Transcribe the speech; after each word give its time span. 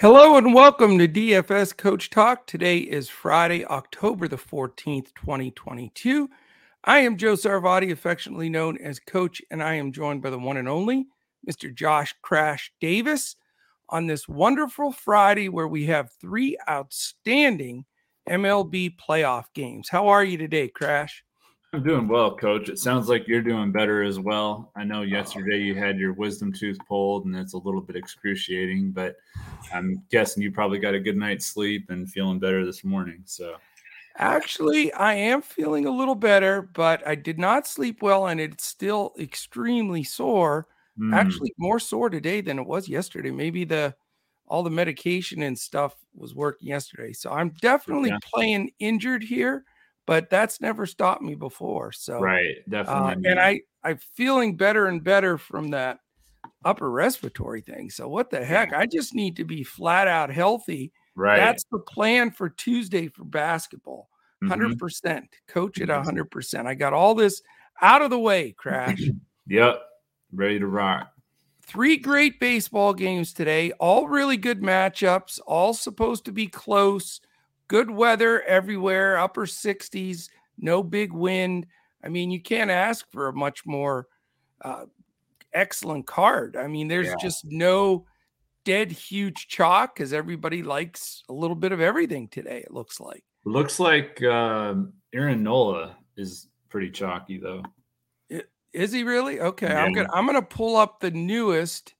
Hello 0.00 0.38
and 0.38 0.54
welcome 0.54 0.96
to 0.98 1.06
DFS 1.06 1.76
Coach 1.76 2.08
Talk. 2.08 2.46
Today 2.46 2.78
is 2.78 3.10
Friday, 3.10 3.66
October 3.66 4.28
the 4.28 4.38
14th, 4.38 5.12
2022. 5.14 6.26
I 6.84 7.00
am 7.00 7.18
Joe 7.18 7.34
Sarvati, 7.34 7.92
affectionately 7.92 8.48
known 8.48 8.78
as 8.78 8.98
Coach, 8.98 9.42
and 9.50 9.62
I 9.62 9.74
am 9.74 9.92
joined 9.92 10.22
by 10.22 10.30
the 10.30 10.38
one 10.38 10.56
and 10.56 10.70
only 10.70 11.06
Mr. 11.46 11.70
Josh 11.74 12.14
Crash 12.22 12.72
Davis 12.80 13.36
on 13.90 14.06
this 14.06 14.26
wonderful 14.26 14.90
Friday 14.90 15.50
where 15.50 15.68
we 15.68 15.84
have 15.84 16.10
three 16.18 16.56
outstanding 16.66 17.84
MLB 18.26 18.96
playoff 18.96 19.52
games. 19.54 19.90
How 19.90 20.08
are 20.08 20.24
you 20.24 20.38
today, 20.38 20.68
Crash? 20.68 21.22
I'm 21.72 21.84
doing 21.84 22.08
well, 22.08 22.36
coach. 22.36 22.68
It 22.68 22.80
sounds 22.80 23.08
like 23.08 23.28
you're 23.28 23.42
doing 23.42 23.70
better 23.70 24.02
as 24.02 24.18
well. 24.18 24.72
I 24.74 24.82
know 24.82 25.02
yesterday 25.02 25.58
you 25.58 25.76
had 25.76 25.98
your 25.98 26.12
wisdom 26.12 26.52
tooth 26.52 26.78
pulled 26.88 27.26
and 27.26 27.36
it's 27.36 27.52
a 27.52 27.58
little 27.58 27.80
bit 27.80 27.94
excruciating, 27.94 28.90
but 28.90 29.16
I'm 29.72 30.02
guessing 30.10 30.42
you 30.42 30.50
probably 30.50 30.80
got 30.80 30.94
a 30.94 31.00
good 31.00 31.16
night's 31.16 31.46
sleep 31.46 31.88
and 31.90 32.10
feeling 32.10 32.40
better 32.40 32.66
this 32.66 32.82
morning. 32.82 33.22
So, 33.24 33.54
actually, 34.16 34.92
I 34.94 35.14
am 35.14 35.42
feeling 35.42 35.86
a 35.86 35.92
little 35.92 36.16
better, 36.16 36.60
but 36.60 37.06
I 37.06 37.14
did 37.14 37.38
not 37.38 37.68
sleep 37.68 38.02
well 38.02 38.26
and 38.26 38.40
it's 38.40 38.64
still 38.64 39.14
extremely 39.16 40.02
sore. 40.02 40.66
Mm. 40.98 41.14
Actually, 41.14 41.54
more 41.56 41.78
sore 41.78 42.10
today 42.10 42.40
than 42.40 42.58
it 42.58 42.66
was 42.66 42.88
yesterday. 42.88 43.30
Maybe 43.30 43.64
the 43.64 43.94
all 44.48 44.64
the 44.64 44.70
medication 44.70 45.42
and 45.42 45.56
stuff 45.56 45.94
was 46.16 46.34
working 46.34 46.66
yesterday. 46.66 47.12
So, 47.12 47.30
I'm 47.30 47.50
definitely 47.60 48.10
yeah. 48.10 48.18
playing 48.28 48.72
injured 48.80 49.22
here 49.22 49.64
but 50.06 50.30
that's 50.30 50.60
never 50.60 50.86
stopped 50.86 51.22
me 51.22 51.34
before. 51.34 51.92
So 51.92 52.20
right, 52.20 52.56
definitely. 52.68 53.28
Uh, 53.28 53.30
and 53.30 53.40
I 53.40 53.60
I'm 53.82 53.98
feeling 54.14 54.56
better 54.56 54.86
and 54.86 55.02
better 55.02 55.38
from 55.38 55.70
that 55.70 56.00
upper 56.64 56.90
respiratory 56.90 57.60
thing. 57.60 57.90
So 57.90 58.08
what 58.08 58.30
the 58.30 58.44
heck? 58.44 58.72
I 58.72 58.86
just 58.86 59.14
need 59.14 59.36
to 59.36 59.44
be 59.44 59.62
flat 59.62 60.08
out 60.08 60.30
healthy. 60.30 60.92
Right. 61.14 61.36
That's 61.36 61.64
the 61.70 61.78
plan 61.78 62.30
for 62.30 62.48
Tuesday 62.48 63.08
for 63.08 63.24
basketball. 63.24 64.08
100%. 64.42 64.48
Mm-hmm. 64.48 64.72
percent 64.74 65.28
Coach 65.48 65.80
at 65.80 65.88
100%. 65.88 66.66
I 66.66 66.74
got 66.74 66.92
all 66.92 67.14
this 67.14 67.42
out 67.82 68.02
of 68.02 68.10
the 68.10 68.18
way, 68.18 68.52
Crash. 68.52 69.02
yep. 69.46 69.80
Ready 70.32 70.58
to 70.58 70.66
rock. 70.66 71.12
Three 71.62 71.98
great 71.98 72.40
baseball 72.40 72.94
games 72.94 73.32
today, 73.32 73.70
all 73.72 74.08
really 74.08 74.36
good 74.36 74.60
matchups, 74.60 75.38
all 75.46 75.72
supposed 75.72 76.24
to 76.24 76.32
be 76.32 76.46
close 76.46 77.20
good 77.70 77.88
weather 77.88 78.42
everywhere, 78.42 79.16
upper 79.16 79.46
60s, 79.46 80.28
no 80.58 80.82
big 80.82 81.12
wind. 81.12 81.66
I 82.02 82.08
mean, 82.08 82.32
you 82.32 82.42
can't 82.42 82.68
ask 82.68 83.08
for 83.12 83.28
a 83.28 83.32
much 83.32 83.64
more 83.64 84.08
uh, 84.60 84.86
excellent 85.52 86.04
card. 86.04 86.56
I 86.56 86.66
mean, 86.66 86.88
there's 86.88 87.06
yeah. 87.06 87.14
just 87.20 87.44
no 87.44 88.06
dead 88.64 88.90
huge 88.90 89.46
chalk 89.46 89.94
because 89.94 90.12
everybody 90.12 90.64
likes 90.64 91.22
a 91.28 91.32
little 91.32 91.54
bit 91.54 91.70
of 91.70 91.80
everything 91.80 92.26
today. 92.26 92.58
It 92.58 92.72
looks 92.72 92.98
like. 92.98 93.22
Looks 93.44 93.78
like 93.78 94.20
uh, 94.20 94.74
Aaron 95.14 95.44
Nola 95.44 95.96
is 96.16 96.48
pretty 96.70 96.90
chalky 96.90 97.38
though. 97.38 97.62
Is 98.72 98.90
he 98.90 99.04
really? 99.04 99.40
Okay, 99.40 99.68
yeah. 99.68 99.82
I'm 99.82 99.92
gonna 99.92 100.08
I'm 100.12 100.26
gonna 100.26 100.42
pull 100.42 100.76
up 100.76 101.00
the 101.00 101.10
newest 101.10 101.94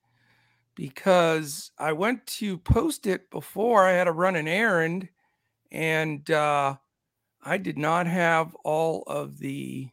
because 0.74 1.70
I 1.78 1.92
went 1.92 2.27
to 2.27 2.58
post 2.58 3.06
it 3.06 3.30
before 3.30 3.86
I 3.86 3.92
had 3.92 4.05
to 4.05 4.12
run 4.12 4.36
an 4.36 4.46
errand 4.46 5.08
and 5.70 6.28
uh, 6.30 6.76
I 7.42 7.56
did 7.58 7.78
not 7.78 8.06
have 8.06 8.55
all 8.64 9.05
of 9.06 9.39
the 9.39 9.89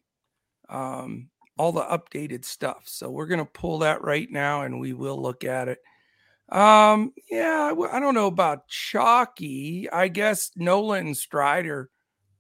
um, 0.70 1.30
all 1.58 1.72
the 1.72 1.82
updated 1.82 2.46
stuff. 2.46 2.84
So 2.86 3.10
we're 3.10 3.28
going 3.28 3.40
to 3.40 3.46
pull 3.46 3.80
that 3.80 4.04
right 4.04 4.30
now, 4.30 4.64
and 4.64 4.80
we 4.80 4.94
will 4.94 5.22
look 5.22 5.44
at 5.44 5.68
it. 5.68 5.80
Um, 6.50 7.14
yeah, 7.30 7.74
I 7.92 8.00
don't 8.00 8.14
know 8.14 8.28
about 8.28 8.68
chalky. 8.68 9.90
I 9.92 10.08
guess 10.08 10.52
Nolan 10.56 11.14
Strider 11.14 11.90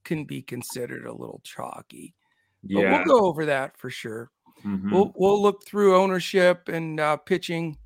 can 0.03 0.23
be 0.23 0.41
considered 0.41 1.05
a 1.05 1.11
little 1.11 1.41
chalky. 1.43 2.15
But 2.63 2.81
yeah. 2.81 3.03
we'll 3.05 3.19
go 3.19 3.25
over 3.25 3.45
that 3.45 3.77
for 3.77 3.89
sure. 3.89 4.31
Mm-hmm. 4.65 4.93
We'll 4.93 5.13
we'll 5.15 5.41
look 5.41 5.65
through 5.65 5.95
ownership 5.95 6.69
and 6.69 6.99
uh, 6.99 7.17
pitching. 7.17 7.77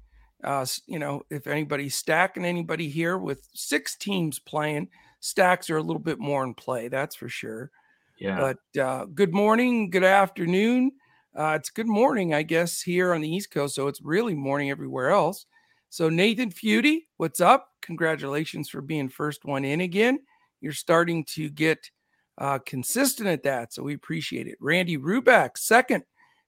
Uh, 0.43 0.65
you 0.87 0.97
know, 0.97 1.21
if 1.29 1.45
anybody's 1.45 1.95
stacking 1.95 2.45
anybody 2.45 2.89
here 2.89 3.17
with 3.17 3.47
six 3.53 3.95
teams 3.95 4.39
playing, 4.39 4.87
stacks 5.21 5.69
are 5.69 5.77
a 5.77 5.81
little 5.81 6.01
bit 6.01 6.19
more 6.19 6.43
in 6.43 6.53
play, 6.53 6.89
that's 6.89 7.15
for 7.15 7.29
sure. 7.29 7.71
Yeah. 8.19 8.53
But 8.75 8.81
uh, 8.81 9.05
good 9.05 9.33
morning, 9.33 9.89
good 9.89 10.03
afternoon. 10.03 10.91
Uh, 11.33 11.53
it's 11.57 11.69
good 11.69 11.87
morning, 11.87 12.33
I 12.33 12.43
guess, 12.43 12.81
here 12.81 13.13
on 13.13 13.21
the 13.21 13.33
East 13.33 13.51
Coast. 13.51 13.75
So 13.75 13.87
it's 13.87 14.01
really 14.01 14.35
morning 14.35 14.69
everywhere 14.69 15.11
else. 15.11 15.45
So, 15.89 16.07
Nathan 16.07 16.51
Feudy, 16.51 17.07
what's 17.17 17.41
up? 17.41 17.67
Congratulations 17.81 18.69
for 18.69 18.79
being 18.79 19.09
first 19.09 19.43
one 19.43 19.65
in 19.65 19.81
again. 19.81 20.19
You're 20.61 20.71
starting 20.71 21.25
to 21.33 21.49
get 21.49 21.89
uh, 22.37 22.59
consistent 22.59 23.27
at 23.27 23.43
that. 23.43 23.73
So, 23.73 23.83
we 23.83 23.93
appreciate 23.93 24.47
it. 24.47 24.57
Randy 24.61 24.97
Ruback, 24.97 25.57
second 25.57 26.05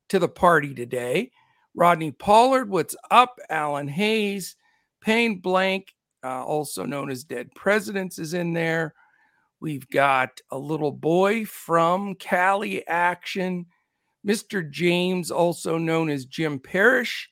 to 0.08 0.20
the 0.20 0.30
party 0.30 0.74
today. 0.74 1.32
Rodney 1.76 2.12
Pollard, 2.12 2.70
what's 2.70 2.96
up? 3.12 3.38
Alan 3.50 3.90
Hayes, 3.90 4.56
Payne 5.02 5.40
Blank, 5.40 5.94
uh, 6.24 6.44
also 6.44 6.86
known 6.86 7.10
as 7.10 7.24
Dead 7.24 7.54
Presidents, 7.56 8.20
is 8.20 8.34
in 8.34 8.54
there. 8.54 8.94
We've 9.60 9.88
got 9.90 10.42
a 10.52 10.58
little 10.58 10.92
boy 10.92 11.46
from 11.46 12.16
Cali 12.16 12.86
Action, 12.88 13.66
Mr. 14.28 14.70
James, 14.70 15.32
also 15.32 15.78
known 15.78 16.10
as 16.10 16.26
Jim 16.26 16.60
Parrish, 16.60 17.30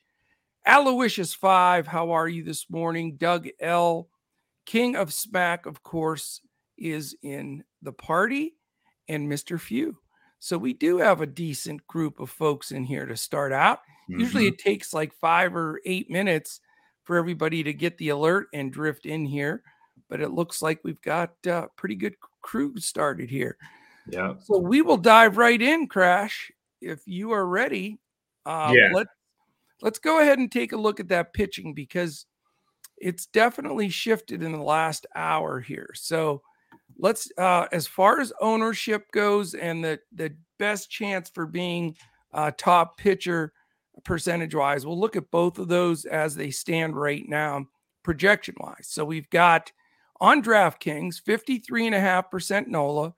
Aloysius 0.66 1.34
Five. 1.34 1.86
How 1.86 2.12
are 2.12 2.28
you 2.28 2.44
this 2.44 2.70
morning? 2.70 3.16
Doug 3.16 3.48
L. 3.60 4.08
King 4.64 4.96
of 4.96 5.12
Smack, 5.12 5.66
of 5.66 5.82
course, 5.82 6.40
is 6.78 7.16
in 7.22 7.64
the 7.82 7.92
party, 7.92 8.54
and 9.08 9.30
Mr. 9.30 9.60
Few. 9.60 9.98
So 10.38 10.58
we 10.58 10.72
do 10.72 10.98
have 10.98 11.20
a 11.20 11.26
decent 11.26 11.86
group 11.86 12.18
of 12.18 12.30
folks 12.30 12.72
in 12.72 12.84
here 12.84 13.06
to 13.06 13.16
start 13.16 13.52
out. 13.52 13.78
Mm-hmm. 14.10 14.20
Usually 14.20 14.46
it 14.46 14.58
takes 14.58 14.92
like 14.92 15.12
five 15.14 15.54
or 15.54 15.80
eight 15.84 16.10
minutes 16.10 16.60
for 17.12 17.18
everybody 17.18 17.62
to 17.62 17.74
get 17.74 17.98
the 17.98 18.08
alert 18.08 18.46
and 18.54 18.72
drift 18.72 19.04
in 19.04 19.26
here. 19.26 19.62
But 20.08 20.22
it 20.22 20.30
looks 20.30 20.62
like 20.62 20.80
we've 20.82 21.02
got 21.02 21.34
a 21.44 21.54
uh, 21.54 21.66
pretty 21.76 21.94
good 21.94 22.14
crew 22.40 22.72
started 22.78 23.28
here. 23.28 23.58
Yeah. 24.08 24.36
So 24.42 24.56
we 24.56 24.80
will 24.80 24.96
dive 24.96 25.36
right 25.36 25.60
in, 25.60 25.88
Crash. 25.88 26.50
If 26.80 27.02
you 27.04 27.32
are 27.32 27.46
ready, 27.46 27.98
uh, 28.46 28.72
yeah. 28.74 28.92
let, 28.94 29.08
let's 29.82 29.98
go 29.98 30.20
ahead 30.20 30.38
and 30.38 30.50
take 30.50 30.72
a 30.72 30.76
look 30.78 31.00
at 31.00 31.08
that 31.08 31.34
pitching 31.34 31.74
because 31.74 32.24
it's 32.96 33.26
definitely 33.26 33.90
shifted 33.90 34.42
in 34.42 34.52
the 34.52 34.62
last 34.62 35.04
hour 35.14 35.60
here. 35.60 35.90
So 35.92 36.40
let's, 36.98 37.30
uh, 37.36 37.66
as 37.72 37.86
far 37.86 38.20
as 38.20 38.32
ownership 38.40 39.04
goes 39.12 39.52
and 39.52 39.84
the, 39.84 40.00
the 40.14 40.34
best 40.58 40.90
chance 40.90 41.28
for 41.28 41.44
being 41.44 41.94
a 42.32 42.50
top 42.50 42.96
pitcher, 42.96 43.52
percentage 44.04 44.54
wise. 44.54 44.86
We'll 44.86 44.98
look 44.98 45.16
at 45.16 45.30
both 45.30 45.58
of 45.58 45.68
those 45.68 46.04
as 46.04 46.34
they 46.34 46.50
stand 46.50 46.96
right 46.96 47.28
now, 47.28 47.66
projection 48.02 48.54
wise. 48.58 48.88
So 48.88 49.04
we've 49.04 49.30
got 49.30 49.72
on 50.20 50.42
DraftKings 50.42 51.22
53.5% 51.22 52.68
NOLA, 52.68 53.14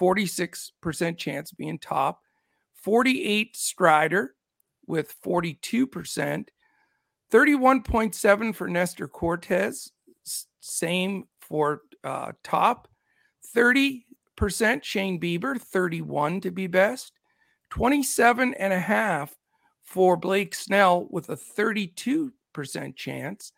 46% 0.00 1.16
chance 1.16 1.52
being 1.52 1.78
top, 1.78 2.20
48 2.74 3.56
Strider 3.56 4.34
with 4.86 5.14
42%, 5.24 6.48
31.7 7.32 8.54
for 8.54 8.68
Nestor 8.68 9.08
Cortes, 9.08 9.92
same 10.60 11.24
for 11.40 11.82
uh, 12.04 12.32
top, 12.42 12.88
30% 13.56 14.02
Shane 14.82 15.20
Bieber, 15.20 15.60
31 15.60 16.40
to 16.42 16.50
be 16.50 16.66
best, 16.66 17.12
27 17.70 18.54
and 18.54 18.72
a 18.72 18.78
half 18.78 19.34
for 19.92 20.16
Blake 20.16 20.54
Snell 20.54 21.06
with 21.10 21.28
a 21.28 21.36
32% 21.36 22.32
chance, 22.96 23.52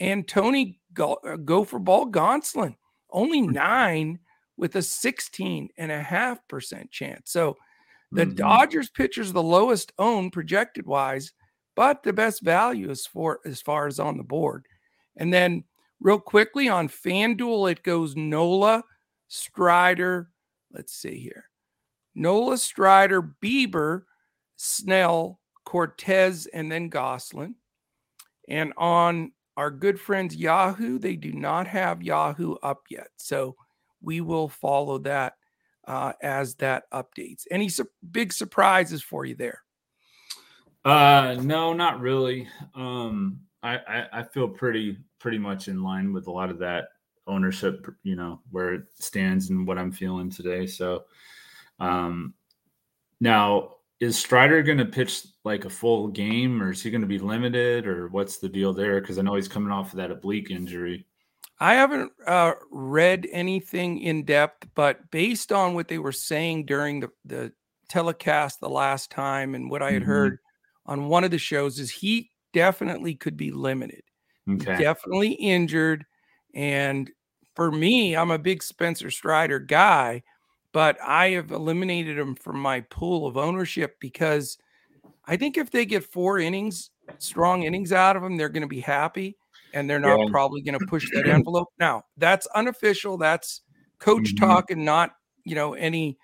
and 0.00 0.26
Tony 0.26 0.80
Go, 0.94 1.18
uh, 1.22 1.36
Gopher 1.36 1.78
Ball 1.78 2.10
Gonsolin 2.10 2.74
only 3.10 3.40
hmm. 3.40 3.52
nine 3.52 4.18
with 4.56 4.74
a 4.76 4.80
16.5% 4.80 6.90
chance. 6.90 7.30
So 7.30 7.58
the 8.10 8.24
mm-hmm. 8.24 8.36
Dodgers 8.36 8.88
pitchers 8.88 9.34
the 9.34 9.42
lowest 9.42 9.92
owned 9.98 10.32
projected 10.32 10.86
wise, 10.86 11.34
but 11.74 12.02
the 12.02 12.14
best 12.14 12.42
value 12.42 12.90
is 12.90 13.06
for 13.06 13.40
as 13.44 13.60
far 13.60 13.86
as 13.86 14.00
on 14.00 14.16
the 14.16 14.24
board. 14.24 14.64
And 15.18 15.30
then 15.30 15.64
real 16.00 16.18
quickly 16.18 16.70
on 16.70 16.88
FanDuel, 16.88 17.70
it 17.70 17.82
goes 17.82 18.16
Nola, 18.16 18.82
Strider. 19.28 20.30
Let's 20.72 20.94
see 20.94 21.18
here. 21.18 21.50
Nola, 22.14 22.56
Strider, 22.56 23.20
Bieber, 23.20 24.04
Snell, 24.56 25.38
Cortes, 25.66 26.46
and 26.46 26.72
then 26.72 26.88
Gonsolin. 26.88 27.54
And 28.48 28.72
on 28.78 29.32
our 29.56 29.70
good 29.70 30.00
friends 30.00 30.34
Yahoo, 30.34 30.98
they 30.98 31.16
do 31.16 31.32
not 31.32 31.66
have 31.66 32.02
Yahoo 32.02 32.54
up 32.62 32.84
yet. 32.88 33.08
So 33.16 33.56
we 34.00 34.20
will 34.20 34.48
follow 34.48 34.98
that 34.98 35.34
uh, 35.86 36.12
as 36.22 36.54
that 36.56 36.84
updates. 36.92 37.44
Any 37.50 37.68
su- 37.68 37.90
big 38.10 38.32
surprises 38.32 39.02
for 39.02 39.24
you 39.24 39.34
there? 39.34 39.62
Uh, 40.84 41.36
no, 41.42 41.72
not 41.72 42.00
really. 42.00 42.48
Um, 42.74 43.40
I, 43.62 43.76
I, 43.76 44.06
I 44.12 44.22
feel 44.22 44.48
pretty 44.48 44.98
pretty 45.18 45.38
much 45.38 45.66
in 45.66 45.82
line 45.82 46.12
with 46.12 46.28
a 46.28 46.30
lot 46.30 46.50
of 46.50 46.58
that 46.60 46.88
ownership, 47.26 47.86
you 48.04 48.14
know, 48.14 48.40
where 48.52 48.74
it 48.74 48.82
stands 48.94 49.50
and 49.50 49.66
what 49.66 49.78
I'm 49.78 49.90
feeling 49.90 50.30
today. 50.30 50.66
So 50.66 51.04
um 51.80 52.34
now 53.20 53.75
is 54.00 54.18
Strider 54.18 54.62
going 54.62 54.78
to 54.78 54.84
pitch 54.84 55.26
like 55.44 55.64
a 55.64 55.70
full 55.70 56.08
game 56.08 56.62
or 56.62 56.72
is 56.72 56.82
he 56.82 56.90
going 56.90 57.00
to 57.00 57.06
be 57.06 57.18
limited 57.18 57.86
or 57.86 58.08
what's 58.08 58.38
the 58.38 58.48
deal 58.48 58.72
there? 58.72 59.00
Because 59.00 59.18
I 59.18 59.22
know 59.22 59.34
he's 59.34 59.48
coming 59.48 59.72
off 59.72 59.92
of 59.92 59.96
that 59.96 60.10
oblique 60.10 60.50
injury. 60.50 61.06
I 61.58 61.74
haven't 61.74 62.12
uh, 62.26 62.52
read 62.70 63.26
anything 63.32 64.00
in 64.00 64.24
depth, 64.24 64.68
but 64.74 65.10
based 65.10 65.52
on 65.52 65.72
what 65.72 65.88
they 65.88 65.98
were 65.98 66.12
saying 66.12 66.66
during 66.66 67.00
the, 67.00 67.08
the 67.24 67.52
telecast 67.88 68.60
the 68.60 68.68
last 68.68 69.10
time 69.10 69.54
and 69.54 69.70
what 69.70 69.82
I 69.82 69.92
had 69.92 70.02
mm-hmm. 70.02 70.10
heard 70.10 70.38
on 70.84 71.08
one 71.08 71.24
of 71.24 71.30
the 71.30 71.38
shows 71.38 71.78
is 71.78 71.90
he 71.90 72.30
definitely 72.52 73.14
could 73.14 73.38
be 73.38 73.50
limited. 73.50 74.02
Okay. 74.48 74.76
Definitely 74.78 75.32
injured. 75.32 76.04
And 76.54 77.10
for 77.54 77.72
me, 77.72 78.14
I'm 78.14 78.30
a 78.30 78.38
big 78.38 78.62
Spencer 78.62 79.10
Strider 79.10 79.58
guy 79.58 80.22
but 80.76 80.98
I 81.00 81.30
have 81.30 81.52
eliminated 81.52 82.18
him 82.18 82.34
from 82.34 82.60
my 82.60 82.82
pool 82.82 83.26
of 83.26 83.38
ownership 83.38 83.96
because 83.98 84.58
I 85.24 85.38
think 85.38 85.56
if 85.56 85.70
they 85.70 85.86
get 85.86 86.04
four 86.04 86.38
innings, 86.38 86.90
strong 87.16 87.62
innings 87.62 87.92
out 87.92 88.14
of 88.14 88.22
him, 88.22 88.36
they're 88.36 88.50
going 88.50 88.60
to 88.60 88.68
be 88.68 88.82
happy 88.82 89.38
and 89.72 89.88
they're 89.88 89.98
not 89.98 90.18
yeah. 90.18 90.26
probably 90.30 90.60
going 90.60 90.78
to 90.78 90.84
push 90.84 91.08
that 91.14 91.26
envelope. 91.30 91.68
Now, 91.78 92.02
that's 92.18 92.46
unofficial. 92.48 93.16
That's 93.16 93.62
coach 94.00 94.34
mm-hmm. 94.34 94.44
talk 94.44 94.70
and 94.70 94.84
not, 94.84 95.12
you 95.44 95.54
know, 95.54 95.72
any 95.72 96.18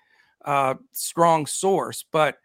uh, 0.45 0.75
strong 0.91 1.47
source. 1.47 2.05
But 2.11 2.37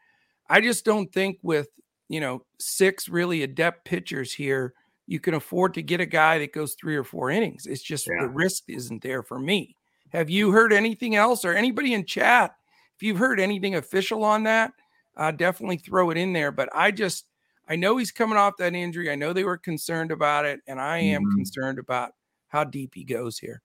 I 0.48 0.62
just 0.62 0.86
don't 0.86 1.12
think 1.12 1.36
with, 1.42 1.68
you 2.08 2.20
know, 2.20 2.40
six 2.58 3.10
really 3.10 3.42
adept 3.42 3.84
pitchers 3.84 4.32
here, 4.32 4.72
you 5.06 5.20
can 5.20 5.34
afford 5.34 5.74
to 5.74 5.82
get 5.82 6.00
a 6.00 6.06
guy 6.06 6.38
that 6.38 6.54
goes 6.54 6.72
three 6.72 6.96
or 6.96 7.04
four 7.04 7.28
innings. 7.28 7.66
It's 7.66 7.82
just 7.82 8.06
yeah. 8.06 8.22
the 8.22 8.28
risk 8.30 8.62
isn't 8.68 9.02
there 9.02 9.22
for 9.22 9.38
me. 9.38 9.76
Have 10.12 10.30
you 10.30 10.52
heard 10.52 10.72
anything 10.72 11.14
else 11.14 11.44
or 11.44 11.52
anybody 11.54 11.94
in 11.94 12.04
chat? 12.04 12.54
If 12.96 13.02
you've 13.02 13.18
heard 13.18 13.40
anything 13.40 13.74
official 13.74 14.24
on 14.24 14.44
that, 14.44 14.72
uh, 15.16 15.30
definitely 15.30 15.76
throw 15.76 16.10
it 16.10 16.16
in 16.16 16.32
there. 16.32 16.50
But 16.50 16.68
I 16.74 16.90
just, 16.90 17.26
I 17.68 17.76
know 17.76 17.96
he's 17.96 18.10
coming 18.10 18.38
off 18.38 18.54
that 18.58 18.74
injury. 18.74 19.10
I 19.10 19.14
know 19.14 19.32
they 19.32 19.44
were 19.44 19.58
concerned 19.58 20.10
about 20.10 20.46
it, 20.46 20.60
and 20.66 20.80
I 20.80 20.98
am 20.98 21.22
mm-hmm. 21.22 21.36
concerned 21.36 21.78
about 21.78 22.12
how 22.48 22.64
deep 22.64 22.92
he 22.94 23.04
goes 23.04 23.38
here. 23.38 23.62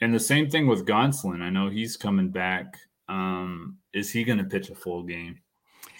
And 0.00 0.14
the 0.14 0.20
same 0.20 0.48
thing 0.48 0.66
with 0.66 0.86
Gonsolin. 0.86 1.42
I 1.42 1.50
know 1.50 1.68
he's 1.68 1.96
coming 1.96 2.28
back. 2.28 2.78
Um, 3.08 3.78
is 3.92 4.10
he 4.10 4.24
going 4.24 4.38
to 4.38 4.44
pitch 4.44 4.70
a 4.70 4.74
full 4.74 5.02
game? 5.02 5.40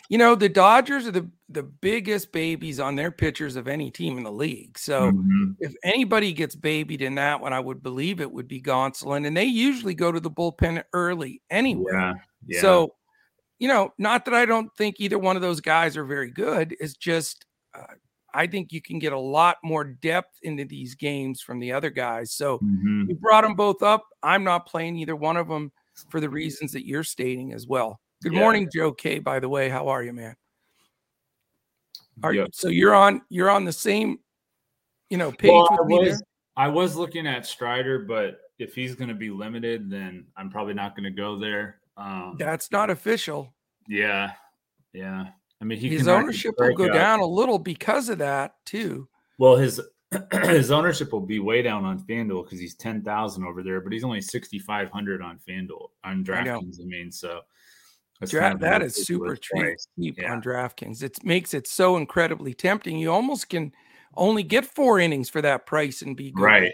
You 0.09 0.19
know, 0.19 0.35
the 0.35 0.49
Dodgers 0.49 1.07
are 1.07 1.13
the 1.13 1.31
the 1.49 1.63
biggest 1.63 2.33
babies 2.33 2.81
on 2.81 2.97
their 2.97 3.11
pitchers 3.11 3.57
of 3.57 3.69
any 3.69 3.91
team 3.91 4.17
in 4.17 4.25
the 4.25 4.33
league. 4.33 4.79
So 4.79 5.13
mm-hmm. 5.13 5.53
if 5.61 5.75
anybody 5.85 6.33
gets 6.33 6.55
babied 6.55 7.03
in 7.03 7.15
that 7.17 7.41
one, 7.41 7.53
I 7.53 7.61
would 7.61 7.83
believe 7.83 8.21
it 8.21 8.33
would 8.33 8.49
be 8.49 8.61
Gonsolin. 8.61 9.27
And 9.27 9.37
they 9.37 9.45
usually 9.45 9.95
go 9.95 10.11
to 10.11 10.21
the 10.21 10.31
bullpen 10.31 10.83
early 10.95 11.43
anyway. 11.51 11.93
Yeah, 11.93 12.15
yeah. 12.47 12.61
So, 12.63 12.95
you 13.59 13.69
know, 13.69 13.93
not 13.99 14.25
that 14.25 14.35
I 14.35 14.47
don't 14.47 14.75
think 14.77 14.97
either 14.99 15.19
one 15.19 15.37
of 15.37 15.43
those 15.43 15.61
guys 15.61 15.97
are 15.97 16.05
very 16.05 16.31
good. 16.31 16.75
It's 16.81 16.95
just 16.95 17.45
uh, 17.75 17.95
I 18.35 18.47
think 18.47 18.73
you 18.73 18.81
can 18.81 18.99
get 18.99 19.13
a 19.13 19.19
lot 19.19 19.59
more 19.63 19.85
depth 19.85 20.39
into 20.43 20.65
these 20.65 20.95
games 20.95 21.43
from 21.43 21.61
the 21.61 21.73
other 21.73 21.91
guys. 21.91 22.33
So 22.33 22.59
mm-hmm. 22.59 23.11
you 23.11 23.17
brought 23.17 23.43
them 23.43 23.55
both 23.55 23.83
up. 23.83 24.07
I'm 24.23 24.45
not 24.45 24.67
playing 24.67 24.97
either 24.97 25.17
one 25.17 25.37
of 25.37 25.49
them 25.49 25.71
for 26.09 26.21
the 26.21 26.31
reasons 26.31 26.73
that 26.73 26.87
you're 26.87 27.05
stating 27.05 27.53
as 27.53 27.67
well. 27.67 28.01
Good 28.23 28.33
yeah. 28.33 28.41
morning, 28.41 28.69
Joe 28.73 28.93
K. 28.93 29.19
By 29.19 29.41
the 29.41 29.49
way, 29.49 29.69
how 29.69 29.89
are 29.89 30.03
you, 30.03 30.13
man? 30.13 30.37
Are 32.23 32.33
yep. 32.33 32.47
you, 32.47 32.51
so 32.53 32.69
you're 32.69 32.95
on 32.95 33.23
you're 33.29 33.51
on 33.51 33.65
the 33.65 33.73
same, 33.73 34.19
you 35.11 35.17
know, 35.17 35.33
page 35.33 35.51
well, 35.51 35.69
with 35.81 36.01
I 36.01 36.11
was. 36.11 36.23
I 36.55 36.69
was 36.69 36.97
looking 36.97 37.27
at 37.27 37.47
Strider, 37.47 38.01
but 38.01 38.39
if 38.59 38.75
he's 38.75 38.95
going 38.95 39.09
to 39.09 39.15
be 39.15 39.31
limited, 39.31 39.91
then 39.91 40.27
I'm 40.37 40.51
probably 40.51 40.75
not 40.75 40.95
going 40.95 41.05
to 41.05 41.11
go 41.11 41.39
there. 41.39 41.81
Um, 41.97 42.37
That's 42.39 42.71
not 42.71 42.91
official. 42.91 43.55
Yeah, 43.89 44.33
yeah. 44.93 45.29
I 45.61 45.65
mean, 45.65 45.79
his 45.79 46.09
ownership 46.09 46.55
will 46.59 46.75
go 46.75 46.93
down 46.93 47.21
a 47.21 47.27
little 47.27 47.59
because 47.59 48.09
of 48.09 48.19
that 48.19 48.57
too. 48.67 49.09
Well, 49.39 49.57
his 49.57 49.81
his 50.43 50.71
ownership 50.71 51.13
will 51.13 51.21
be 51.21 51.39
way 51.39 51.63
down 51.63 51.85
on 51.85 52.01
FanDuel 52.01 52.45
because 52.45 52.61
he's 52.61 52.75
ten 52.75 53.03
thousand 53.03 53.45
over 53.45 53.63
there, 53.63 53.81
but 53.81 53.93
he's 53.93 54.05
only 54.05 54.21
sixty 54.21 54.59
five 54.59 54.91
hundred 54.91 55.23
on 55.23 55.39
FanDuel 55.49 55.89
on 56.05 56.25
DraftKings. 56.25 56.81
I, 56.81 56.83
I 56.83 56.87
mean, 56.87 57.11
so 57.11 57.41
Dra- 58.27 58.57
that 58.59 58.83
is 58.83 59.07
super 59.07 59.37
cheap, 59.37 59.77
cheap 59.99 60.19
yeah. 60.19 60.33
on 60.33 60.43
DraftKings. 60.43 61.03
It 61.03 61.25
makes 61.25 61.55
it 61.55 61.67
so 61.67 61.97
incredibly 61.97 62.55
tempting. 62.55 62.99
You 62.99 63.13
almost 63.13 63.49
can 63.49 63.73
only 64.15 64.43
get 64.43 64.65
four 64.65 65.01
innings 65.01 65.29
for 65.29 65.43
that 65.43 65.67
price 65.67 66.03
and 66.03 66.17
be 66.17 66.31
good 66.31 66.43
right. 66.43 66.73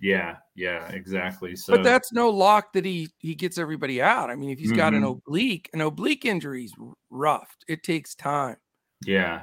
Yeah, 0.00 0.36
yeah, 0.54 0.88
exactly. 0.90 1.56
So, 1.56 1.74
but 1.74 1.82
that's 1.82 2.12
no 2.12 2.30
lock 2.30 2.72
that 2.74 2.84
he 2.84 3.08
he 3.18 3.34
gets 3.34 3.58
everybody 3.58 4.00
out. 4.00 4.30
I 4.30 4.36
mean, 4.36 4.50
if 4.50 4.58
he's 4.58 4.68
mm-hmm. 4.68 4.76
got 4.76 4.94
an 4.94 5.00
mm-hmm. 5.02 5.18
oblique, 5.26 5.68
an 5.72 5.80
oblique 5.80 6.24
injury 6.24 6.64
is 6.64 6.74
rough. 7.10 7.56
It 7.66 7.82
takes 7.82 8.14
time. 8.14 8.56
Yeah, 9.04 9.42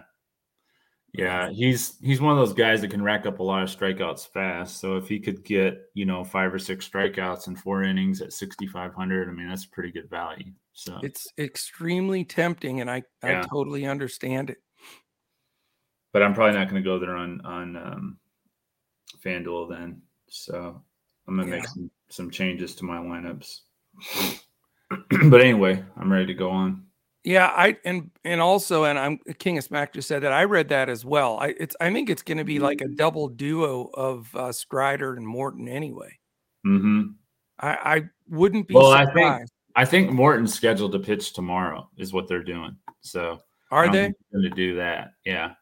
yeah, 1.18 1.50
he's 1.50 1.98
he's 2.02 2.22
one 2.22 2.38
of 2.38 2.38
those 2.38 2.56
guys 2.56 2.82
that 2.82 2.92
can 2.92 3.04
rack 3.04 3.26
up 3.26 3.40
a 3.40 3.44
lot 3.44 3.64
of 3.64 3.70
strikeouts 3.70 4.32
fast. 4.32 4.80
So 4.80 4.98
if 4.98 5.08
he 5.08 5.20
could 5.20 5.44
get 5.44 5.90
you 5.94 6.06
know 6.06 6.24
five 6.24 6.54
or 6.54 6.60
six 6.60 6.88
strikeouts 6.88 7.48
in 7.48 7.56
four 7.56 7.84
innings 7.84 8.22
at 8.22 8.34
sixty 8.34 8.68
five 8.68 8.94
hundred, 8.94 9.30
I 9.30 9.32
mean 9.32 9.48
that's 9.48 9.66
pretty 9.66 9.92
good 9.92 10.10
value. 10.10 10.52
So 10.78 11.00
it's 11.02 11.32
extremely 11.38 12.26
tempting, 12.26 12.82
and 12.82 12.92
I 12.92 13.02
yeah. 13.24 13.40
I 13.40 13.48
totally 13.48 13.86
understand 13.86 14.50
it. 14.50 14.58
But 16.12 16.22
I'm 16.22 16.34
probably 16.34 16.58
not 16.58 16.70
going 16.70 16.84
to 16.84 16.88
go 16.88 17.00
there 17.00 17.16
on 17.16 17.40
on 17.46 17.78
um, 17.78 18.18
FanDuel 19.24 19.70
then. 19.70 20.02
So 20.28 20.82
I'm 21.28 21.38
gonna 21.38 21.48
yeah. 21.48 21.56
make 21.56 21.68
some 21.68 21.90
some 22.10 22.30
changes 22.30 22.76
to 22.76 22.84
my 22.84 22.98
lineups. 22.98 23.62
but 25.30 25.40
anyway, 25.40 25.82
I'm 25.96 26.12
ready 26.12 26.26
to 26.26 26.34
go 26.34 26.52
on. 26.52 26.84
Yeah, 27.24 27.48
I 27.56 27.78
and 27.86 28.12
and 28.26 28.42
also, 28.42 28.84
and 28.84 29.00
I'm 29.00 29.20
King 29.40 29.58
of 29.58 29.64
Smack 29.64 29.94
just 29.94 30.10
said 30.10 30.24
that 30.24 30.34
I 30.34 30.44
read 30.44 30.68
that 30.70 30.90
as 30.90 31.06
well. 31.06 31.40
I 31.40 31.56
it's 31.58 31.76
I 31.80 31.92
think 31.94 32.10
it's 32.10 32.22
going 32.22 32.38
to 32.38 32.44
be 32.44 32.60
like 32.60 32.82
a 32.82 32.90
double 32.90 33.30
duo 33.30 33.90
of 33.94 34.36
uh, 34.36 34.52
Strider 34.52 35.16
and 35.16 35.26
Morton 35.26 35.70
anyway. 35.70 36.20
Hmm. 36.66 37.04
I 37.58 37.70
I 37.70 38.02
wouldn't 38.28 38.68
be 38.68 38.74
well, 38.74 38.92
surprised. 38.92 39.18
I 39.18 39.38
think 39.38 39.50
I 39.76 39.86
think 39.86 40.12
Morton's 40.12 40.54
scheduled 40.54 40.94
to 40.94 41.00
pitch 41.00 41.34
tomorrow, 41.34 41.90
is 41.98 42.14
what 42.14 42.28
they're 42.28 42.44
doing. 42.44 42.78
So 43.02 43.40
are 43.72 43.92
they 43.92 44.14
going 44.32 44.44
to 44.44 44.50
do 44.50 44.76
that? 44.78 45.12
Yeah. 45.26 45.54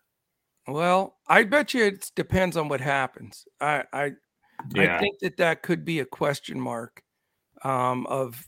Well, 0.68 1.18
I 1.28 1.44
bet 1.44 1.74
you 1.74 1.86
it 1.86 2.12
depends 2.16 2.56
on 2.56 2.70
what 2.70 2.80
happens. 2.80 3.46
I 3.60 3.84
I 3.92 4.12
yeah. 4.74 4.96
I 4.96 5.00
think 5.00 5.20
that 5.20 5.38
that 5.38 5.64
could 5.64 5.84
be 5.84 6.00
a 6.00 6.06
question 6.06 6.60
mark 6.60 7.02
um, 7.64 8.06
of 8.08 8.48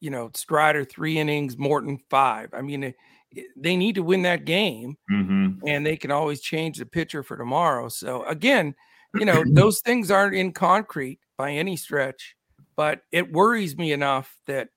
you 0.00 0.10
know 0.10 0.30
Strider 0.34 0.84
three 0.84 1.18
innings, 1.18 1.58
Morton 1.58 1.98
five. 2.10 2.48
I 2.52 2.62
mean, 2.62 2.84
it, 2.84 2.94
it, 3.30 3.46
they 3.56 3.76
need 3.76 3.94
to 3.96 4.02
win 4.02 4.22
that 4.22 4.44
game, 4.44 4.96
mm-hmm. 5.10 5.66
and 5.66 5.86
they 5.86 5.96
can 5.96 6.10
always 6.10 6.40
change 6.40 6.78
the 6.78 6.86
pitcher 6.86 7.22
for 7.22 7.36
tomorrow. 7.36 7.88
So 7.88 8.24
again, 8.24 8.74
you 9.14 9.24
know 9.24 9.44
those 9.46 9.80
things 9.80 10.10
aren't 10.10 10.34
in 10.34 10.52
concrete 10.52 11.20
by 11.36 11.52
any 11.52 11.76
stretch, 11.76 12.34
but 12.74 13.02
it 13.12 13.32
worries 13.32 13.76
me 13.76 13.92
enough 13.92 14.36
that 14.46 14.68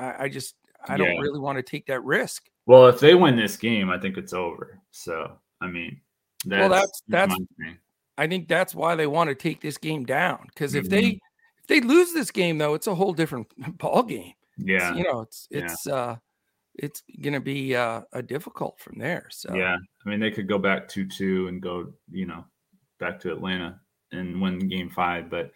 I, 0.00 0.24
I 0.24 0.28
just 0.28 0.54
I 0.88 0.96
don't 0.96 1.18
really 1.18 1.38
want 1.38 1.58
to 1.58 1.62
take 1.62 1.86
that 1.86 2.02
risk. 2.02 2.48
Well, 2.66 2.86
if 2.86 3.00
they 3.00 3.14
win 3.14 3.36
this 3.36 3.56
game, 3.56 3.90
I 3.90 3.98
think 3.98 4.16
it's 4.16 4.32
over. 4.32 4.80
So 4.90 5.32
I 5.60 5.66
mean, 5.68 6.00
that's, 6.46 6.60
well, 6.60 6.68
that's 6.68 7.02
that's. 7.08 7.34
I 8.18 8.26
think 8.26 8.48
that's 8.48 8.74
why 8.74 8.96
they 8.96 9.06
want 9.06 9.28
to 9.28 9.34
take 9.34 9.60
this 9.60 9.78
game 9.78 10.04
down 10.04 10.46
because 10.48 10.74
if 10.74 10.84
mm-hmm. 10.84 10.94
they 10.94 11.20
if 11.58 11.66
they 11.68 11.80
lose 11.80 12.12
this 12.12 12.30
game 12.30 12.58
though, 12.58 12.74
it's 12.74 12.86
a 12.86 12.94
whole 12.94 13.12
different 13.12 13.48
ball 13.78 14.02
game. 14.02 14.32
Yeah, 14.56 14.90
it's, 14.90 14.98
you 14.98 15.04
know, 15.04 15.20
it's 15.20 15.48
it's 15.50 15.86
yeah. 15.86 15.94
uh 15.94 16.16
it's 16.74 17.02
gonna 17.20 17.40
be 17.40 17.74
uh 17.74 18.02
a 18.12 18.22
difficult 18.22 18.78
from 18.78 18.98
there. 18.98 19.26
So 19.30 19.54
yeah, 19.54 19.76
I 20.04 20.08
mean 20.08 20.20
they 20.20 20.30
could 20.30 20.48
go 20.48 20.58
back 20.58 20.88
two 20.88 21.06
two 21.06 21.48
and 21.48 21.62
go 21.62 21.92
you 22.10 22.26
know 22.26 22.44
back 22.98 23.20
to 23.20 23.32
Atlanta 23.32 23.80
and 24.12 24.40
win 24.40 24.68
game 24.68 24.90
five, 24.90 25.30
but 25.30 25.52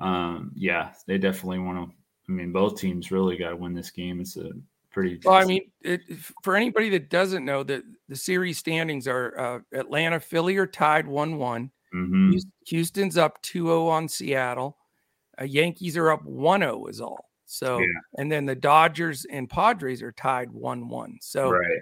um 0.00 0.52
yeah, 0.54 0.92
they 1.06 1.18
definitely 1.18 1.58
want 1.58 1.90
to 1.90 1.96
I 2.30 2.32
mean, 2.32 2.52
both 2.52 2.78
teams 2.78 3.10
really 3.10 3.36
got 3.36 3.50
to 3.50 3.56
win 3.56 3.74
this 3.74 3.90
game. 3.90 4.20
It's 4.20 4.36
a 4.36 4.50
pretty. 4.92 5.18
Well, 5.24 5.34
I 5.34 5.44
mean, 5.44 5.70
it, 5.80 6.00
for 6.44 6.54
anybody 6.54 6.88
that 6.90 7.10
doesn't 7.10 7.44
know, 7.44 7.64
that 7.64 7.82
the 8.08 8.14
series 8.14 8.56
standings 8.56 9.08
are 9.08 9.38
uh, 9.38 9.58
Atlanta, 9.76 10.20
Philly 10.20 10.56
are 10.56 10.66
tied 10.66 11.08
one 11.08 11.38
one. 11.38 11.72
Mm-hmm. 11.92 12.36
Houston's 12.66 13.18
up 13.18 13.42
2-0 13.42 13.88
on 13.88 14.08
Seattle. 14.08 14.76
Uh, 15.40 15.44
Yankees 15.44 15.96
are 15.96 16.12
up 16.12 16.24
1-0 16.24 16.88
is 16.88 17.00
all. 17.00 17.30
So, 17.46 17.78
yeah. 17.78 17.86
and 18.16 18.30
then 18.30 18.46
the 18.46 18.54
Dodgers 18.54 19.26
and 19.28 19.50
Padres 19.50 20.00
are 20.00 20.12
tied 20.12 20.50
1-1. 20.50 21.14
So, 21.20 21.50
right. 21.50 21.80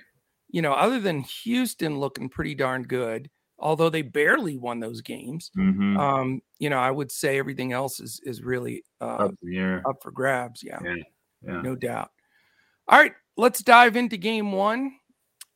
you 0.48 0.62
know, 0.62 0.72
other 0.72 0.98
than 0.98 1.20
Houston 1.42 1.98
looking 1.98 2.30
pretty 2.30 2.54
darn 2.54 2.84
good, 2.84 3.28
although 3.58 3.90
they 3.90 4.02
barely 4.02 4.56
won 4.56 4.80
those 4.80 5.00
games. 5.00 5.50
Mm-hmm. 5.58 5.96
Um, 5.96 6.40
you 6.58 6.70
know, 6.70 6.78
I 6.78 6.90
would 6.90 7.10
say 7.10 7.38
everything 7.38 7.72
else 7.72 8.00
is 8.00 8.20
is 8.24 8.42
really 8.42 8.84
uh, 9.00 9.28
up, 9.28 9.34
up 9.86 9.96
for 10.02 10.10
grabs. 10.10 10.62
Yeah. 10.62 10.78
yeah, 10.82 10.94
yeah, 11.46 11.62
no 11.62 11.74
doubt. 11.74 12.10
All 12.88 12.98
right, 12.98 13.12
let's 13.36 13.62
dive 13.62 13.96
into 13.96 14.16
game 14.16 14.52
one 14.52 14.92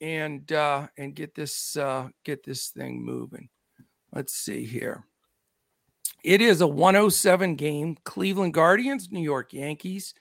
and 0.01 0.51
uh, 0.53 0.89
and 0.99 1.15
get 1.15 1.35
this 1.35 1.77
uh, 1.77 2.09
get 2.25 2.45
this 2.45 2.69
thing 2.69 3.05
moving. 3.05 3.49
Let's 4.13 4.35
see 4.35 4.67
here. 4.67 5.05
It 6.23 6.41
is 6.41 6.61
a 6.61 6.67
107 6.67 7.57
game. 7.57 7.97
Cleveland 8.05 8.55
Guardians, 8.55 9.11
New 9.11 9.23
York 9.23 9.53
Yankees. 9.53 10.15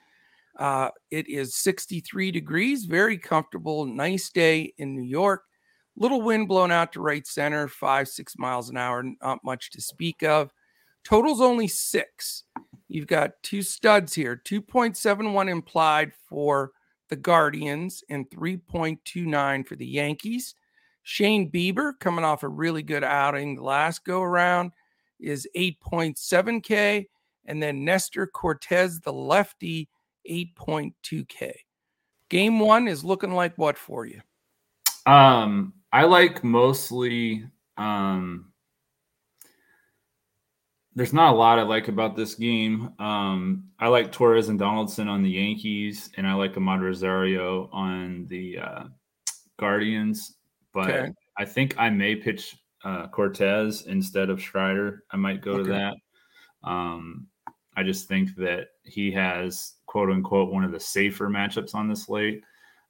Uh, 0.58 0.90
it 1.10 1.28
is 1.28 1.54
63 1.56 2.30
degrees, 2.30 2.84
very 2.84 3.16
comfortable, 3.16 3.86
nice 3.86 4.30
day 4.30 4.72
in 4.78 4.94
New 4.94 5.04
York. 5.04 5.44
Little 5.96 6.22
wind 6.22 6.48
blown 6.48 6.70
out 6.70 6.92
to 6.92 7.00
right 7.00 7.26
center, 7.26 7.68
five, 7.68 8.08
six 8.08 8.38
miles 8.38 8.70
an 8.70 8.76
hour, 8.76 9.04
not 9.22 9.44
much 9.44 9.70
to 9.70 9.80
speak 9.80 10.22
of. 10.22 10.52
Total's 11.04 11.40
only 11.40 11.68
six. 11.68 12.44
You've 12.88 13.06
got 13.06 13.42
two 13.42 13.62
studs 13.62 14.14
here 14.14 14.40
2.71 14.44 15.50
implied 15.50 16.12
for 16.28 16.72
the 17.08 17.16
Guardians 17.16 18.02
and 18.08 18.28
3.29 18.30 19.66
for 19.66 19.76
the 19.76 19.86
Yankees. 19.86 20.54
Shane 21.02 21.50
Bieber, 21.50 21.92
coming 21.98 22.24
off 22.24 22.42
a 22.42 22.48
really 22.48 22.82
good 22.82 23.04
outing 23.04 23.56
the 23.56 23.62
last 23.62 24.04
go 24.04 24.22
around, 24.22 24.72
is 25.20 25.48
8.7K. 25.56 27.06
And 27.44 27.62
then 27.62 27.84
Nestor 27.84 28.26
Cortes, 28.26 29.00
the 29.00 29.12
lefty, 29.12 29.88
8.2K. 30.30 31.52
Game 32.28 32.60
one 32.60 32.88
is 32.88 33.04
looking 33.04 33.32
like 33.32 33.58
what 33.58 33.76
for 33.76 34.06
you? 34.06 34.20
Um, 35.04 35.74
I 35.92 36.04
like 36.04 36.42
mostly 36.42 37.46
um 37.76 38.52
there's 40.94 41.12
not 41.12 41.32
a 41.32 41.36
lot 41.36 41.58
I 41.58 41.62
like 41.62 41.88
about 41.88 42.16
this 42.16 42.34
game. 42.34 42.92
Um, 42.98 43.70
I 43.78 43.88
like 43.88 44.12
Torres 44.12 44.48
and 44.48 44.58
Donaldson 44.58 45.08
on 45.08 45.22
the 45.22 45.30
Yankees, 45.30 46.10
and 46.16 46.26
I 46.26 46.34
like 46.34 46.54
Amed 46.54 46.82
Rosario 46.82 47.70
on 47.72 48.26
the 48.28 48.58
uh, 48.58 48.84
Guardians. 49.58 50.36
But 50.74 50.90
okay. 50.90 51.12
I 51.38 51.44
think 51.44 51.74
I 51.78 51.88
may 51.88 52.14
pitch 52.16 52.56
uh, 52.84 53.06
Cortes 53.08 53.82
instead 53.86 54.28
of 54.28 54.40
Strider. 54.40 55.04
I 55.10 55.16
might 55.16 55.40
go 55.40 55.52
okay. 55.52 55.62
to 55.62 55.68
that. 55.70 55.94
Um, 56.64 57.26
I 57.76 57.82
just 57.82 58.06
think 58.06 58.34
that 58.36 58.68
he 58.84 59.10
has 59.12 59.74
quote 59.86 60.10
unquote 60.10 60.52
one 60.52 60.64
of 60.64 60.72
the 60.72 60.80
safer 60.80 61.28
matchups 61.28 61.74
on 61.74 61.88
the 61.88 61.96
slate 61.96 62.42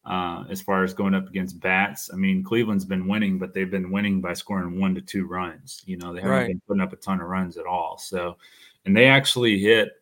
uh, 0.04 0.44
as 0.50 0.60
far 0.60 0.82
as 0.82 0.94
going 0.94 1.14
up 1.14 1.28
against 1.28 1.60
bats. 1.60 2.10
I 2.12 2.16
mean, 2.16 2.42
Cleveland's 2.42 2.84
been 2.84 3.06
winning, 3.06 3.38
but 3.38 3.54
they've 3.54 3.70
been 3.70 3.90
winning 3.90 4.20
by 4.20 4.32
scoring 4.32 4.80
one 4.80 4.94
to 4.94 5.00
two 5.00 5.26
runs. 5.26 5.82
You 5.86 5.96
know, 5.98 6.12
they 6.12 6.20
haven't 6.20 6.36
right. 6.36 6.46
been 6.48 6.62
putting 6.66 6.82
up 6.82 6.92
a 6.92 6.96
ton 6.96 7.20
of 7.20 7.28
runs 7.28 7.56
at 7.56 7.66
all. 7.66 7.98
So, 7.98 8.36
and 8.84 8.96
they 8.96 9.06
actually 9.06 9.58
hit 9.58 9.92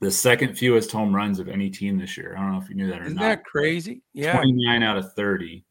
the 0.00 0.10
second 0.10 0.56
fewest 0.56 0.90
home 0.90 1.14
runs 1.14 1.38
of 1.38 1.48
any 1.48 1.68
team 1.68 1.98
this 1.98 2.16
year. 2.16 2.34
I 2.36 2.40
don't 2.40 2.52
know 2.52 2.60
if 2.60 2.68
you 2.70 2.74
knew 2.74 2.88
that 2.88 3.00
or 3.00 3.04
Isn't 3.04 3.16
not. 3.16 3.22
Isn't 3.22 3.36
that 3.38 3.44
crazy? 3.44 4.02
Yeah. 4.14 4.32
29 4.32 4.82
out 4.82 4.96
of 4.96 5.12
30. 5.12 5.64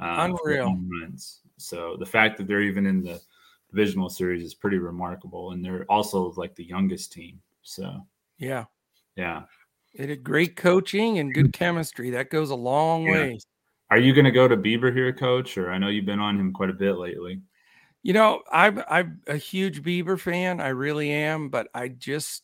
Uh, 0.00 0.16
Unreal. 0.18 0.74
runs. 1.00 1.40
So 1.58 1.96
the 1.98 2.06
fact 2.06 2.38
that 2.38 2.46
they're 2.46 2.62
even 2.62 2.86
in 2.86 3.02
the 3.02 3.20
divisional 3.70 4.08
series 4.08 4.42
is 4.42 4.54
pretty 4.54 4.78
remarkable. 4.78 5.52
And 5.52 5.62
they're 5.62 5.84
also 5.90 6.32
like 6.36 6.54
the 6.54 6.64
youngest 6.64 7.12
team. 7.12 7.40
So, 7.62 8.06
yeah. 8.38 8.64
Yeah. 9.16 9.42
It 9.94 10.08
had 10.08 10.24
great 10.24 10.56
coaching 10.56 11.18
and 11.18 11.32
good 11.32 11.52
chemistry. 11.52 12.10
That 12.10 12.30
goes 12.30 12.50
a 12.50 12.56
long 12.56 13.04
yeah. 13.04 13.12
way. 13.12 13.38
Are 13.90 13.98
you 13.98 14.12
going 14.12 14.24
to 14.24 14.32
go 14.32 14.48
to 14.48 14.56
Bieber 14.56 14.92
here, 14.92 15.12
Coach? 15.12 15.56
Or 15.56 15.70
I 15.70 15.78
know 15.78 15.88
you've 15.88 16.06
been 16.06 16.18
on 16.18 16.38
him 16.38 16.52
quite 16.52 16.70
a 16.70 16.74
bit 16.74 16.96
lately. 16.96 17.40
You 18.02 18.12
know, 18.12 18.42
I'm 18.50 18.82
I'm 18.88 19.20
a 19.28 19.36
huge 19.36 19.82
Bieber 19.82 20.18
fan. 20.18 20.60
I 20.60 20.68
really 20.68 21.10
am, 21.10 21.48
but 21.48 21.68
I 21.74 21.88
just 21.88 22.42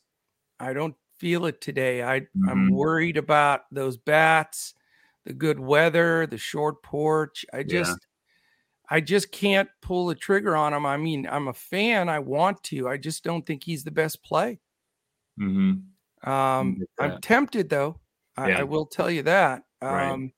I 0.58 0.72
don't 0.72 0.94
feel 1.18 1.46
it 1.46 1.60
today. 1.60 2.02
I 2.02 2.20
mm-hmm. 2.20 2.48
I'm 2.48 2.70
worried 2.70 3.16
about 3.16 3.62
those 3.70 3.96
bats, 3.96 4.74
the 5.26 5.32
good 5.32 5.58
weather, 5.58 6.26
the 6.26 6.38
short 6.38 6.82
porch. 6.82 7.44
I 7.52 7.62
just 7.62 7.90
yeah. 7.90 8.96
I 8.96 9.00
just 9.00 9.32
can't 9.32 9.68
pull 9.82 10.06
the 10.06 10.14
trigger 10.14 10.56
on 10.56 10.72
him. 10.72 10.86
I 10.86 10.96
mean, 10.96 11.28
I'm 11.30 11.48
a 11.48 11.52
fan. 11.52 12.08
I 12.08 12.20
want 12.20 12.62
to. 12.64 12.88
I 12.88 12.96
just 12.96 13.22
don't 13.22 13.44
think 13.44 13.64
he's 13.64 13.84
the 13.84 13.90
best 13.90 14.22
play. 14.22 14.60
Mm-hmm. 15.38 15.80
Um, 16.24 16.82
I'm 16.98 17.20
tempted 17.20 17.68
though. 17.68 17.98
I, 18.36 18.50
yeah. 18.50 18.60
I, 18.60 18.62
will 18.62 18.86
tell 18.86 19.10
you 19.10 19.22
that. 19.22 19.62
Um, 19.82 20.32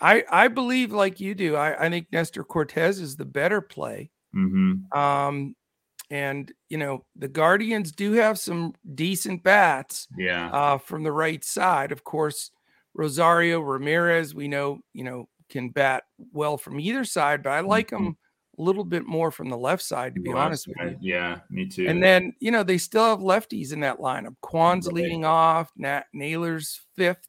right. 0.00 0.24
I 0.30 0.44
I 0.44 0.48
believe 0.48 0.92
like 0.92 1.20
you 1.20 1.34
do. 1.34 1.56
I, 1.56 1.86
I 1.86 1.90
think 1.90 2.08
Nestor 2.12 2.44
Cortes 2.44 2.98
is 2.98 3.16
the 3.16 3.24
better 3.24 3.60
play. 3.60 4.10
Mm-hmm. 4.34 4.98
Um, 4.98 5.54
and 6.10 6.52
you 6.68 6.78
know 6.78 7.04
the 7.16 7.28
Guardians 7.28 7.92
do 7.92 8.12
have 8.12 8.38
some 8.38 8.74
decent 8.94 9.42
bats. 9.42 10.08
Yeah. 10.16 10.50
Uh, 10.50 10.78
from 10.78 11.02
the 11.02 11.12
right 11.12 11.42
side, 11.44 11.92
of 11.92 12.04
course, 12.04 12.50
Rosario 12.94 13.60
Ramirez. 13.60 14.34
We 14.34 14.48
know 14.48 14.80
you 14.92 15.04
know 15.04 15.28
can 15.48 15.70
bat 15.70 16.04
well 16.32 16.58
from 16.58 16.80
either 16.80 17.04
side, 17.04 17.42
but 17.42 17.50
I 17.50 17.60
like 17.60 17.90
mm-hmm. 17.90 18.06
him 18.06 18.16
a 18.58 18.62
little 18.62 18.84
bit 18.84 19.06
more 19.06 19.30
from 19.30 19.48
the 19.48 19.56
left 19.56 19.82
side, 19.82 20.14
to 20.14 20.20
be 20.20 20.30
left 20.30 20.40
honest 20.40 20.68
with 20.68 20.76
you. 20.78 20.96
Yeah, 21.00 21.40
me 21.50 21.66
too. 21.66 21.86
And 21.88 22.02
then, 22.02 22.34
you 22.40 22.50
know, 22.50 22.62
they 22.62 22.78
still 22.78 23.04
have 23.04 23.20
lefties 23.20 23.72
in 23.72 23.80
that 23.80 23.98
lineup. 23.98 24.36
Kwan's 24.42 24.86
right. 24.86 24.96
leading 24.96 25.24
off, 25.24 25.70
Nat 25.76 26.04
Naylor's 26.12 26.80
fifth, 26.96 27.28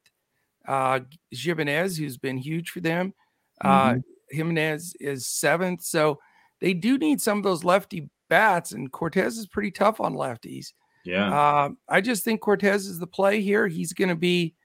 uh, 0.68 1.00
Gimenez, 1.32 1.98
who's 1.98 2.18
been 2.18 2.38
huge 2.38 2.70
for 2.70 2.82
them. 2.82 3.14
Uh, 3.62 3.92
mm-hmm. 3.92 4.00
Uh, 4.00 4.02
Gimenez 4.32 4.96
is 5.00 5.28
seventh. 5.28 5.84
So 5.84 6.20
they 6.60 6.74
do 6.74 6.98
need 6.98 7.22
some 7.22 7.38
of 7.38 7.44
those 7.44 7.64
lefty 7.64 8.10
bats, 8.30 8.72
and 8.72 8.92
Cortes 8.92 9.38
is 9.38 9.48
pretty 9.48 9.72
tough 9.72 10.02
on 10.02 10.16
lefties. 10.16 10.74
Yeah. 11.06 11.34
Uh, 11.34 11.70
I 11.90 12.02
just 12.02 12.24
think 12.24 12.42
Cortes 12.42 12.86
is 12.86 13.00
the 13.00 13.08
play 13.08 13.42
here. 13.42 13.68
He's 13.68 13.94
going 13.94 14.10
to 14.10 14.16
be 14.16 14.56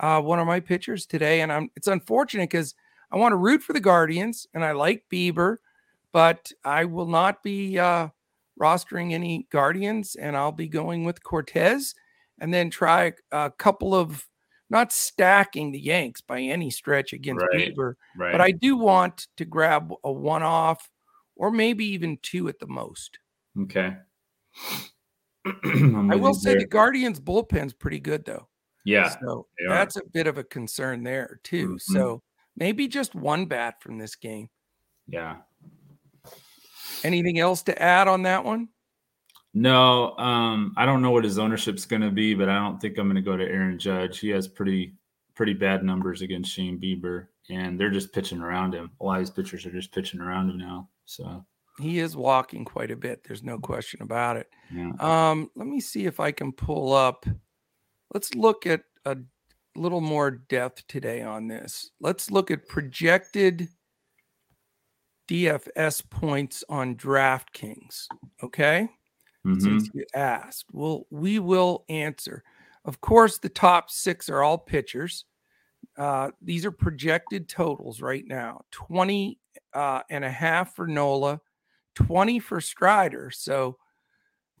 uh, 0.00 0.20
one 0.20 0.38
of 0.38 0.46
my 0.46 0.60
pitchers 0.60 1.06
today. 1.06 1.40
And 1.40 1.52
I'm 1.52 1.70
it's 1.76 1.88
unfortunate 1.88 2.50
because 2.50 2.74
I 3.10 3.16
want 3.16 3.32
to 3.32 3.36
root 3.36 3.62
for 3.62 3.72
the 3.72 3.80
Guardians 3.80 4.46
and 4.54 4.64
I 4.64 4.72
like 4.72 5.04
Bieber 5.12 5.56
but 6.16 6.50
I 6.64 6.86
will 6.86 7.08
not 7.08 7.42
be 7.42 7.78
uh, 7.78 8.08
rostering 8.58 9.12
any 9.12 9.46
Guardians, 9.52 10.16
and 10.16 10.34
I'll 10.34 10.50
be 10.50 10.66
going 10.66 11.04
with 11.04 11.22
Cortes, 11.22 11.94
and 12.40 12.54
then 12.54 12.70
try 12.70 13.12
a 13.32 13.50
couple 13.50 13.94
of 13.94 14.26
not 14.70 14.94
stacking 14.94 15.72
the 15.72 15.78
Yanks 15.78 16.22
by 16.22 16.40
any 16.40 16.70
stretch 16.70 17.12
against 17.12 17.44
right, 17.52 17.70
Bieber, 17.76 17.96
right. 18.16 18.32
but 18.32 18.40
I 18.40 18.52
do 18.52 18.78
want 18.78 19.26
to 19.36 19.44
grab 19.44 19.92
a 20.04 20.10
one 20.10 20.42
off 20.42 20.88
or 21.36 21.50
maybe 21.50 21.84
even 21.84 22.16
two 22.22 22.48
at 22.48 22.60
the 22.60 22.66
most. 22.66 23.18
Okay. 23.60 23.94
I 25.44 26.16
will 26.16 26.32
say 26.32 26.52
there. 26.52 26.60
the 26.60 26.66
Guardians 26.66 27.20
bullpen's 27.20 27.74
pretty 27.74 28.00
good 28.00 28.24
though. 28.24 28.48
Yeah. 28.86 29.14
So 29.20 29.48
that's 29.68 29.96
a 29.96 30.02
bit 30.14 30.26
of 30.26 30.38
a 30.38 30.44
concern 30.44 31.02
there 31.02 31.40
too. 31.44 31.74
Mm-hmm. 31.74 31.92
So 31.92 32.22
maybe 32.56 32.88
just 32.88 33.14
one 33.14 33.44
bat 33.44 33.82
from 33.82 33.98
this 33.98 34.16
game. 34.16 34.48
Yeah. 35.08 35.36
Anything 37.04 37.38
else 37.38 37.62
to 37.64 37.82
add 37.82 38.08
on 38.08 38.22
that 38.22 38.44
one? 38.44 38.68
No, 39.54 40.16
um, 40.18 40.74
I 40.76 40.84
don't 40.84 41.00
know 41.00 41.12
what 41.12 41.24
his 41.24 41.38
ownership's 41.38 41.86
going 41.86 42.02
to 42.02 42.10
be, 42.10 42.34
but 42.34 42.48
I 42.48 42.56
don't 42.56 42.78
think 42.78 42.98
I'm 42.98 43.06
going 43.06 43.16
to 43.16 43.22
go 43.22 43.36
to 43.36 43.44
Aaron 43.44 43.78
Judge. 43.78 44.18
He 44.18 44.28
has 44.30 44.46
pretty 44.46 44.94
pretty 45.34 45.54
bad 45.54 45.84
numbers 45.84 46.22
against 46.22 46.50
Shane 46.50 46.78
Bieber, 46.78 47.26
and 47.48 47.78
they're 47.78 47.90
just 47.90 48.12
pitching 48.12 48.40
around 48.40 48.74
him. 48.74 48.90
A 49.00 49.04
lot 49.04 49.14
of 49.14 49.20
these 49.20 49.30
pitchers 49.30 49.64
are 49.66 49.70
just 49.70 49.92
pitching 49.92 50.20
around 50.20 50.50
him 50.50 50.58
now. 50.58 50.88
So 51.04 51.44
he 51.78 52.00
is 52.00 52.16
walking 52.16 52.64
quite 52.64 52.90
a 52.90 52.96
bit. 52.96 53.22
There's 53.24 53.42
no 53.42 53.58
question 53.58 54.02
about 54.02 54.36
it. 54.36 54.48
Yeah. 54.74 54.92
Um, 54.98 55.50
let 55.54 55.66
me 55.66 55.80
see 55.80 56.06
if 56.06 56.20
I 56.20 56.32
can 56.32 56.52
pull 56.52 56.92
up. 56.92 57.26
Let's 58.12 58.34
look 58.34 58.66
at 58.66 58.82
a 59.04 59.16
little 59.74 60.00
more 60.00 60.30
depth 60.30 60.86
today 60.86 61.22
on 61.22 61.48
this. 61.48 61.90
Let's 62.00 62.30
look 62.30 62.50
at 62.50 62.68
projected 62.68 63.68
DFS 65.28 66.08
points 66.08 66.64
on 66.68 66.96
DraftKings. 66.96 68.06
Okay. 68.42 68.88
Mm-hmm. 69.46 69.60
Since 69.60 69.90
you 69.94 70.04
asked, 70.14 70.66
well, 70.72 71.06
we 71.10 71.38
will 71.38 71.84
answer. 71.88 72.42
Of 72.84 73.00
course, 73.00 73.38
the 73.38 73.48
top 73.48 73.90
six 73.90 74.28
are 74.28 74.42
all 74.42 74.58
pitchers. 74.58 75.24
Uh, 75.96 76.30
these 76.42 76.64
are 76.64 76.72
projected 76.72 77.48
totals 77.48 78.00
right 78.00 78.24
now 78.26 78.60
20 78.72 79.38
uh, 79.72 80.02
and 80.10 80.24
a 80.24 80.30
half 80.30 80.74
for 80.74 80.86
Nola, 80.86 81.40
20 81.94 82.38
for 82.38 82.60
Strider. 82.60 83.30
So 83.30 83.76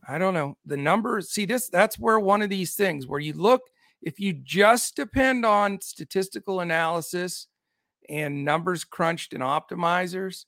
I 0.08 0.18
don't 0.18 0.34
know. 0.34 0.56
The 0.64 0.76
numbers, 0.76 1.30
see, 1.30 1.46
this 1.46 1.68
that's 1.68 1.98
where 1.98 2.20
one 2.20 2.42
of 2.42 2.50
these 2.50 2.74
things 2.74 3.06
where 3.06 3.20
you 3.20 3.32
look, 3.32 3.62
if 4.02 4.20
you 4.20 4.32
just 4.32 4.94
depend 4.94 5.44
on 5.44 5.80
statistical 5.80 6.60
analysis 6.60 7.48
and 8.08 8.44
numbers 8.44 8.84
crunched 8.84 9.32
and 9.32 9.42
optimizers, 9.42 10.44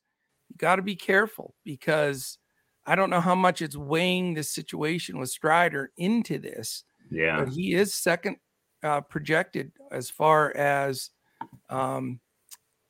you 0.49 0.57
got 0.57 0.77
to 0.77 0.83
be 0.83 0.97
careful 0.97 1.55
because 1.65 2.39
I 2.87 2.95
don't 2.95 3.11
know 3.11 3.21
how 3.21 3.35
much 3.35 3.63
it's 3.63 3.77
weighing 3.77 4.35
the 4.35 4.43
situation 4.43 5.19
with 5.19 5.31
Strider 5.31 5.93
into 5.97 6.39
this. 6.39 6.85
Yeah. 7.11 7.45
But 7.45 7.49
he 7.51 7.75
is 7.75 7.95
second 7.95 8.37
uh, 8.83 9.03
projected 9.03 9.73
as 9.91 10.11
far 10.11 10.57
as 10.57 11.11
um, 11.69 12.21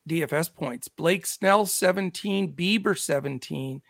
DFS 0.09 0.55
points. 0.55 0.88
Blake 0.88 1.27
Snell 1.27 1.67
17, 1.67 2.55
Bieber 2.55 2.99
17, 2.99 3.83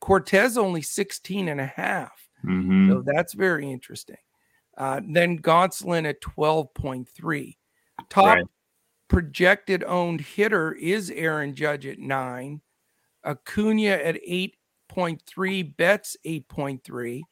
Cortes 0.00 0.56
only 0.56 0.82
16 0.82 1.48
and 1.48 1.60
a 1.60 1.66
half. 1.66 2.28
Mm-hmm. 2.44 2.90
So 2.90 3.02
that's 3.06 3.32
very 3.32 3.70
interesting. 3.70 4.16
Uh, 4.76 5.00
then 5.08 5.38
Gonsolin 5.38 6.08
at 6.08 6.20
12.3. 6.20 7.56
Top 8.10 8.24
right. 8.24 8.44
projected 9.08 9.84
owned 9.84 10.20
hitter 10.20 10.72
is 10.72 11.10
Aaron 11.10 11.54
Judge 11.54 11.86
at 11.86 11.98
nine. 11.98 12.60
Acuna 13.24 13.90
at 13.90 14.16
8.3, 14.22 15.76
Betts 15.76 16.16
8.3, 16.26 17.22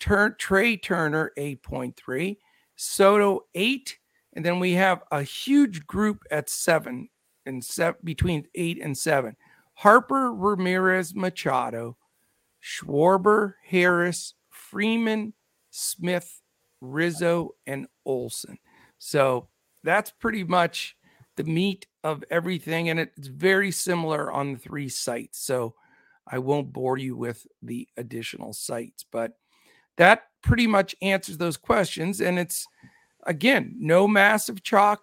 Turn 0.00 0.34
Trea 0.38 0.76
Turner 0.76 1.32
8.3, 1.38 2.36
Soto 2.76 3.44
8, 3.54 3.98
and 4.34 4.44
then 4.44 4.58
we 4.60 4.72
have 4.72 5.02
a 5.10 5.22
huge 5.22 5.86
group 5.86 6.24
at 6.30 6.48
7 6.48 7.08
and 7.46 7.64
seven 7.64 8.00
between 8.04 8.46
8 8.54 8.80
and 8.82 8.96
7. 8.96 9.36
Harper, 9.74 10.32
Ramirez, 10.32 11.14
Machado, 11.14 11.96
Schwarber, 12.62 13.54
Harris, 13.66 14.34
Freeman, 14.50 15.34
Smith, 15.70 16.40
Rizzo, 16.80 17.54
and 17.66 17.86
Olson. 18.04 18.58
So 18.98 19.48
that's 19.82 20.10
pretty 20.10 20.44
much 20.44 20.96
the 21.36 21.44
meat 21.44 21.86
of 22.02 22.24
everything. 22.30 22.90
And 22.90 23.00
it's 23.00 23.28
very 23.28 23.70
similar 23.70 24.30
on 24.32 24.52
the 24.52 24.58
three 24.58 24.88
sites. 24.88 25.40
So 25.40 25.74
I 26.26 26.38
won't 26.38 26.72
bore 26.72 26.98
you 26.98 27.16
with 27.16 27.46
the 27.62 27.88
additional 27.96 28.52
sites, 28.52 29.04
but 29.10 29.32
that 29.96 30.24
pretty 30.42 30.66
much 30.66 30.94
answers 31.02 31.38
those 31.38 31.56
questions. 31.56 32.20
And 32.20 32.38
it's, 32.38 32.66
again, 33.26 33.74
no 33.78 34.08
massive 34.08 34.62
chalk, 34.62 35.02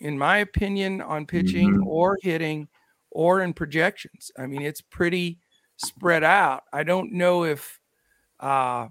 in 0.00 0.18
my 0.18 0.38
opinion, 0.38 1.00
on 1.00 1.26
pitching 1.26 1.72
mm-hmm. 1.72 1.86
or 1.86 2.18
hitting 2.22 2.68
or 3.10 3.42
in 3.42 3.52
projections. 3.52 4.30
I 4.38 4.46
mean, 4.46 4.62
it's 4.62 4.80
pretty 4.80 5.38
spread 5.76 6.24
out. 6.24 6.64
I 6.72 6.82
don't 6.82 7.12
know 7.12 7.44
if, 7.44 7.78
uh, 8.40 8.88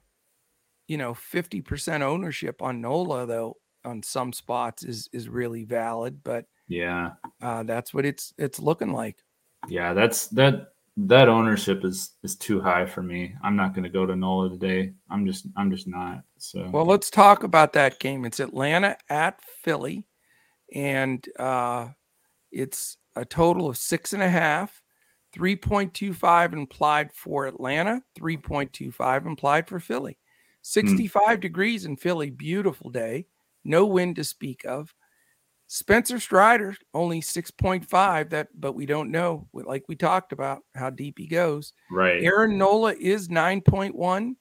you 0.88 0.98
know, 0.98 1.14
50% 1.14 2.02
ownership 2.02 2.62
on 2.62 2.82
Nola, 2.82 3.26
though, 3.26 3.58
on 3.86 4.02
some 4.02 4.32
spots 4.32 4.84
is 4.84 5.10
is 5.12 5.28
really 5.28 5.64
valid, 5.64 6.24
but 6.24 6.46
yeah, 6.74 7.12
uh, 7.42 7.64
that's 7.64 7.94
what 7.94 8.06
it's 8.06 8.34
it's 8.38 8.60
looking 8.60 8.92
like. 8.92 9.18
Yeah, 9.68 9.94
that's 9.94 10.28
that 10.28 10.74
that 10.98 11.30
ownership 11.30 11.84
is 11.84 12.12
is 12.24 12.36
too 12.36 12.60
high 12.60 12.86
for 12.86 13.04
me. 13.04 13.36
I'm 13.44 13.56
not 13.56 13.74
going 13.74 13.84
to 13.84 13.90
go 13.90 14.06
to 14.06 14.16
Nola 14.16 14.50
today. 14.50 14.94
I'm 15.10 15.26
just 15.26 15.46
I'm 15.56 15.72
just 15.72 15.88
not. 15.88 16.24
So 16.38 16.70
well, 16.72 16.86
let's 16.86 17.10
talk 17.10 17.44
about 17.44 17.74
that 17.74 18.00
game. 18.00 18.26
It's 18.26 18.40
Atlanta 18.40 18.98
at 19.10 19.40
Philly, 19.64 20.08
and 20.74 21.26
uh, 21.40 21.90
it's 22.52 22.98
a 23.16 23.26
total 23.26 23.70
of 23.70 23.78
six 23.78 24.14
and 24.14 24.24
a 24.24 24.30
half. 24.30 24.82
3.25 25.36 26.54
implied 26.54 27.12
for 27.12 27.48
Atlanta, 27.48 28.04
3.25 28.20 29.26
implied 29.26 29.68
for 29.68 29.80
Philly. 29.80 30.20
Hmm. 30.62 30.62
65 30.62 31.40
degrees 31.40 31.86
in 31.86 31.98
Philly, 31.98 32.30
beautiful 32.30 32.92
day, 32.92 33.26
no 33.64 33.84
wind 33.88 34.18
to 34.18 34.24
speak 34.24 34.64
of. 34.64 34.94
Spencer 35.68 36.20
Strider 36.20 36.76
only 36.94 37.22
6.5 37.22 38.30
that 38.30 38.50
but 38.54 38.74
we 38.74 38.86
don't 38.86 39.12
know 39.12 39.48
like 39.54 39.84
we 39.88 39.96
talked 39.96 40.32
about 40.32 40.62
how 40.76 40.90
deep 40.90 41.18
he 41.18 41.28
goes. 41.28 41.74
Right. 41.90 42.24
Aaron 42.24 42.58
Nola 42.58 42.94
is 42.94 43.30
9.1 43.30 44.36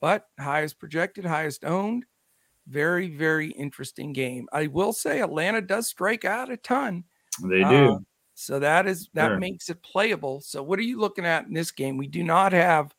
but 0.00 0.26
highest 0.38 0.78
projected, 0.78 1.24
highest 1.24 1.64
owned. 1.64 2.04
Very 2.66 3.08
very 3.08 3.50
interesting 3.50 4.12
game. 4.12 4.48
I 4.52 4.68
will 4.68 4.92
say 4.92 5.20
Atlanta 5.20 5.60
does 5.60 5.88
strike 5.88 6.24
out 6.24 6.50
a 6.50 6.56
ton. 6.56 7.04
They 7.42 7.62
do. 7.64 7.92
Uh, 7.92 7.98
so 8.34 8.58
that 8.58 8.86
is 8.86 9.10
that 9.14 9.28
sure. 9.28 9.38
makes 9.38 9.68
it 9.68 9.82
playable. 9.82 10.40
So 10.40 10.62
what 10.62 10.78
are 10.78 10.82
you 10.82 10.98
looking 10.98 11.26
at 11.26 11.46
in 11.46 11.52
this 11.52 11.72
game? 11.72 11.96
We 11.96 12.06
do 12.06 12.22
not 12.22 12.52
have 12.52 12.94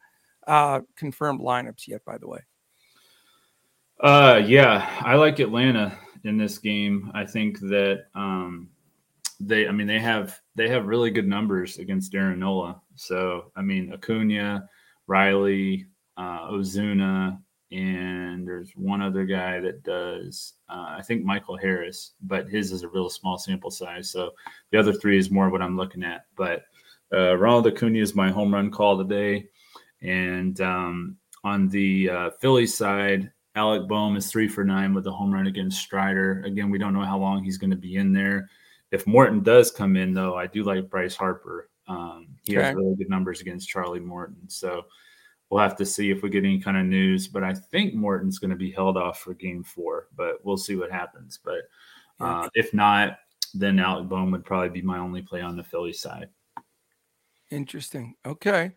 uh 0.46 0.82
confirmed 0.96 1.40
lineups 1.40 1.88
yet 1.88 2.04
by 2.06 2.18
the 2.18 2.28
way. 2.28 2.42
Uh 4.00 4.42
yeah, 4.46 4.88
I 5.01 5.16
like 5.16 5.40
Atlanta 5.40 5.98
in 6.24 6.38
this 6.38 6.57
game. 6.57 7.12
I 7.14 7.25
think 7.25 7.60
that 7.62 8.05
um, 8.16 8.70
they, 9.40 9.68
I 9.68 9.72
mean, 9.72 9.88
they 9.88 10.00
have 10.00 10.40
they 10.55 10.70
have 10.70 10.86
really 10.86 11.12
good 11.12 11.27
numbers 11.27 11.77
against 11.77 12.12
Darren 12.12 12.38
Nola. 12.38 12.81
So 12.96 13.51
I 13.55 13.62
mean, 13.62 13.94
Acuna, 13.94 14.70
Riley, 15.07 15.88
uh, 16.18 16.50
Ozuna, 16.50 17.40
and 17.72 18.48
there's 18.48 18.72
one 18.75 19.01
other 19.01 19.25
guy 19.25 19.60
that 19.60 19.84
does. 19.84 20.53
Uh, 20.70 20.96
I 20.98 21.01
think 21.01 21.24
Michael 21.24 21.57
Harris, 21.57 22.14
but 22.22 22.50
his 22.50 22.72
is 22.72 22.84
a 22.84 22.90
real 22.90 23.10
small 23.10 23.38
sample 23.38 23.72
size. 23.72 24.12
So 24.12 24.31
the 24.72 24.79
other 24.79 24.94
three 24.94 25.18
is 25.18 25.31
more 25.31 25.50
what 25.50 25.62
I'm 25.62 25.77
looking 25.77 26.03
at. 26.03 26.25
But 26.36 26.64
uh, 27.14 27.38
Ronald 27.38 27.68
Acuna 27.68 28.00
is 28.00 28.16
my 28.16 28.29
home 28.29 28.53
run 28.53 28.72
call 28.72 28.98
today, 28.98 29.48
and 30.01 30.60
um, 30.62 31.18
on 31.44 31.68
the 31.70 32.10
uh, 32.10 32.29
Philly 32.40 32.68
side, 32.68 33.31
Alec 33.55 33.87
Bohm 33.87 34.16
is 34.16 34.31
three 34.31 34.48
for 34.48 34.64
nine 34.64 34.94
with 34.94 35.07
a 35.07 35.11
home 35.11 35.33
run 35.33 35.48
against 35.48 35.81
Strider. 35.81 36.42
Again, 36.46 36.70
we 36.70 36.77
don't 36.77 36.94
know 36.94 37.05
how 37.05 37.18
long 37.18 37.44
he's 37.44 37.57
going 37.57 37.72
to 37.72 37.77
be 37.77 37.98
in 37.98 38.14
there. 38.14 38.50
If 38.92 39.07
Morton 39.07 39.42
does 39.42 39.72
come 39.72 39.96
in, 39.96 40.14
though, 40.14 40.35
I 40.35 40.48
do 40.48 40.64
like 40.64 40.90
Bryce 40.90 41.16
Harper. 41.16 41.70
Um, 41.87 42.27
he 42.44 42.57
okay. 42.57 42.68
has 42.68 42.75
really 42.75 42.96
good 42.96 43.09
numbers 43.09 43.42
against 43.42 43.68
Charlie 43.68 44.00
Morton. 44.00 44.48
So 44.48 44.83
we'll 45.50 45.61
have 45.61 45.75
to 45.77 45.85
see 45.85 46.11
if 46.11 46.24
we 46.24 46.29
get 46.29 46.46
any 46.46 46.59
kind 46.59 46.77
of 46.77 46.85
news. 46.85 47.27
But 47.27 47.44
I 47.44 47.53
think 47.53 47.94
Morton's 47.94 48.40
going 48.40 48.51
to 48.51 48.57
be 48.57 48.72
held 48.72 48.98
off 48.98 49.20
for 49.20 49.33
game 49.33 49.64
four, 49.64 50.07
but 50.16 50.44
we'll 50.44 50.57
see 50.57 50.75
what 50.75 50.92
happens. 50.92 51.40
But 51.44 51.61
uh, 52.20 52.50
if 52.53 52.74
not, 52.74 53.18
then 53.53 53.79
Alec 53.79 54.07
Bohm 54.07 54.31
would 54.31 54.46
probably 54.46 54.70
be 54.70 54.81
my 54.81 55.00
only 55.00 55.22
play 55.22 55.42
on 55.42 55.57
the 55.57 55.64
Philly 55.64 55.94
side. 55.94 56.29
Interesting. 57.50 58.16
Okay. 58.25 58.72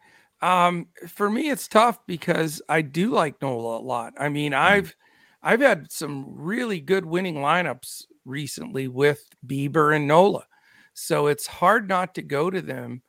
Um, 0.45 0.89
for 1.09 1.31
me, 1.31 1.49
it's 1.49 1.67
tough 1.67 1.99
because 2.07 2.61
I 2.69 2.83
do 2.83 3.11
like 3.11 3.41
Nola 3.41 3.79
a 3.79 3.81
lot. 3.81 4.13
I 4.19 4.29
mean, 4.29 4.53
mm. 4.53 4.59
I've 4.59 4.95
I've 5.43 5.63
had 5.63 5.91
some 5.91 6.27
really 6.37 6.81
good 6.81 7.07
winning 7.07 7.37
lineups 7.37 8.05
recently 8.27 8.87
with 8.89 9.27
Bieber 9.47 9.97
and 9.97 10.07
Nola, 10.07 10.45
so 10.93 11.29
it's 11.29 11.47
hard 11.47 11.89
not 11.89 12.15
to 12.17 12.23
go 12.23 12.51
to 12.51 12.61
them. 12.61 13.01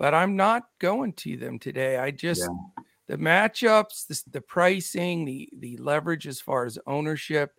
But 0.00 0.14
I'm 0.14 0.34
not 0.34 0.64
going 0.80 1.12
to 1.12 1.36
them 1.36 1.60
today. 1.60 1.96
I 1.96 2.10
just 2.10 2.40
yeah. 2.40 2.82
the 3.06 3.18
matchups, 3.18 4.08
the, 4.08 4.20
the 4.32 4.40
pricing, 4.40 5.24
the 5.24 5.48
the 5.60 5.76
leverage 5.76 6.26
as 6.26 6.40
far 6.40 6.64
as 6.64 6.76
ownership, 6.88 7.52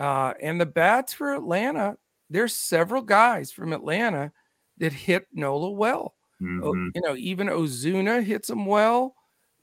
uh, 0.00 0.34
and 0.42 0.60
the 0.60 0.66
bats 0.66 1.14
for 1.14 1.32
Atlanta. 1.32 1.96
There's 2.28 2.56
several 2.56 3.02
guys 3.02 3.52
from 3.52 3.72
Atlanta 3.72 4.32
that 4.78 4.92
hit 4.92 5.28
Nola 5.32 5.70
well. 5.70 6.16
Mm-hmm. 6.42 6.88
You 6.94 7.00
know, 7.00 7.16
even 7.16 7.48
Ozuna 7.48 8.22
hits 8.22 8.50
him 8.50 8.66
well. 8.66 9.14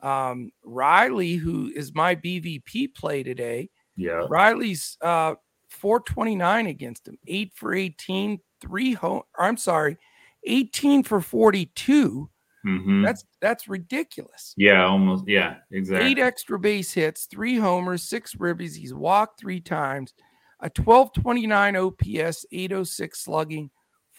Um, 0.02 0.52
Riley, 0.64 1.36
who 1.36 1.72
is 1.76 1.94
my 1.94 2.16
BVP 2.16 2.96
play 2.96 3.24
today, 3.24 3.70
yeah, 3.96 4.26
Riley's 4.30 4.98
uh 5.02 5.36
429 5.70 6.68
against 6.68 7.08
him, 7.08 7.18
eight 7.28 7.54
for 7.56 7.74
18, 7.74 8.40
three 8.60 8.94
home. 8.94 9.24
I'm 9.38 9.58
sorry, 9.58 9.98
18 10.46 11.04
for 11.04 11.22
42. 11.22 12.30
Mm-hmm. 12.66 13.04
That's 13.04 13.26
that's 13.42 13.68
ridiculous. 13.68 14.54
Yeah, 14.56 14.86
almost. 14.86 15.28
Yeah, 15.28 15.56
exactly. 15.72 16.12
Eight 16.12 16.20
extra 16.20 16.60
base 16.60 16.92
hits, 16.92 17.26
three 17.26 17.58
homers, 17.58 18.04
six 18.04 18.36
ribbies. 18.36 18.76
He's 18.76 18.94
walked 18.94 19.40
three 19.40 19.60
times, 19.60 20.14
a 20.60 20.70
1229 20.70 21.76
OPS, 21.76 22.46
806 22.52 23.20
slugging, 23.20 23.72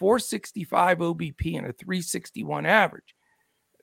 465 0.02 0.98
OBP 0.98 1.56
and 1.56 1.68
a 1.68 1.72
361 1.72 2.66
average. 2.66 3.14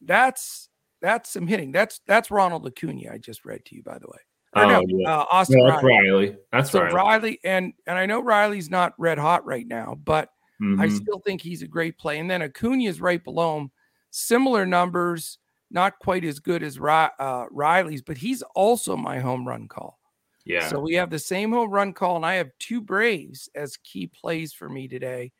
That's 0.02 0.68
that's 1.02 1.30
some 1.30 1.48
hitting. 1.48 1.72
That's 1.72 2.02
that's 2.08 2.30
Ronald 2.30 2.68
Acuna. 2.68 3.14
I 3.14 3.18
just 3.20 3.46
read 3.46 3.64
to 3.66 3.76
you, 3.76 3.84
by 3.84 4.00
the 4.00 4.08
way. 4.08 4.20
Or 4.54 4.64
oh, 4.64 4.68
no, 4.68 4.84
yeah. 4.86 5.20
uh, 5.20 5.26
Austin 5.32 5.60
no, 5.60 5.68
that's 5.68 5.82
Riley. 5.82 6.10
Riley. 6.10 6.38
That's 6.52 6.72
so 6.72 6.82
Riley. 6.82 6.94
Riley. 6.94 7.40
and 7.46 7.74
and 7.88 7.98
I 7.98 8.06
know 8.06 8.20
Riley's 8.22 8.70
not 8.70 8.96
red 8.98 9.18
hot 9.18 9.46
right 9.46 9.66
now, 9.66 9.98
but 10.04 10.28
mm-hmm. 10.62 10.82
I 10.82 10.90
still 10.90 11.22
think 11.26 11.42
he's 11.42 11.62
a 11.62 11.68
great 11.68 11.98
play. 11.98 12.20
And 12.20 12.30
then 12.30 12.42
Acuna 12.42 12.84
is 12.84 13.00
right 13.00 13.24
below 13.24 13.58
him. 13.58 13.72
Similar 14.10 14.66
numbers, 14.66 15.38
not 15.72 16.00
quite 16.00 16.26
as 16.26 16.40
good 16.40 16.64
as 16.64 16.78
uh, 16.78 17.46
Riley's, 17.50 18.02
but 18.02 18.18
he's 18.18 18.42
also 18.56 18.98
my 18.98 19.20
home 19.20 19.48
run 19.48 19.70
call. 19.70 20.00
Yeah. 20.44 20.68
So 20.68 20.82
we 20.82 20.96
have 20.96 21.12
the 21.12 21.20
same 21.20 21.54
home 21.54 21.70
run 21.70 21.94
call, 21.94 22.18
and 22.18 22.26
I 22.26 22.36
have 22.36 22.50
two 22.60 22.82
Braves 22.82 23.50
as 23.56 23.78
key 23.78 24.08
plays 24.08 24.52
for 24.52 24.68
me 24.68 24.90
today. 24.90 25.32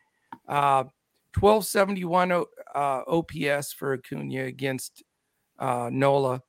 Uh, 0.50 0.84
1271 1.38 2.32
uh, 2.32 2.44
OPS 2.74 3.72
for 3.72 3.94
Acuna 3.94 4.44
against 4.44 5.04
uh, 5.58 5.88
Nola. 5.92 6.42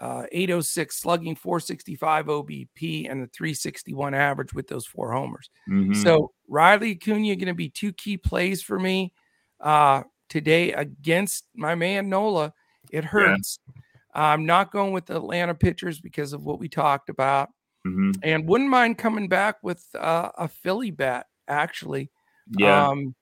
Uh, 0.00 0.24
806 0.32 0.96
slugging, 0.96 1.36
465 1.36 2.26
OBP, 2.26 3.08
and 3.08 3.22
the 3.22 3.28
361 3.28 4.12
average 4.12 4.52
with 4.52 4.66
those 4.66 4.84
four 4.84 5.12
homers. 5.12 5.50
Mm-hmm. 5.70 5.94
So 5.94 6.32
Riley 6.48 6.96
Acuna 6.96 7.36
going 7.36 7.46
to 7.46 7.54
be 7.54 7.68
two 7.68 7.92
key 7.92 8.16
plays 8.16 8.60
for 8.60 8.76
me 8.76 9.12
uh, 9.60 10.02
today 10.28 10.72
against 10.72 11.44
my 11.54 11.76
man 11.76 12.08
Nola. 12.08 12.52
It 12.90 13.04
hurts. 13.04 13.60
Yeah. 13.68 14.32
I'm 14.32 14.46
not 14.46 14.72
going 14.72 14.92
with 14.92 15.06
the 15.06 15.16
Atlanta 15.16 15.54
pitchers 15.54 16.00
because 16.00 16.32
of 16.32 16.44
what 16.44 16.58
we 16.58 16.68
talked 16.68 17.08
about, 17.08 17.50
mm-hmm. 17.86 18.10
and 18.24 18.48
wouldn't 18.48 18.70
mind 18.70 18.98
coming 18.98 19.28
back 19.28 19.62
with 19.62 19.84
uh, 19.96 20.30
a 20.36 20.48
Philly 20.48 20.90
bat 20.90 21.26
actually. 21.46 22.10
Yeah. 22.58 22.88
Um, 22.88 23.14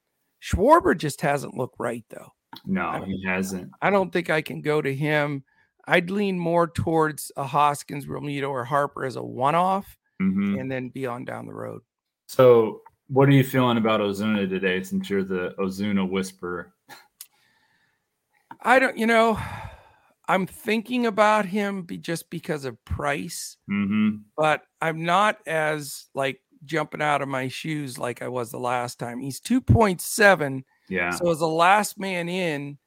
Schwarber 0.43 0.97
just 0.97 1.21
hasn't 1.21 1.57
looked 1.57 1.77
right 1.79 2.05
though. 2.11 2.33
No, 2.67 3.05
he 3.07 3.23
hasn't. 3.25 3.71
I 3.81 3.91
don't 3.91 4.13
think 4.13 4.29
I 4.29 4.43
can 4.43 4.61
go 4.61 4.83
to 4.83 4.95
him. 4.95 5.45
I'd 5.87 6.11
lean 6.11 6.39
more 6.39 6.69
towards 6.69 7.33
a 7.37 7.45
Hoskins, 7.45 8.07
Realmuto, 8.07 8.51
or 8.51 8.65
Harper 8.65 9.05
as 9.05 9.17
a 9.17 9.23
one-off, 9.23 9.97
mm-hmm. 10.21 10.59
and 10.59 10.71
then 10.71 10.91
be 10.91 11.07
on 11.07 11.25
down 11.25 11.47
the 11.47 11.55
road. 11.55 11.81
So, 12.27 12.83
what 13.09 13.29
are 13.29 13.33
you 13.33 13.43
feeling 13.45 13.79
about 13.79 14.01
Ozuna 14.01 14.49
today? 14.49 14.83
Since 14.83 15.11
you're 15.11 15.25
the 15.25 15.55
Ozuna 15.59 16.09
whisperer, 16.09 16.75
I 18.61 18.79
don't. 18.79 18.97
You 18.97 19.07
know, 19.07 19.41
I'm 20.29 20.47
thinking 20.47 21.07
about 21.07 21.47
him 21.47 21.83
be 21.83 21.99
just 21.99 22.31
because 22.31 22.65
of 22.65 22.83
price, 22.85 23.57
Mm-hmm. 23.71 24.19
but 24.37 24.63
I'm 24.81 25.05
not 25.05 25.39
as 25.47 26.07
like 26.15 26.42
jumping 26.65 27.03
out 27.03 27.23
of 27.23 27.29
my 27.29 27.49
shoes 27.49 27.99
like 27.99 28.23
I 28.23 28.29
was 28.29 28.51
the 28.51 28.59
last 28.59 28.99
time. 28.99 29.19
He's 29.19 29.41
2.7. 29.41 30.63
Yeah. 30.89 31.11
So 31.11 31.31
as 31.31 31.41
a 31.41 31.47
last 31.47 31.99
man 31.99 32.29
in, 32.29 32.79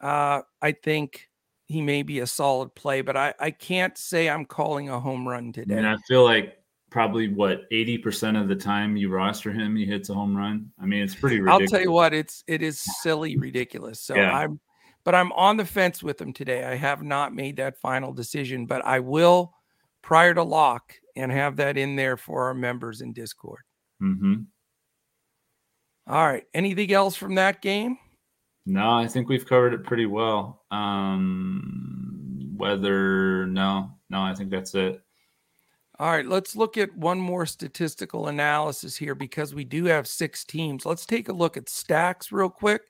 uh, 0.00 0.42
I 0.60 0.72
think 0.72 1.28
he 1.66 1.80
may 1.80 2.02
be 2.02 2.20
a 2.20 2.26
solid 2.26 2.74
play, 2.74 3.00
but 3.00 3.16
I, 3.16 3.34
I 3.38 3.50
can't 3.50 3.96
say 3.96 4.28
I'm 4.28 4.44
calling 4.44 4.88
a 4.88 5.00
home 5.00 5.26
run 5.26 5.52
today. 5.52 5.76
And 5.76 5.86
I 5.86 5.96
feel 6.08 6.24
like 6.24 6.58
probably 6.90 7.28
what 7.28 7.68
80% 7.70 8.40
of 8.40 8.48
the 8.48 8.56
time 8.56 8.96
you 8.96 9.08
roster 9.08 9.52
him, 9.52 9.74
he 9.74 9.86
hits 9.86 10.10
a 10.10 10.14
home 10.14 10.36
run. 10.36 10.70
I 10.80 10.86
mean, 10.86 11.02
it's 11.02 11.14
pretty 11.14 11.40
ridiculous. 11.40 11.72
I'll 11.72 11.78
tell 11.78 11.84
you 11.84 11.92
what, 11.92 12.14
it's 12.14 12.44
it 12.46 12.62
is 12.62 12.80
silly 13.02 13.36
ridiculous. 13.38 14.00
So 14.00 14.14
Yeah. 14.14 14.36
I'm 14.36 14.60
but 15.04 15.14
I'm 15.14 15.32
on 15.32 15.58
the 15.58 15.66
fence 15.66 16.02
with 16.02 16.20
him 16.20 16.32
today. 16.32 16.64
I 16.64 16.76
have 16.76 17.02
not 17.02 17.34
made 17.34 17.56
that 17.56 17.76
final 17.76 18.12
decision, 18.12 18.64
but 18.64 18.84
I 18.86 19.00
will 19.00 19.52
prior 20.02 20.32
to 20.34 20.42
lock 20.42 20.94
and 21.16 21.30
have 21.32 21.56
that 21.56 21.76
in 21.76 21.96
there 21.96 22.16
for 22.16 22.46
our 22.46 22.54
members 22.54 23.00
in 23.00 23.12
Discord. 23.12 23.60
Mm-hmm. 24.02 24.42
All 26.06 26.26
right. 26.26 26.44
Anything 26.52 26.92
else 26.92 27.16
from 27.16 27.36
that 27.36 27.62
game? 27.62 27.98
No, 28.66 28.90
I 28.90 29.06
think 29.06 29.28
we've 29.28 29.46
covered 29.46 29.74
it 29.74 29.84
pretty 29.84 30.06
well. 30.06 30.64
Um, 30.70 32.54
whether 32.56 33.46
no, 33.46 33.90
no, 34.08 34.22
I 34.22 34.34
think 34.34 34.50
that's 34.50 34.74
it. 34.74 35.00
All 35.98 36.10
right, 36.10 36.26
let's 36.26 36.56
look 36.56 36.76
at 36.76 36.96
one 36.96 37.20
more 37.20 37.46
statistical 37.46 38.26
analysis 38.26 38.96
here 38.96 39.14
because 39.14 39.54
we 39.54 39.64
do 39.64 39.84
have 39.84 40.08
six 40.08 40.44
teams. 40.44 40.84
Let's 40.84 41.06
take 41.06 41.28
a 41.28 41.32
look 41.32 41.56
at 41.56 41.68
stacks 41.68 42.32
real 42.32 42.48
quick 42.50 42.82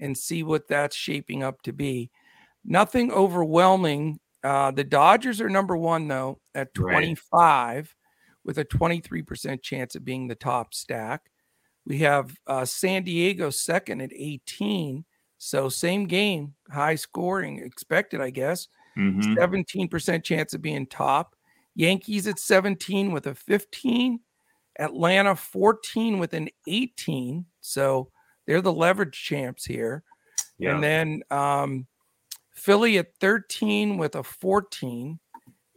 and 0.00 0.16
see 0.16 0.42
what 0.42 0.66
that's 0.66 0.96
shaping 0.96 1.42
up 1.42 1.60
to 1.62 1.72
be. 1.74 2.10
Nothing 2.64 3.12
overwhelming. 3.12 4.18
Uh, 4.44 4.70
the 4.70 4.84
Dodgers 4.84 5.40
are 5.40 5.48
number 5.48 5.76
one, 5.76 6.08
though, 6.08 6.40
at 6.54 6.68
Right. 6.78 6.92
25 6.92 7.94
with 8.44 8.58
a 8.58 8.64
23% 8.64 9.62
chance 9.62 9.94
of 9.94 10.04
being 10.04 10.28
the 10.28 10.34
top 10.34 10.74
stack. 10.74 11.30
We 11.84 11.98
have 11.98 12.34
uh, 12.46 12.64
San 12.64 13.02
Diego 13.02 13.50
second 13.50 14.00
at 14.00 14.12
18. 14.14 15.04
So, 15.38 15.68
same 15.68 16.06
game, 16.06 16.54
high 16.70 16.96
scoring 16.96 17.58
expected, 17.58 18.20
I 18.20 18.30
guess. 18.30 18.68
Mhm. 18.96 19.36
17% 19.36 20.24
chance 20.24 20.54
of 20.54 20.62
being 20.62 20.86
top. 20.86 21.36
Yankees 21.74 22.26
at 22.26 22.38
17 22.40 23.12
with 23.12 23.26
a 23.28 23.34
15. 23.34 24.20
Atlanta 24.80 25.34
14 25.36 26.18
with 26.18 26.34
an 26.34 26.48
18. 26.66 27.46
So 27.60 28.10
they're 28.46 28.60
the 28.60 28.72
leverage 28.72 29.20
champs 29.20 29.64
here. 29.64 30.02
Yeah. 30.58 30.74
And 30.74 30.82
then 30.82 31.22
um, 31.30 31.86
Philly 32.58 32.98
at 32.98 33.14
13 33.20 33.98
with 33.98 34.14
a 34.14 34.22
14. 34.22 35.18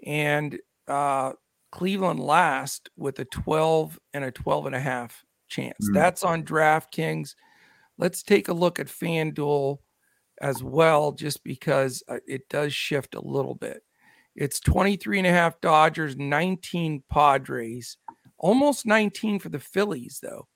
And 0.06 0.60
uh, 0.88 1.34
Cleveland 1.72 2.20
last 2.20 2.90
with 2.98 3.20
a 3.20 3.26
12 3.26 4.00
and 4.14 4.24
a 4.24 4.32
12 4.32 4.68
and 4.68 4.76
a 4.76 4.80
half 4.80 5.24
chance. 5.48 5.90
Mm. 5.90 5.94
That's 5.94 6.24
on 6.24 6.44
DraftKings. 6.44 7.36
Let's 7.98 8.24
take 8.24 8.48
a 8.48 8.54
look 8.54 8.80
at 8.80 8.88
FanDuel 8.88 9.78
as 10.42 10.64
well, 10.64 11.12
just 11.12 11.44
because 11.44 12.04
uh, 12.10 12.18
it 12.28 12.50
does 12.50 12.74
shift 12.74 13.16
a 13.16 13.22
little 13.22 13.56
bit. 13.56 13.84
It's 14.36 14.60
23 14.60 15.20
and 15.20 15.28
a 15.28 15.32
half 15.32 15.62
Dodgers, 15.62 16.18
19 16.18 17.04
Padres, 17.10 17.98
almost 18.38 18.86
19 18.86 19.40
for 19.40 19.50
the 19.50 19.60
Phillies, 19.60 20.20
though. 20.22 20.48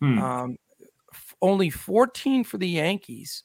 Hmm. 0.00 0.18
Um, 0.18 0.56
f- 1.12 1.34
only 1.40 1.70
14 1.70 2.44
for 2.44 2.58
the 2.58 2.68
Yankees, 2.68 3.44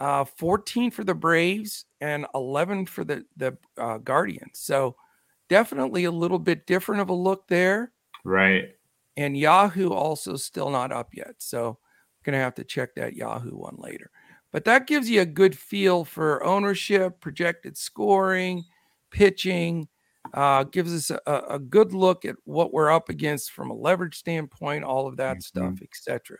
uh, 0.00 0.24
14 0.24 0.90
for 0.90 1.04
the 1.04 1.14
Braves, 1.14 1.84
and 2.00 2.26
11 2.34 2.86
for 2.86 3.04
the 3.04 3.24
the 3.36 3.56
uh, 3.76 3.98
Guardians. 3.98 4.60
So 4.60 4.96
definitely 5.48 6.04
a 6.04 6.10
little 6.10 6.38
bit 6.38 6.66
different 6.66 7.00
of 7.00 7.08
a 7.08 7.14
look 7.14 7.48
there. 7.48 7.92
right. 8.24 8.70
And 9.16 9.36
Yahoo 9.36 9.90
also 9.90 10.36
still 10.36 10.70
not 10.70 10.92
up 10.92 11.08
yet. 11.12 11.34
So 11.38 11.78
gonna 12.22 12.38
have 12.38 12.54
to 12.56 12.64
check 12.64 12.94
that 12.94 13.14
Yahoo 13.14 13.56
one 13.56 13.76
later. 13.78 14.10
But 14.52 14.64
that 14.64 14.86
gives 14.86 15.10
you 15.10 15.20
a 15.20 15.26
good 15.26 15.58
feel 15.58 16.04
for 16.04 16.44
ownership, 16.44 17.20
projected 17.20 17.76
scoring, 17.76 18.64
pitching. 19.10 19.88
Uh, 20.34 20.62
gives 20.64 20.94
us 20.94 21.10
a, 21.10 21.20
a 21.30 21.54
a 21.54 21.58
good 21.58 21.94
look 21.94 22.24
at 22.24 22.36
what 22.44 22.72
we're 22.72 22.92
up 22.92 23.08
against 23.08 23.50
from 23.50 23.70
a 23.70 23.74
leverage 23.74 24.16
standpoint, 24.16 24.84
all 24.84 25.06
of 25.08 25.16
that 25.16 25.42
stuff, 25.42 25.74
etc. 25.82 26.36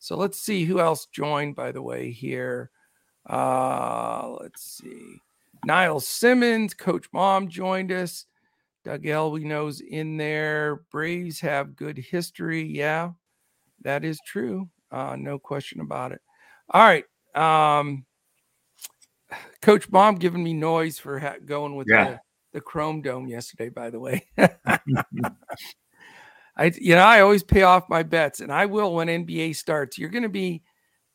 So 0.00 0.16
let's 0.16 0.40
see 0.40 0.64
who 0.64 0.80
else 0.80 1.06
joined, 1.06 1.54
by 1.56 1.72
the 1.72 1.82
way, 1.82 2.10
here. 2.10 2.70
Uh, 3.28 4.36
let's 4.40 4.62
see. 4.82 5.20
Niall 5.64 6.00
Simmons, 6.00 6.74
Coach 6.74 7.06
Mom 7.12 7.48
joined 7.48 7.92
us. 7.92 8.26
Doug 8.84 9.02
Elway 9.02 9.42
knows 9.42 9.80
in 9.80 10.16
there. 10.16 10.82
Braves 10.90 11.40
have 11.40 11.76
good 11.76 11.98
history. 11.98 12.62
Yeah, 12.62 13.10
that 13.82 14.04
is 14.04 14.18
true. 14.24 14.68
Uh, 14.90 15.16
no 15.18 15.38
question 15.38 15.80
about 15.80 16.12
it. 16.12 16.20
All 16.70 16.80
right. 16.82 17.04
Um, 17.34 18.06
Coach 19.62 19.90
Mom 19.90 20.14
giving 20.14 20.42
me 20.42 20.54
noise 20.54 20.98
for 20.98 21.18
ha- 21.18 21.36
going 21.44 21.76
with 21.76 21.88
Yeah. 21.88 22.04
the, 22.04 22.20
the 22.54 22.60
Chrome 22.60 23.02
Dome 23.02 23.26
yesterday, 23.26 23.68
by 23.68 23.90
the 23.90 24.00
way. 24.00 24.26
I, 26.56 26.72
you 26.80 26.94
know, 26.94 27.02
I 27.02 27.20
always 27.20 27.44
pay 27.44 27.62
off 27.62 27.88
my 27.88 28.02
bets, 28.02 28.40
and 28.40 28.50
I 28.52 28.66
will 28.66 28.94
when 28.94 29.08
NBA 29.08 29.54
starts. 29.54 29.96
You're 29.98 30.08
going 30.08 30.24
to 30.24 30.28
be 30.28 30.62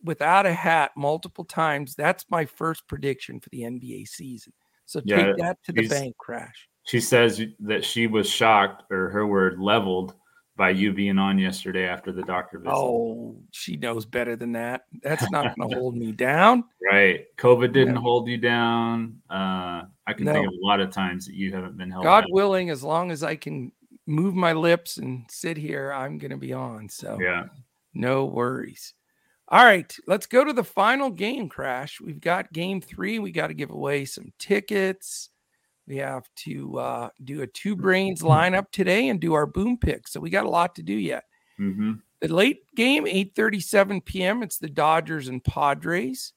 without 0.03 0.45
a 0.45 0.53
hat 0.53 0.91
multiple 0.95 1.45
times. 1.45 1.95
That's 1.95 2.25
my 2.29 2.45
first 2.45 2.87
prediction 2.87 3.39
for 3.39 3.49
the 3.49 3.61
NBA 3.61 4.07
season. 4.07 4.53
So 4.85 5.01
Yeah, 5.03 5.27
take 5.27 5.37
that 5.37 5.63
to 5.65 5.71
the 5.71 5.87
bank, 5.87 6.17
Crash. 6.17 6.69
She 6.85 6.99
says 6.99 7.41
that 7.61 7.85
she 7.85 8.07
was 8.07 8.29
shocked, 8.29 8.83
or 8.91 9.09
her 9.09 9.25
word, 9.25 9.59
leveled 9.59 10.15
by 10.55 10.69
you 10.69 10.91
being 10.93 11.17
on 11.17 11.39
yesterday 11.39 11.87
after 11.87 12.11
the 12.11 12.23
doctor 12.23 12.59
visit. 12.59 12.73
Oh, 12.75 13.41
she 13.51 13.77
knows 13.77 14.05
better 14.05 14.35
than 14.35 14.51
that. 14.51 14.83
That's 15.01 15.31
not 15.31 15.55
going 15.55 15.69
to 15.69 15.75
hold 15.75 15.95
me 15.95 16.11
down. 16.11 16.65
Right. 16.91 17.25
COVID 17.37 17.71
didn't 17.71 17.95
No. 17.95 18.01
hold 18.01 18.27
you 18.27 18.37
down. 18.37 19.21
Uh, 19.29 19.83
I 20.05 20.13
can 20.13 20.25
think 20.25 20.45
of 20.45 20.53
a 20.53 20.65
lot 20.65 20.81
of 20.81 20.91
times 20.91 21.25
that 21.25 21.35
you 21.35 21.53
haven't 21.53 21.77
been 21.77 21.89
held 21.89 22.03
God 22.03 22.21
down. 22.21 22.31
willing, 22.31 22.69
as 22.69 22.83
long 22.83 23.09
as 23.09 23.23
I 23.23 23.35
can 23.37 23.71
move 24.05 24.35
my 24.35 24.51
lips 24.51 24.97
and 24.97 25.25
sit 25.29 25.55
here, 25.55 25.91
I'm 25.93 26.17
going 26.17 26.31
to 26.31 26.37
be 26.37 26.51
on. 26.51 26.89
So 26.89 27.19
Yeah. 27.21 27.45
no 27.93 28.25
worries. 28.25 28.93
All 29.53 29.63
right, 29.63 29.95
let's 30.07 30.25
go 30.25 30.43
to 30.43 30.51
the 30.51 30.63
final 30.63 31.11
game, 31.11 31.47
Crash. 31.47 32.01
We've 32.01 32.19
got 32.19 32.51
game 32.53 32.81
three. 32.81 33.19
We 33.19 33.31
got 33.31 33.49
to 33.49 33.53
give 33.53 33.69
away 33.69 34.03
some 34.05 34.33
tickets. 34.39 35.29
We 35.87 35.97
have 35.97 36.27
to 36.37 36.79
uh, 36.79 37.09
do 37.23 37.43
a 37.43 37.47
two 37.47 37.75
brains 37.75 38.23
lineup 38.23 38.71
today 38.71 39.09
and 39.09 39.19
do 39.19 39.35
our 39.35 39.45
boom 39.45 39.77
pick. 39.77 40.07
So 40.07 40.19
we 40.19 40.31
got 40.31 40.47
a 40.47 40.49
lot 40.49 40.73
to 40.77 40.81
do 40.81 40.95
yet. 40.95 41.25
hmm 41.57 41.91
The 42.19 42.29
late 42.29 42.63
game, 42.75 43.05
8:37 43.05 44.03
p.m. 44.03 44.41
It's 44.41 44.57
the 44.57 44.69
Dodgers 44.69 45.27
and 45.27 45.43
Padres. 45.43 46.33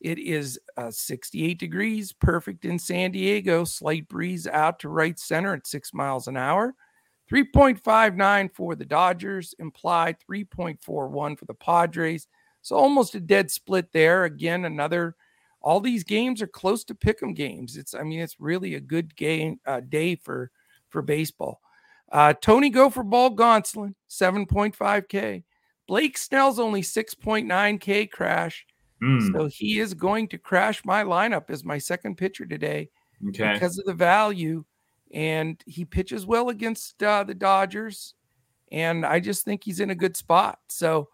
It 0.00 0.18
is 0.18 0.58
uh, 0.76 0.90
68 0.90 1.60
degrees, 1.60 2.12
perfect 2.12 2.64
in 2.64 2.80
San 2.80 3.12
Diego. 3.12 3.62
Slight 3.62 4.08
breeze 4.08 4.48
out 4.48 4.80
to 4.80 4.88
right 4.88 5.16
center 5.20 5.54
at 5.54 5.68
six 5.68 5.94
miles 5.94 6.26
an 6.26 6.36
hour. 6.36 6.74
3.59 7.30 8.52
for 8.52 8.74
the 8.74 8.84
Dodgers, 8.84 9.54
implied 9.60 10.16
3.41 10.28 11.38
for 11.38 11.44
the 11.44 11.54
Padres. 11.54 12.26
So 12.66 12.74
almost 12.74 13.14
a 13.14 13.20
dead 13.20 13.48
split 13.52 13.92
there. 13.92 14.24
Again, 14.24 14.64
another. 14.64 15.14
All 15.60 15.78
these 15.78 16.02
games 16.02 16.42
are 16.42 16.48
close 16.48 16.82
to 16.86 16.96
pick'em 16.96 17.32
games. 17.32 17.76
It's, 17.76 17.94
I 17.94 18.02
mean, 18.02 18.18
it's 18.18 18.40
really 18.40 18.74
a 18.74 18.80
good 18.80 19.14
game 19.14 19.60
uh, 19.64 19.82
day 19.88 20.16
for 20.16 20.50
for 20.88 21.00
baseball. 21.00 21.60
Uh, 22.10 22.32
Tony 22.32 22.70
Gopher 22.70 23.04
Ball 23.04 23.36
Gonsolin, 23.36 23.94
7.5K. 24.10 25.44
Blake 25.86 26.18
Snell's 26.18 26.58
only 26.58 26.82
6.9K 26.82 28.10
crash. 28.10 28.66
Mm, 29.00 29.32
So 29.32 29.46
he 29.46 29.78
is 29.78 29.94
going 29.94 30.26
to 30.28 30.38
crash 30.38 30.84
my 30.84 31.04
lineup 31.04 31.50
as 31.50 31.62
my 31.62 31.78
second 31.78 32.16
pitcher 32.16 32.46
today 32.46 32.90
okay. 33.28 33.52
because 33.52 33.78
of 33.78 33.84
the 33.84 33.94
value. 33.94 34.64
And 35.14 35.62
he 35.66 35.84
pitches 35.84 36.26
well 36.26 36.48
against 36.48 37.00
uh, 37.00 37.22
the 37.22 37.34
Dodgers. 37.34 38.14
And 38.72 39.06
I 39.06 39.20
just 39.20 39.44
think 39.44 39.62
he's 39.62 39.78
in 39.78 39.90
a 39.90 39.94
good 39.94 40.16
spot. 40.16 40.58
So 40.68 41.10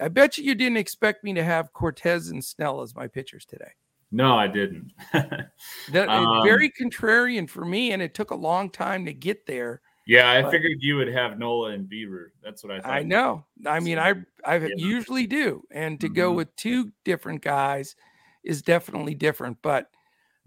I 0.00 0.08
bet 0.08 0.38
you 0.38 0.44
you 0.44 0.54
didn't 0.54 0.78
expect 0.78 1.24
me 1.24 1.32
to 1.34 1.44
have 1.44 1.72
Cortes 1.72 2.28
and 2.30 2.44
Snell 2.44 2.80
as 2.82 2.94
my 2.94 3.06
pitchers 3.06 3.44
today. 3.44 3.70
No, 4.12 4.36
I 4.36 4.46
didn't. 4.46 4.92
That 5.92 6.08
Um, 6.08 6.44
very 6.44 6.70
contrarian 6.70 7.48
for 7.48 7.64
me, 7.64 7.92
and 7.92 8.00
it 8.02 8.14
took 8.14 8.30
a 8.30 8.34
long 8.36 8.70
time 8.70 9.04
to 9.06 9.12
get 9.12 9.46
there. 9.46 9.80
yeah, 10.06 10.30
I 10.30 10.42
But- 10.42 10.50
figured 10.50 10.78
you 10.80 10.96
would 10.96 11.08
have 11.08 11.38
Nola 11.38 11.70
and 11.70 11.88
Bieber. 11.88 12.26
That's 12.42 12.62
what 12.62 12.72
I 12.72 12.80
thought. 12.80 12.92
I 12.92 13.02
know. 13.02 13.46
I 13.66 13.80
mean, 13.80 13.98
I 13.98 14.14
I 14.44 14.56
Yeah. 14.56 14.68
usually 14.76 15.26
do, 15.26 15.64
and 15.70 15.98
to 16.00 16.08
go 16.08 16.32
Mhm. 16.32 16.36
with 16.36 16.56
two 16.56 16.92
different 17.04 17.40
guys 17.42 17.96
is 18.44 18.60
definitely 18.62 19.14
different. 19.14 19.58
But 19.62 19.90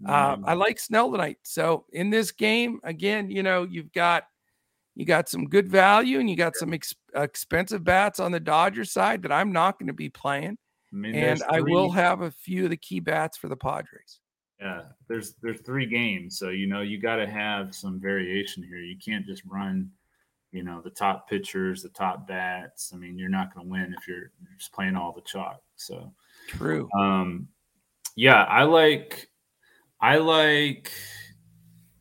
uh, 0.06 0.36
Mm, 0.36 0.44
I 0.46 0.52
like 0.54 0.78
Snell 0.78 1.10
tonight. 1.10 1.38
So 1.42 1.84
in 1.92 2.08
this 2.10 2.30
game, 2.30 2.78
again, 2.84 3.28
you 3.32 3.42
know, 3.42 3.64
you've 3.64 3.90
got 3.92 4.28
you 4.98 5.04
got 5.04 5.28
some 5.28 5.46
good 5.46 5.68
value, 5.68 6.18
and 6.18 6.28
you 6.28 6.34
got 6.34 6.56
some 6.56 6.74
ex- 6.74 6.96
expensive 7.14 7.84
bats 7.84 8.18
on 8.18 8.32
the 8.32 8.40
Dodgers 8.40 8.90
side 8.90 9.22
that 9.22 9.30
I'm 9.30 9.52
not 9.52 9.78
going 9.78 9.86
to 9.86 9.92
be 9.92 10.08
playing, 10.08 10.58
I 10.92 10.96
mean, 10.96 11.14
and 11.14 11.40
I 11.48 11.60
will 11.60 11.92
have 11.92 12.22
a 12.22 12.32
few 12.32 12.64
of 12.64 12.70
the 12.70 12.76
key 12.76 12.98
bats 12.98 13.38
for 13.38 13.46
the 13.46 13.56
Padres. 13.56 14.18
Yeah, 14.60 14.82
there's 15.08 15.34
there's 15.40 15.60
three 15.60 15.86
games, 15.86 16.36
so 16.36 16.48
you 16.48 16.66
know 16.66 16.80
you 16.80 17.00
got 17.00 17.16
to 17.16 17.28
have 17.28 17.76
some 17.76 18.00
variation 18.00 18.64
here. 18.64 18.78
You 18.78 18.96
can't 18.98 19.24
just 19.24 19.44
run, 19.46 19.88
you 20.50 20.64
know, 20.64 20.80
the 20.82 20.90
top 20.90 21.30
pitchers, 21.30 21.84
the 21.84 21.90
top 21.90 22.26
bats. 22.26 22.90
I 22.92 22.96
mean, 22.96 23.16
you're 23.16 23.28
not 23.28 23.54
going 23.54 23.66
to 23.66 23.70
win 23.70 23.94
if 23.96 24.08
you're 24.08 24.32
just 24.58 24.72
playing 24.72 24.96
all 24.96 25.12
the 25.12 25.20
chalk. 25.20 25.62
So 25.76 26.12
true. 26.48 26.88
Um, 26.98 27.46
yeah, 28.16 28.42
I 28.42 28.64
like 28.64 29.30
I 30.00 30.16
like 30.16 30.90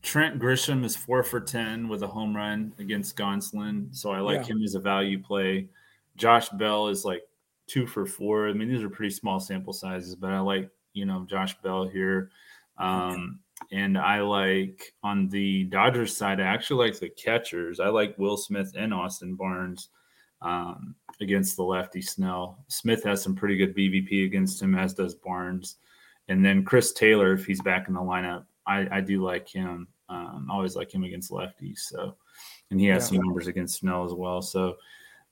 Trent 0.07 0.39
Grisham 0.39 0.85
is 0.85 0.95
four 0.95 1.21
for 1.21 1.41
ten 1.41 1.89
with 1.89 2.01
a 2.01 2.07
home 2.07 2.33
run 2.33 2.73
against 2.79 3.17
Gonsolin, 3.17 3.93
so 3.93 4.09
I 4.09 4.21
like 4.21 4.47
yeah. 4.47 4.53
him 4.53 4.63
as 4.63 4.73
a 4.73 4.79
value 4.79 5.21
play. 5.21 5.67
Josh 6.15 6.47
Bell 6.47 6.87
is 6.87 7.03
like 7.03 7.23
two 7.67 7.85
for 7.85 8.05
four. 8.05 8.47
I 8.47 8.53
mean, 8.53 8.69
these 8.69 8.81
are 8.81 8.89
pretty 8.89 9.13
small 9.13 9.41
sample 9.41 9.73
sizes, 9.73 10.15
but 10.15 10.31
I 10.31 10.39
like 10.39 10.69
you 10.93 11.05
know 11.05 11.25
Josh 11.29 11.59
Bell 11.59 11.85
here. 11.85 12.31
Um, 12.77 13.39
and 13.73 13.97
I 13.97 14.21
like 14.21 14.93
on 15.03 15.27
the 15.27 15.65
Dodgers 15.65 16.15
side, 16.15 16.39
I 16.39 16.45
actually 16.45 16.87
like 16.87 16.97
the 16.97 17.09
catchers. 17.09 17.81
I 17.81 17.89
like 17.89 18.17
Will 18.17 18.37
Smith 18.37 18.71
and 18.77 18.93
Austin 18.93 19.35
Barnes 19.35 19.89
um, 20.41 20.95
against 21.19 21.57
the 21.57 21.63
lefty 21.63 22.01
Snell. 22.01 22.63
Smith 22.69 23.03
has 23.03 23.21
some 23.21 23.35
pretty 23.35 23.57
good 23.57 23.75
BVP 23.75 24.25
against 24.25 24.61
him, 24.61 24.73
as 24.73 24.93
does 24.93 25.15
Barnes. 25.15 25.75
And 26.29 26.45
then 26.45 26.63
Chris 26.63 26.93
Taylor, 26.93 27.33
if 27.33 27.45
he's 27.45 27.61
back 27.61 27.89
in 27.89 27.93
the 27.93 27.99
lineup, 27.99 28.45
I, 28.65 28.87
I 28.89 29.01
do 29.01 29.21
like 29.21 29.49
him. 29.49 29.89
Um, 30.09 30.47
I 30.49 30.53
always 30.53 30.75
like 30.75 30.93
him 30.93 31.03
against 31.03 31.31
lefties. 31.31 31.79
So, 31.79 32.15
and 32.71 32.79
he 32.79 32.87
has 32.87 33.03
yeah. 33.03 33.17
some 33.17 33.25
numbers 33.25 33.47
against 33.47 33.79
Snell 33.79 34.05
as 34.05 34.13
well. 34.13 34.41
So, 34.41 34.75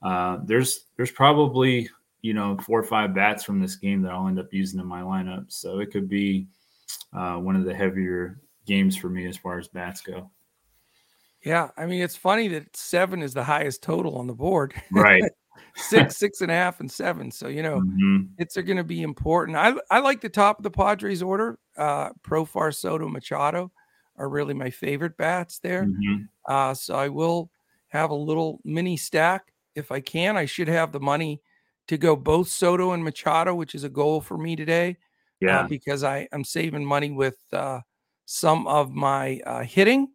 uh, 0.01 0.39
there's 0.43 0.85
there's 0.97 1.11
probably 1.11 1.89
you 2.21 2.33
know 2.33 2.57
four 2.57 2.79
or 2.79 2.83
five 2.83 3.13
bats 3.13 3.43
from 3.43 3.59
this 3.59 3.75
game 3.75 4.01
that 4.01 4.11
I'll 4.11 4.27
end 4.27 4.39
up 4.39 4.53
using 4.53 4.79
in 4.79 4.85
my 4.85 5.01
lineup. 5.01 5.45
So 5.51 5.79
it 5.79 5.91
could 5.91 6.09
be 6.09 6.47
uh, 7.13 7.35
one 7.35 7.55
of 7.55 7.65
the 7.65 7.73
heavier 7.73 8.41
games 8.65 8.95
for 8.97 9.09
me 9.09 9.27
as 9.27 9.37
far 9.37 9.59
as 9.59 9.67
bats 9.67 10.01
go. 10.01 10.29
Yeah, 11.43 11.69
I 11.77 11.85
mean 11.85 12.01
it's 12.01 12.15
funny 12.15 12.47
that 12.49 12.75
seven 12.75 13.21
is 13.21 13.33
the 13.33 13.43
highest 13.43 13.83
total 13.83 14.17
on 14.17 14.27
the 14.27 14.33
board. 14.33 14.73
Right. 14.91 15.23
six, 15.75 16.17
six 16.17 16.41
and 16.41 16.51
a 16.51 16.55
half, 16.55 16.79
and 16.79 16.91
seven. 16.91 17.31
So 17.31 17.47
you 17.47 17.63
know 17.63 17.79
mm-hmm. 17.79 18.23
it's 18.37 18.55
going 18.55 18.77
to 18.77 18.83
be 18.83 19.03
important. 19.03 19.57
I 19.57 19.73
I 19.89 19.99
like 19.99 20.21
the 20.21 20.29
top 20.29 20.59
of 20.59 20.63
the 20.63 20.71
Padres 20.71 21.21
order. 21.21 21.59
Uh, 21.77 22.09
Profar, 22.23 22.73
Soto, 22.73 23.07
Machado 23.07 23.71
are 24.17 24.29
really 24.29 24.53
my 24.53 24.69
favorite 24.69 25.17
bats 25.17 25.59
there. 25.59 25.83
Mm-hmm. 25.83 26.23
Uh, 26.47 26.73
so 26.73 26.95
I 26.95 27.09
will 27.09 27.49
have 27.89 28.09
a 28.09 28.15
little 28.15 28.59
mini 28.63 28.97
stack 28.97 29.51
if 29.75 29.91
I 29.91 29.99
can. 29.99 30.37
I 30.37 30.45
should 30.45 30.67
have 30.67 30.91
the 30.91 30.99
money 30.99 31.41
to 31.87 31.97
go 31.97 32.15
both 32.15 32.47
Soto 32.47 32.91
and 32.91 33.03
Machado, 33.03 33.53
which 33.53 33.75
is 33.75 33.83
a 33.83 33.89
goal 33.89 34.21
for 34.21 34.37
me 34.37 34.55
today. 34.55 34.97
Uh, 35.43 35.47
yeah, 35.47 35.59
uh, 35.61 35.67
because 35.67 36.03
I 36.03 36.27
am 36.31 36.43
saving 36.43 36.85
money 36.85 37.11
with 37.11 37.37
uh, 37.51 37.81
some 38.25 38.67
of 38.67 38.93
my 38.93 39.41
uh, 39.45 39.63
hitting, 39.63 40.07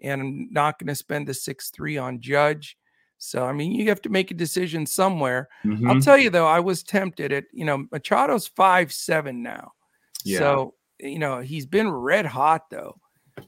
and 0.00 0.20
I'm 0.20 0.48
not 0.50 0.78
going 0.78 0.88
to 0.88 0.94
spend 0.94 1.26
the 1.26 1.34
six 1.34 1.70
three 1.70 1.98
on 1.98 2.20
Judge. 2.20 2.76
So 3.18 3.44
I 3.44 3.52
mean, 3.52 3.72
you 3.72 3.88
have 3.88 4.00
to 4.02 4.08
make 4.08 4.30
a 4.30 4.34
decision 4.34 4.86
somewhere. 4.86 5.48
Mm-hmm. 5.64 5.90
I'll 5.90 6.00
tell 6.00 6.16
you 6.16 6.30
though, 6.30 6.46
I 6.46 6.60
was 6.60 6.82
tempted 6.82 7.32
at 7.32 7.44
you 7.52 7.64
know 7.64 7.86
Machado's 7.90 8.46
five 8.46 8.92
seven 8.92 9.42
now, 9.42 9.72
yeah. 10.24 10.38
so 10.38 10.74
you 11.00 11.18
know 11.18 11.40
he's 11.40 11.66
been 11.66 11.90
red 11.90 12.24
hot 12.24 12.70
though. 12.70 12.96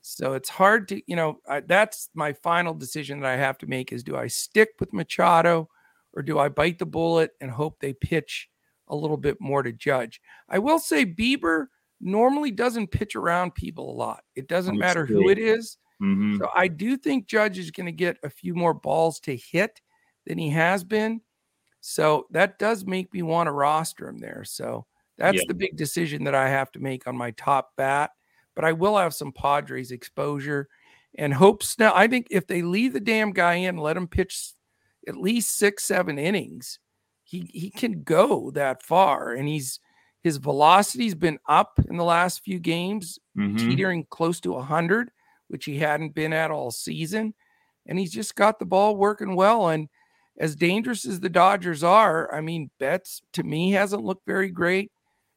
So 0.03 0.35
it's 0.35 0.49
hard 0.49 0.89
to 0.89 1.03
you 1.07 1.17
know 1.17 1.41
I, 1.49 1.61
that's 1.61 2.11
my 2.15 2.33
final 2.33 2.75
decision 2.75 3.21
that 3.21 3.31
I 3.31 3.37
have 3.37 3.59
to 3.59 3.67
make 3.67 3.93
is 3.93 4.03
do 4.03 4.17
I 4.17 4.27
stick 4.27 4.71
with 4.79 4.93
Machado 4.93 5.69
or 6.13 6.23
do 6.23 6.39
I 6.39 6.49
bite 6.49 6.79
the 6.79 6.87
bullet 6.87 7.33
and 7.41 7.51
hope 7.51 7.79
they 7.81 7.93
pitch 7.93 8.49
a 8.89 8.97
little 8.97 9.17
bit 9.17 9.41
more 9.41 9.63
to 9.63 9.73
Judge? 9.73 10.21
I 10.49 10.59
will 10.59 10.79
say 10.79 11.07
Bieber 11.07 11.67
normally 12.01 12.51
doesn't 12.51 12.91
pitch 12.91 13.15
around 13.15 13.55
people 13.55 13.91
a 13.91 13.97
lot. 13.97 14.23
It 14.35 14.49
doesn't 14.49 14.79
That's 14.79 14.95
matter 14.95 15.07
who 15.07 15.29
it 15.29 15.39
is. 15.39 15.77
Mm-hmm. 16.03 16.39
So 16.39 16.49
I 16.55 16.69
do 16.69 16.97
think 16.97 17.27
Judge 17.27 17.59
is 17.59 17.71
going 17.71 17.87
to 17.87 17.93
get 17.93 18.17
a 18.23 18.31
few 18.31 18.55
more 18.55 18.73
balls 18.73 19.21
to 19.21 19.37
hit 19.37 19.81
than 20.27 20.39
he 20.39 20.51
has 20.51 20.83
been. 20.83 21.21
So 21.83 22.27
that 22.31 22.59
does 22.59 22.85
make 22.85 23.13
me 23.13 23.23
want 23.23 23.47
to 23.47 23.53
roster 23.53 24.09
him 24.09 24.19
there. 24.19 24.45
So 24.45 24.87
that's 25.19 25.39
yeah. 25.39 25.45
the 25.49 25.55
big 25.55 25.77
decision 25.77 26.25
that 26.25 26.35
I 26.35 26.49
have 26.49 26.73
to 26.73 26.79
make 26.79 27.07
on 27.07 27.17
my 27.17 27.31
top 27.33 27.73
bat. 27.77 28.11
But 28.55 28.65
I 28.65 28.73
will 28.73 28.97
have 28.97 29.15
some 29.15 29.33
Padres 29.33 29.91
exposure 29.91 30.69
and 31.17 31.35
hope 31.35 31.63
Snell. 31.63 31.93
I 31.95 32.07
think 32.09 32.29
if 32.31 32.47
they 32.47 32.63
leave 32.63 32.93
the 32.93 33.01
damn 33.01 33.33
guy 33.33 33.55
in, 33.55 33.77
let 33.77 33.97
him 33.97 34.09
pitch 34.09 34.53
at 35.09 35.17
least 35.17 35.57
six, 35.57 35.85
seven 35.85 36.19
innings, 36.19 36.79
he 37.25 37.51
he 37.53 37.71
can 37.71 38.03
go 38.03 38.51
that 38.53 38.83
far. 38.83 39.33
And 39.33 39.49
he's 39.49 39.81
his 40.23 40.37
velocity's 40.37 41.15
been 41.15 41.39
up 41.49 41.81
in 41.89 41.97
the 41.97 42.05
last 42.05 42.43
few 42.45 42.59
games, 42.59 43.19
mm-hmm. 43.37 43.57
teetering 43.57 44.07
close 44.11 44.41
to 44.41 44.59
hundred, 44.61 45.11
which 45.49 45.65
he 45.65 45.79
hadn't 45.79 46.15
been 46.15 46.33
at 46.33 46.51
all 46.51 46.71
season. 46.71 47.35
And 47.87 47.99
he's 47.99 48.13
just 48.13 48.35
got 48.35 48.59
the 48.59 48.67
ball 48.67 48.97
working 48.97 49.35
well. 49.35 49.69
And 49.69 49.89
as 50.39 50.55
dangerous 50.55 51.07
as 51.07 51.21
the 51.21 51.29
Dodgers 51.29 51.83
are, 51.83 52.33
I 52.35 52.41
mean, 52.41 52.71
Betts 52.79 53.23
to 53.33 53.43
me 53.43 53.73
hasn't 53.73 54.05
looked 54.05 54.27
very 54.27 54.51
great. 54.51 54.93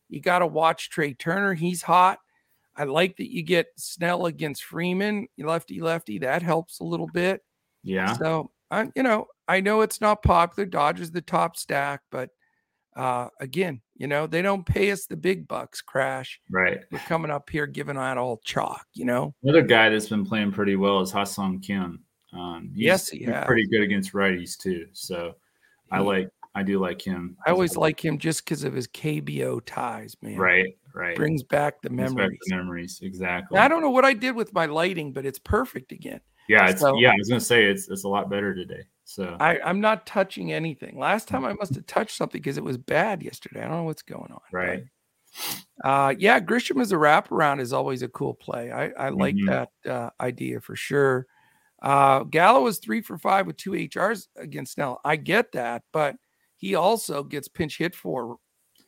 You 0.09 0.19
got 0.19 0.39
to 0.39 0.47
watch 0.47 0.89
Trea 0.89 1.13
Turner. 1.13 1.53
He's 1.53 1.81
hot. 1.81 2.19
I 2.75 2.85
like 2.85 3.17
that 3.17 3.31
you 3.31 3.43
get 3.43 3.67
Snell 3.75 4.25
against 4.25 4.63
Freeman, 4.63 5.27
lefty 5.37 5.81
lefty. 5.81 6.19
That 6.19 6.41
helps 6.41 6.79
a 6.79 6.83
little 6.83 7.09
bit. 7.13 7.43
Yeah. 7.83 8.13
So 8.13 8.51
I, 8.71 8.89
you 8.95 9.03
know, 9.03 9.27
I 9.47 9.59
know 9.59 9.81
it's 9.81 10.01
not 10.01 10.23
popular. 10.23 10.65
Dodgers 10.65 11.11
the 11.11 11.21
top 11.21 11.55
stack, 11.55 12.01
but 12.09 12.29
uh, 12.95 13.27
again, 13.39 13.81
you 13.95 14.07
know, 14.07 14.27
they 14.27 14.41
don't 14.41 14.65
pay 14.65 14.91
us 14.91 15.05
the 15.05 15.15
big 15.15 15.47
bucks. 15.47 15.81
Crash. 15.81 16.39
Right. 16.49 16.79
We're 16.91 16.99
coming 16.99 17.31
up 17.31 17.49
here 17.49 17.67
giving 17.67 17.97
out 17.97 18.17
all 18.17 18.41
chalk. 18.43 18.85
You 18.93 19.05
know. 19.05 19.35
Another 19.43 19.61
guy 19.61 19.89
that's 19.89 20.09
been 20.09 20.25
playing 20.25 20.51
pretty 20.51 20.75
well 20.75 21.01
is 21.01 21.11
Ha-Seong 21.11 21.61
Kim. 21.61 22.03
Um, 22.33 22.71
yes, 22.73 23.09
he 23.09 23.23
has. 23.25 23.45
pretty 23.45 23.67
good 23.67 23.81
against 23.81 24.13
righties 24.13 24.57
too. 24.57 24.87
So 24.93 25.35
I 25.91 25.99
like, 25.99 26.29
I 26.55 26.63
do 26.63 26.79
like 26.79 27.01
him. 27.01 27.37
I 27.45 27.51
always 27.51 27.77
like 27.77 28.03
him 28.03 28.17
just 28.17 28.43
because 28.43 28.63
of 28.63 28.73
his 28.73 28.87
KBO 28.87 29.61
ties, 29.65 30.15
man. 30.21 30.37
Right. 30.37 30.75
Right. 30.93 31.15
Brings 31.15 31.43
back 31.43 31.81
the 31.81 31.89
Brings 31.89 32.13
memories. 32.13 32.31
Back 32.31 32.39
the 32.45 32.55
memories. 32.55 32.99
Exactly. 33.01 33.57
I 33.57 33.67
don't 33.67 33.81
know 33.81 33.89
what 33.89 34.05
I 34.05 34.13
did 34.13 34.35
with 34.35 34.53
my 34.53 34.67
lighting, 34.67 35.11
but 35.11 35.25
it's 35.25 35.39
perfect 35.39 35.91
again. 35.91 36.21
Yeah, 36.47 36.69
it's 36.69 36.81
so, 36.81 36.97
yeah. 36.97 37.11
I 37.11 37.15
was 37.17 37.29
gonna 37.29 37.39
say 37.39 37.65
it's 37.65 37.87
it's 37.89 38.03
a 38.03 38.09
lot 38.09 38.29
better 38.29 38.53
today. 38.53 38.83
So 39.05 39.35
I, 39.39 39.59
I'm 39.59 39.81
not 39.81 40.05
touching 40.05 40.53
anything. 40.53 40.97
Last 40.97 41.27
time 41.27 41.45
I 41.45 41.53
must 41.53 41.75
have 41.75 41.85
touched 41.87 42.15
something 42.15 42.39
because 42.39 42.57
it 42.57 42.63
was 42.63 42.77
bad 42.77 43.23
yesterday. 43.23 43.61
I 43.61 43.67
don't 43.67 43.77
know 43.77 43.83
what's 43.83 44.01
going 44.01 44.31
on. 44.31 44.41
Right. 44.51 44.83
But, 45.81 45.87
uh, 45.87 46.15
yeah, 46.17 46.39
Grisham 46.39 46.81
as 46.81 46.91
a 46.91 46.95
wraparound 46.95 47.59
is 47.59 47.73
always 47.73 48.01
a 48.01 48.07
cool 48.07 48.33
play. 48.33 48.71
I, 48.71 48.89
I 48.89 49.09
like 49.09 49.35
mm-hmm. 49.35 49.47
that 49.47 49.69
uh, 49.89 50.09
idea 50.21 50.61
for 50.61 50.75
sure. 50.75 51.25
Uh, 51.81 52.23
Gallo 52.23 52.61
was 52.61 52.79
three 52.79 53.01
for 53.01 53.17
five 53.17 53.45
with 53.45 53.57
two 53.57 53.71
HRs 53.71 54.27
against 54.37 54.73
Snell. 54.73 55.01
I 55.03 55.17
get 55.17 55.51
that, 55.51 55.83
but 55.91 56.15
he 56.55 56.75
also 56.75 57.23
gets 57.23 57.49
pinch 57.49 57.77
hit 57.77 57.93
for 57.93 58.37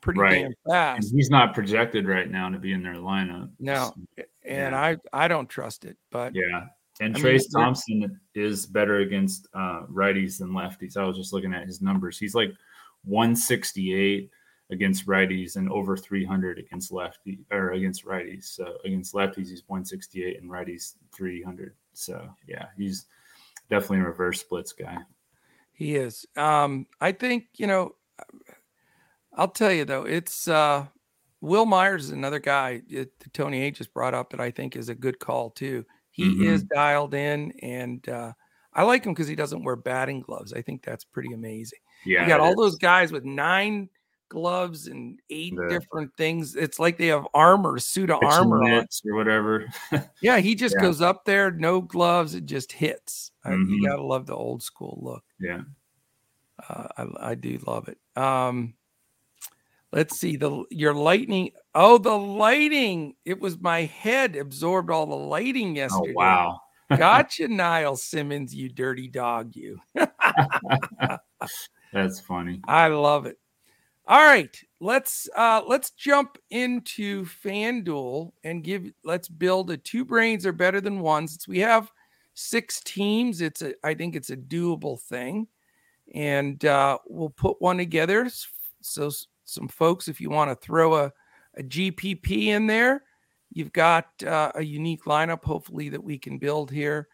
pretty 0.05 0.19
right. 0.21 0.41
damn 0.43 0.53
fast. 0.67 1.09
And 1.09 1.17
he's 1.17 1.29
not 1.29 1.53
projected 1.53 2.07
right 2.07 2.29
now 2.29 2.49
to 2.49 2.57
be 2.59 2.71
in 2.71 2.83
their 2.83 2.95
lineup. 2.95 3.49
No, 3.59 3.93
and 4.17 4.73
yeah. 4.73 4.79
I 4.79 4.97
I 5.25 5.27
don't 5.27 5.49
trust 5.49 5.83
it. 5.83 5.97
But 6.11 6.33
yeah, 6.35 6.67
and 7.01 7.15
I 7.15 7.19
Trayce 7.19 7.41
mean, 7.53 7.63
Thompson 7.63 8.19
is 8.35 8.65
better 8.65 8.99
against 8.99 9.47
uh, 9.53 9.81
righties 9.91 10.37
than 10.37 10.51
lefties. 10.51 10.95
I 10.95 11.03
was 11.03 11.17
just 11.17 11.33
looking 11.33 11.53
at 11.53 11.65
his 11.65 11.81
numbers. 11.81 12.17
He's 12.17 12.35
like 12.35 12.53
168 13.03 14.29
against 14.71 15.05
righties 15.05 15.57
and 15.57 15.69
over 15.69 15.95
300 15.95 16.57
against 16.57 16.91
lefty 16.91 17.39
or 17.51 17.71
against 17.71 18.05
righties. 18.05 18.45
So 18.45 18.77
against 18.85 19.13
lefties, 19.13 19.49
he's 19.49 19.63
168 19.67 20.41
and 20.41 20.49
righties 20.49 20.93
300. 21.13 21.73
So 21.93 22.27
yeah, 22.47 22.67
he's 22.77 23.05
definitely 23.69 23.99
a 23.99 24.03
reverse 24.03 24.39
splits 24.39 24.71
guy. 24.71 24.97
He 25.73 25.95
is. 25.95 26.25
Um, 26.37 26.85
I 27.01 27.11
think 27.11 27.45
you 27.55 27.67
know. 27.67 27.95
I'll 29.35 29.49
tell 29.49 29.71
you 29.71 29.85
though, 29.85 30.03
it's 30.03 30.47
uh, 30.47 30.85
Wil 31.41 31.65
Myers 31.65 32.05
is 32.05 32.11
another 32.11 32.39
guy 32.39 32.81
that 32.91 33.11
Tony 33.33 33.63
A 33.63 33.71
just 33.71 33.93
brought 33.93 34.13
up 34.13 34.31
that 34.31 34.39
I 34.39 34.51
think 34.51 34.75
is 34.75 34.89
a 34.89 34.95
good 34.95 35.19
call 35.19 35.51
too. 35.51 35.85
He 36.11 36.25
mm-hmm. 36.25 36.45
is 36.45 36.63
dialed 36.63 37.13
in, 37.13 37.51
and 37.61 38.07
uh, 38.07 38.31
I 38.73 38.83
like 38.83 39.05
him 39.05 39.13
because 39.13 39.27
he 39.27 39.35
doesn't 39.35 39.63
wear 39.63 39.75
batting 39.75 40.21
gloves. 40.21 40.53
I 40.53 40.61
think 40.61 40.83
that's 40.83 41.03
pretty 41.03 41.33
amazing. 41.33 41.79
Yeah, 42.05 42.23
you 42.23 42.27
got 42.27 42.39
all 42.39 42.51
is. 42.51 42.55
those 42.55 42.75
guys 42.77 43.11
with 43.11 43.25
nine 43.25 43.89
gloves 44.29 44.87
and 44.87 45.19
eight 45.29 45.55
the, 45.55 45.67
different 45.67 46.15
things. 46.15 46.55
It's 46.55 46.79
like 46.79 46.97
they 46.97 47.07
have 47.07 47.27
armor, 47.33 47.79
suit 47.79 48.09
of 48.09 48.23
armor 48.23 48.63
or 48.63 49.15
whatever. 49.15 49.67
yeah, 50.21 50.37
he 50.37 50.55
just 50.55 50.75
yeah. 50.75 50.81
goes 50.81 51.01
up 51.01 51.25
there, 51.25 51.51
no 51.51 51.81
gloves, 51.81 52.33
it 52.33 52.45
just 52.45 52.71
hits. 52.71 53.31
Mm-hmm. 53.45 53.73
you 53.73 53.87
gotta 53.87 54.03
love 54.03 54.25
the 54.25 54.35
old 54.35 54.63
school 54.63 54.97
look. 55.01 55.23
Yeah, 55.39 55.61
uh, 56.69 56.87
I, 56.97 57.31
I 57.31 57.35
do 57.35 57.59
love 57.67 57.89
it. 57.89 57.97
Um, 58.19 58.73
let's 59.95 60.19
see 60.19 60.35
the 60.35 60.63
your 60.69 60.93
lightning 60.93 61.49
oh 61.73 61.97
the 61.97 62.15
lighting 62.15 63.15
it 63.25 63.39
was 63.39 63.57
my 63.59 63.81
head 63.83 64.35
absorbed 64.35 64.91
all 64.91 65.07
the 65.07 65.15
lighting 65.15 65.71
oh, 65.71 65.81
yesterday 65.81 66.13
oh, 66.15 66.19
wow 66.19 66.59
gotcha 66.97 67.47
niall 67.47 67.95
simmons 67.95 68.53
you 68.53 68.69
dirty 68.69 69.07
dog 69.07 69.55
you 69.55 69.79
that's 71.93 72.19
funny 72.19 72.61
i 72.67 72.87
love 72.87 73.25
it 73.25 73.39
All 74.07 74.23
right, 74.23 74.55
let's 74.79 75.27
uh 75.35 75.63
let's 75.65 75.89
jump 75.89 76.37
into 76.51 77.25
FanDuel 77.25 78.33
and 78.43 78.63
give 78.63 78.91
let's 79.03 79.27
build 79.27 79.71
a 79.71 79.77
two 79.77 80.05
brains 80.05 80.45
are 80.45 80.51
better 80.53 80.79
than 80.79 80.99
one. 80.99 81.27
Since 81.27 81.47
we 81.47 81.57
have 81.61 81.91
six 82.35 82.81
teams, 82.81 83.41
it's 83.41 83.63
a 83.63 83.73
I 83.83 83.95
think 83.95 84.15
it's 84.15 84.29
a 84.29 84.37
doable 84.37 85.01
thing. 85.01 85.47
And 86.13 86.63
uh 86.65 86.99
we'll 87.07 87.31
put 87.31 87.59
one 87.59 87.77
together. 87.77 88.29
So 88.81 89.09
some 89.45 89.67
folks, 89.67 90.07
if 90.07 90.19
you 90.19 90.29
want 90.29 90.51
to 90.51 90.65
throw 90.65 90.95
a, 90.95 91.11
a 91.57 91.63
GPP 91.63 92.47
in 92.47 92.67
there, 92.67 93.03
you've 93.51 93.73
got 93.73 94.07
uh, 94.25 94.51
a 94.55 94.63
unique 94.63 95.05
lineup, 95.05 95.43
hopefully, 95.43 95.89
that 95.89 96.03
we 96.03 96.17
can 96.17 96.37
build 96.37 96.71
here 96.71 97.07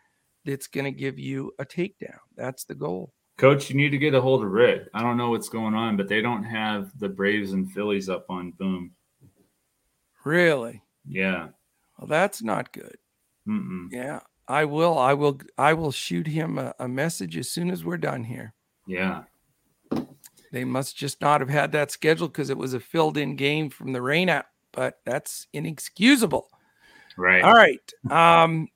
that's 0.46 0.68
going 0.68 0.86
to 0.86 0.92
give 0.92 1.20
you 1.20 1.52
a 1.60 1.66
takedown. 1.66 2.18
That's 2.36 2.64
the 2.64 2.76
goal. 2.76 3.14
Coach, 3.38 3.70
you 3.70 3.76
need 3.76 3.90
to 3.90 3.98
get 3.98 4.14
a 4.14 4.22
hold 4.22 4.44
of 4.44 4.52
Rick. 4.52 4.88
I 4.94 5.02
don't 5.02 5.18
know 5.18 5.30
what's 5.30 5.50
going 5.50 5.74
on, 5.74 5.98
but 5.98 6.08
they 6.08 6.22
don't 6.22 6.44
have 6.44 6.92
the 7.00 7.10
Braves 7.10 7.54
and 7.54 7.72
Phillies 7.72 8.10
up 8.10 8.26
on 8.30 8.52
Boom. 8.52 8.92
Really? 10.24 10.84
Yeah. 11.08 11.50
Well, 11.98 12.08
that's 12.08 12.44
not 12.44 12.72
good. 12.72 12.98
Mm-mm. 13.48 13.88
Yeah, 13.92 14.20
I 14.48 14.66
will. 14.66 14.98
I 14.98 15.14
will. 15.14 15.40
I 15.58 15.74
will 15.74 15.92
shoot 15.92 16.28
him 16.28 16.58
a, 16.60 16.74
a 16.80 16.88
message 16.88 17.38
as 17.38 17.50
soon 17.50 17.72
as 17.72 17.84
we're 17.84 17.98
done 17.98 18.24
here. 18.24 18.54
Yeah. 18.88 19.24
They 20.52 20.66
must 20.66 20.98
just 20.98 21.22
not 21.22 21.42
have 21.42 21.50
had 21.50 21.72
that 21.72 21.92
scheduled 21.92 22.34
because 22.34 22.50
it 22.50 22.58
was 22.58 22.74
a 22.74 22.80
filled-in 22.80 23.36
game 23.38 23.70
from 23.70 23.94
the 23.94 24.02
rain 24.02 24.30
out, 24.30 24.46
but 24.72 25.00
that's 25.06 25.48
inexcusable. 25.54 26.50
Right. 27.18 27.44
All 27.44 27.54
right. 27.54 27.80
Um, 28.10 28.68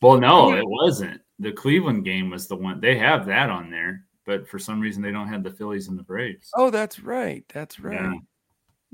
well, 0.00 0.18
no, 0.18 0.54
it 0.54 0.66
wasn't. 0.66 1.20
The 1.38 1.52
Cleveland 1.52 2.04
game 2.04 2.30
was 2.30 2.46
the 2.46 2.56
one. 2.56 2.80
They 2.80 2.96
have 2.98 3.26
that 3.26 3.50
on 3.50 3.70
there, 3.70 4.04
but 4.24 4.48
for 4.48 4.58
some 4.58 4.80
reason 4.80 5.02
they 5.02 5.10
don't 5.10 5.28
have 5.28 5.42
the 5.42 5.50
Phillies 5.50 5.88
and 5.88 5.98
the 5.98 6.02
Braves. 6.02 6.50
Oh, 6.54 6.70
that's 6.70 7.00
right. 7.00 7.44
That's 7.52 7.80
right. 7.80 8.00
Yeah. 8.00 8.14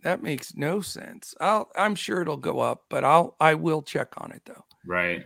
That 0.03 0.23
makes 0.23 0.55
no 0.55 0.81
sense. 0.81 1.35
I'll 1.41 1.71
I'm 1.77 1.95
sure 1.95 2.23
it'll 2.23 2.39
go 2.39 2.61
up, 2.61 2.85
but 2.89 3.05
I'll 3.05 3.37
I 3.39 3.55
will 3.55 3.83
check 3.83 4.15
on 4.17 4.33
it 4.33 4.43
though. 4.47 4.65
Right. 4.87 5.25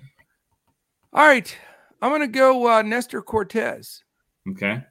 All 1.13 1.25
right. 1.25 1.57
I'm 2.03 2.11
gonna 2.11 2.27
go 2.27 2.69
uh 2.69 2.83
Nestor 2.83 3.23
Cortes. 3.23 4.03
Okay. 4.51 4.83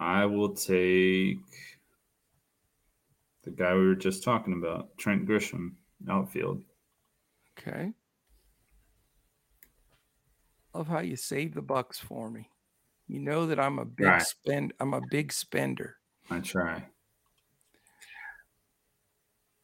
I 0.00 0.26
will 0.26 0.54
take 0.54 1.38
the 3.42 3.50
guy 3.50 3.74
we 3.74 3.86
were 3.86 3.94
just 3.94 4.22
talking 4.22 4.52
about, 4.54 4.96
Trent 4.98 5.26
Grisham, 5.26 5.74
outfield. 6.08 6.62
Okay. 7.58 7.92
Love 10.74 10.86
how 10.86 11.00
you 11.00 11.16
save 11.16 11.54
the 11.54 11.62
bucks 11.62 11.98
for 11.98 12.30
me. 12.30 12.48
You 13.08 13.20
know 13.20 13.46
that 13.46 13.58
I'm 13.58 13.78
a 13.78 13.84
big 13.84 14.06
Right. 14.06 14.22
spend. 14.22 14.74
I'm 14.78 14.94
a 14.94 15.00
big 15.00 15.32
spender. 15.32 15.96
I 16.30 16.40
try. 16.40 16.84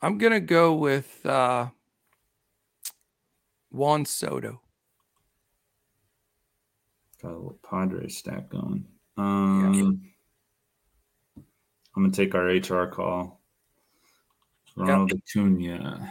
I'm 0.00 0.18
gonna 0.18 0.40
go 0.40 0.74
with 0.74 1.24
uh, 1.24 1.68
Juan 3.70 4.04
Soto. 4.06 4.60
Got 7.22 7.28
a 7.30 7.34
little 7.36 7.58
Padres 7.62 8.16
stack 8.16 8.48
going. 8.48 8.86
Um, 9.16 10.13
I'm 11.96 12.02
gonna 12.02 12.12
take 12.12 12.34
our 12.34 12.46
HR 12.46 12.86
call. 12.86 13.40
Ronald 14.76 15.12
Acuna. 15.12 16.10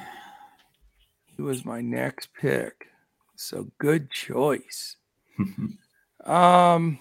He 1.26 1.42
was 1.42 1.66
my 1.66 1.82
next 1.82 2.30
pick, 2.34 2.88
so 3.36 3.72
good 3.78 4.10
choice. 4.12 4.98
Um, 6.26 7.00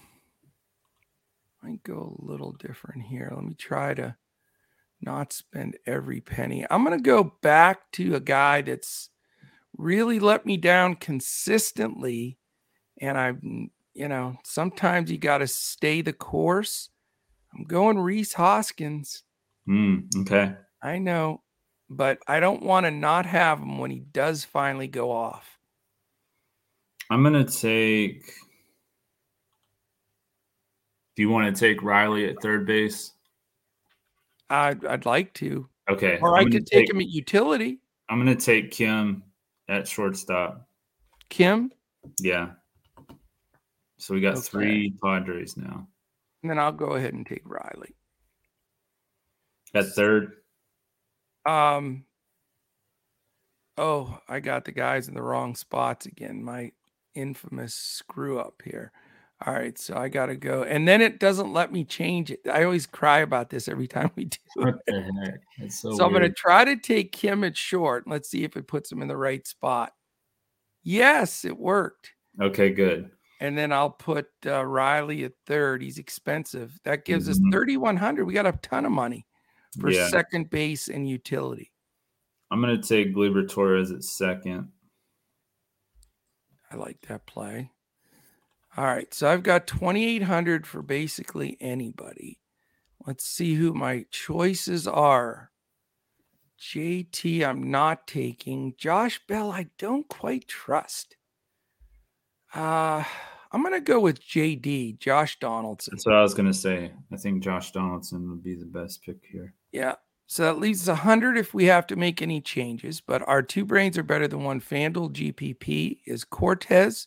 I 1.63 1.79
go 1.83 2.17
a 2.19 2.25
little 2.29 2.51
different 2.51 3.03
here. 3.03 3.31
Let 3.33 3.45
me 3.45 3.53
try 3.53 3.93
to 3.93 4.15
not 5.01 5.33
spend 5.33 5.77
every 5.85 6.21
penny. 6.21 6.65
I'm 6.69 6.83
going 6.83 6.97
to 6.97 7.03
go 7.03 7.35
back 7.41 7.91
to 7.93 8.15
a 8.15 8.19
guy 8.19 8.61
that's 8.61 9.09
really 9.77 10.19
let 10.19 10.45
me 10.45 10.57
down 10.57 10.95
consistently. 10.95 12.37
And 12.99 13.17
I've, 13.17 13.41
you 13.41 14.07
know, 14.07 14.37
sometimes 14.43 15.09
you 15.09 15.17
got 15.17 15.39
to 15.39 15.47
stay 15.47 16.01
the 16.01 16.13
course. 16.13 16.89
I'm 17.55 17.63
going 17.65 17.97
Rhys 17.99 18.33
Hoskins. 18.33 19.23
Mm, 19.67 20.07
okay. 20.21 20.55
I 20.81 20.97
know, 20.99 21.41
but 21.89 22.19
I 22.27 22.39
don't 22.39 22.63
want 22.63 22.85
to 22.85 22.91
not 22.91 23.25
have 23.25 23.59
him 23.59 23.77
when 23.77 23.91
he 23.91 23.99
does 23.99 24.43
finally 24.43 24.87
go 24.87 25.11
off. 25.11 25.57
I'm 27.09 27.23
gonna 27.23 27.45
take. 27.45 28.25
Do 31.15 31.21
you 31.21 31.29
want 31.29 31.55
to 31.55 31.59
take 31.59 31.83
Riley 31.83 32.27
at 32.27 32.41
third 32.41 32.65
base? 32.65 33.11
I'd, 34.49 34.83
I'd 34.85 35.05
like 35.05 35.33
to. 35.35 35.69
Okay. 35.89 36.17
Or 36.21 36.37
I'm 36.37 36.47
I 36.47 36.49
could 36.49 36.65
take 36.65 36.89
him 36.89 36.99
at 36.99 37.07
utility. 37.07 37.79
I'm 38.09 38.17
gonna 38.17 38.35
take 38.35 38.71
Kim 38.71 39.23
at 39.69 39.87
shortstop. 39.87 40.67
Kim, 41.29 41.71
Yeah. 42.19 42.51
So 43.97 44.13
we 44.13 44.21
got 44.21 44.33
Okay. 44.37 44.41
three 44.41 44.93
Padres 45.01 45.55
now. 45.55 45.87
And 46.43 46.49
then 46.49 46.59
I'll 46.59 46.71
go 46.71 46.91
ahead 46.91 47.13
and 47.13 47.25
take 47.25 47.41
Riley. 47.45 47.95
At 49.73 49.87
third, 49.93 50.33
Um. 51.45 52.05
Oh, 53.75 54.19
I 54.29 54.39
got 54.39 54.65
the 54.65 54.71
guys 54.71 55.07
in 55.07 55.15
the 55.15 55.21
wrong 55.23 55.55
spots 55.55 56.05
again. 56.05 56.43
My 56.43 56.71
infamous 57.15 57.73
screw 57.73 58.37
up 58.39 58.61
here. 58.63 58.91
All 59.45 59.53
right, 59.53 59.77
so 59.77 59.97
I 59.97 60.09
got 60.09 60.27
to 60.27 60.35
go, 60.37 60.63
and 60.63 60.87
then 60.87 61.01
it 61.01 61.19
doesn't 61.19 61.51
let 61.51 61.71
me 61.71 61.83
change 61.83 62.31
it. 62.31 62.41
I 62.49 62.63
always 62.63 62.85
cry 62.85 63.19
about 63.19 63.49
this 63.49 63.67
every 63.67 63.87
time 63.87 64.11
we 64.15 64.25
do 64.25 64.37
it. 64.57 64.65
what 64.65 64.75
the 64.85 65.01
heck? 65.01 65.41
That's 65.59 65.81
so, 65.81 65.91
So 65.95 66.05
I'm 66.05 66.11
going 66.11 66.21
to 66.23 66.29
try 66.29 66.63
to 66.63 66.77
take 66.77 67.11
Kim 67.11 67.43
at 67.43 67.57
short. 67.57 68.07
Let's 68.07 68.29
see 68.29 68.43
if 68.43 68.55
it 68.55 68.67
puts 68.67 68.91
him 68.91 69.01
in 69.01 69.07
the 69.07 69.17
right 69.17 69.45
spot. 69.45 69.91
Yes, 70.83 71.43
it 71.45 71.57
worked. 71.57 72.11
Okay, 72.41 72.69
good. 72.69 73.09
And 73.43 73.57
then 73.57 73.73
I'll 73.73 73.89
put 73.89 74.27
uh, 74.45 74.65
Riley 74.65 75.25
at 75.25 75.33
third. 75.45 75.81
He's 75.81 75.97
expensive. 75.97 76.79
That 76.85 77.03
gives 77.03 77.27
Mhm. 77.27 77.31
us 77.31 77.39
3,100. 77.51 78.23
We 78.23 78.33
got 78.33 78.45
a 78.45 78.53
ton 78.53 78.85
of 78.85 78.93
money 78.93 79.27
for 79.81 79.91
Yeah. 79.91 80.07
second 80.07 80.49
base 80.49 80.87
and 80.87 81.09
utility. 81.09 81.73
I'm 82.51 82.61
gonna 82.61 82.81
take 82.81 83.13
Gleyber 83.13 83.49
Torres 83.49 83.91
at 83.91 84.05
second. 84.05 84.71
I 86.71 86.77
like 86.77 87.01
that 87.01 87.25
play. 87.27 87.69
All 88.77 88.85
right. 88.85 89.13
So 89.13 89.29
I've 89.29 89.43
got 89.43 89.67
2,800 89.67 90.65
for 90.65 90.81
basically 90.81 91.57
anybody. 91.59 92.39
Let's 93.05 93.25
see 93.25 93.55
who 93.55 93.73
my 93.73 94.05
choices 94.09 94.87
are. 94.87 95.51
JT, 96.57 97.43
I'm 97.43 97.69
not 97.69 98.07
taking. 98.07 98.73
Josh 98.77 99.19
Bell, 99.27 99.51
I 99.51 99.63
don't 99.77 100.07
quite 100.07 100.47
trust. 100.47 101.17
Uh, 102.53 103.03
I'm 103.53 103.61
going 103.61 103.75
to 103.75 103.79
go 103.79 103.99
with 103.99 104.19
JD, 104.19 104.97
Josh 104.99 105.37
Donaldson. 105.39 105.93
That's 105.93 106.05
what 106.07 106.15
I 106.15 106.23
was 106.23 106.33
gonna 106.33 106.53
say. 106.53 106.91
I 107.11 107.17
think 107.17 107.43
Josh 107.43 107.71
Donaldson 107.71 108.27
would 108.29 108.43
be 108.43 108.55
the 108.55 108.65
best 108.65 109.03
pick 109.03 109.17
here. 109.31 109.53
Yeah. 109.71 109.95
So 110.25 110.43
that 110.43 110.59
leaves 110.59 110.89
us 110.89 110.97
100 110.97 111.37
if 111.37 111.53
we 111.53 111.65
have 111.65 111.85
to 111.87 111.95
make 111.95 112.21
any 112.21 112.41
changes. 112.41 112.99
But 112.99 113.27
our 113.27 113.43
two 113.43 113.65
brains 113.65 113.97
are 113.97 114.03
better 114.03 114.27
than 114.27 114.43
one. 114.43 114.59
FanDuel 114.59 115.13
GPP 115.13 115.99
is 116.07 116.25
Cortes, 116.25 117.05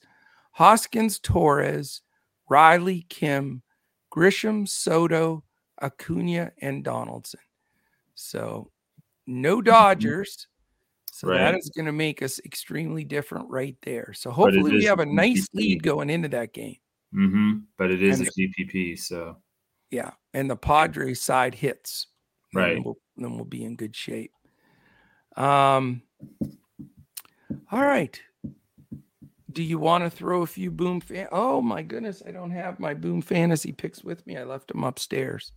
Hoskins, 0.52 1.18
Torres, 1.18 2.02
Riley, 2.48 3.06
Kim, 3.08 3.62
Grisham, 4.14 4.68
Soto, 4.68 5.42
Acuna, 5.82 6.52
and 6.60 6.84
Donaldson. 6.84 7.40
So 8.14 8.70
no 9.26 9.60
Dodgers. 9.62 10.46
So 11.16 11.28
that. 11.28 11.52
Right. 11.52 11.58
is 11.58 11.70
going 11.70 11.86
to 11.86 11.92
make 11.92 12.20
us 12.20 12.38
extremely 12.44 13.02
different 13.02 13.48
right 13.48 13.74
there. 13.80 14.12
So 14.12 14.30
hopefully 14.30 14.72
we 14.72 14.84
have 14.84 15.00
a 15.00 15.06
nice 15.06 15.48
GPP. 15.48 15.54
lead 15.54 15.82
going 15.82 16.10
into 16.10 16.28
that 16.28 16.52
game. 16.52 16.76
Mm-hmm. 17.14 17.52
But 17.78 17.90
it 17.90 18.02
is 18.02 18.20
And 18.20 18.28
a 18.28 18.30
GPP, 18.32 18.98
so 18.98 19.38
Yeah. 19.90 20.10
And 20.34 20.50
the 20.50 20.56
Padres 20.56 21.22
side 21.22 21.54
hits. 21.54 22.08
and 22.52 22.62
then 22.62 22.68
Right. 22.68 22.84
We'll, 22.84 22.98
then 23.16 23.34
we'll 23.34 23.46
be 23.46 23.64
in 23.64 23.76
good 23.76 23.96
shape. 23.96 24.30
Um, 25.38 26.02
all 27.72 27.82
right. 27.82 28.20
Do 29.52 29.62
you 29.62 29.78
want 29.78 30.04
to 30.04 30.10
throw 30.10 30.42
a 30.42 30.46
few 30.46 30.70
boom 30.70 31.00
fan? 31.00 31.28
Oh 31.32 31.62
my 31.62 31.80
goodness, 31.80 32.22
I 32.28 32.30
don't 32.30 32.50
have 32.50 32.78
my 32.78 32.92
boom 32.92 33.22
fantasy 33.22 33.72
picks 33.72 34.04
with 34.04 34.26
me. 34.26 34.36
I 34.36 34.44
left 34.44 34.68
them 34.68 34.84
upstairs. 34.84 35.52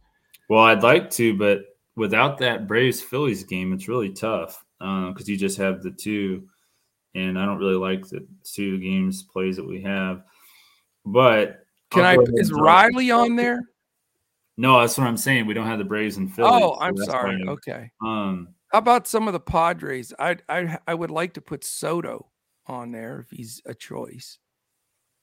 well, 0.48 0.64
I'd 0.64 0.84
like 0.84 1.10
to, 1.12 1.38
but 1.38 1.64
without 1.98 2.38
that 2.38 2.66
Braves 2.66 3.02
Phillies 3.02 3.44
game, 3.44 3.74
it's 3.74 3.90
really 3.90 4.14
tough 4.14 4.64
because 4.80 5.28
you 5.28 5.38
just 5.38 5.58
have 5.58 5.82
the 5.84 5.92
two, 5.92 6.48
and 7.16 7.38
I 7.38 7.46
don't 7.46 7.58
really 7.60 7.76
like 7.76 8.08
the 8.08 8.26
two 8.44 8.80
games 8.80 9.24
plays 9.24 9.56
that 9.58 9.68
we 9.68 9.82
have. 9.82 10.24
But 11.06 11.64
Can 11.92 12.06
I 12.06 12.18
is 12.34 12.52
Riley 12.52 13.12
on 13.12 13.36
there? 13.36 13.62
No, 14.58 14.80
that's 14.82 14.98
what 14.98 15.08
I'm 15.08 15.18
saying. 15.18 15.46
We 15.46 15.54
don't 15.54 15.68
have 15.68 15.80
the 15.80 15.86
Braves 15.86 16.18
and 16.18 16.34
Phillies. 16.34 16.52
Oh, 16.54 16.78
I'm 16.80 16.96
that's 16.96 17.10
sorry. 17.10 17.42
Okay. 17.48 17.90
Um, 18.06 18.50
How 18.74 18.80
about 18.80 19.08
some 19.08 19.28
of 19.28 19.34
the 19.34 19.40
Padres? 19.40 20.14
I 20.20 20.38
I 20.50 20.78
I 20.86 20.94
would 20.94 21.12
like 21.12 21.34
to 21.36 21.42
put 21.42 21.64
Soto 21.64 22.28
on 22.68 22.92
there 22.92 23.22
if 23.22 23.30
he's 23.32 23.62
a 23.66 23.74
choice. 23.74 24.38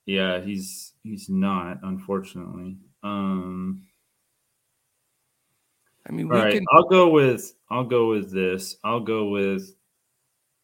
yeah, 0.06 0.40
he's 0.40 0.94
he's 1.02 1.28
not, 1.28 1.80
unfortunately. 1.82 2.78
Um, 3.02 3.82
I 6.08 6.12
mean, 6.12 6.30
All 6.30 6.38
we 6.38 6.44
right, 6.44 6.54
can. 6.54 6.64
I'll 6.72 6.88
go 6.88 7.08
with 7.08 7.54
I'll 7.70 7.84
go 7.84 8.08
with 8.08 8.32
this. 8.32 8.76
I'll 8.84 9.00
go 9.00 9.28
with 9.28 9.74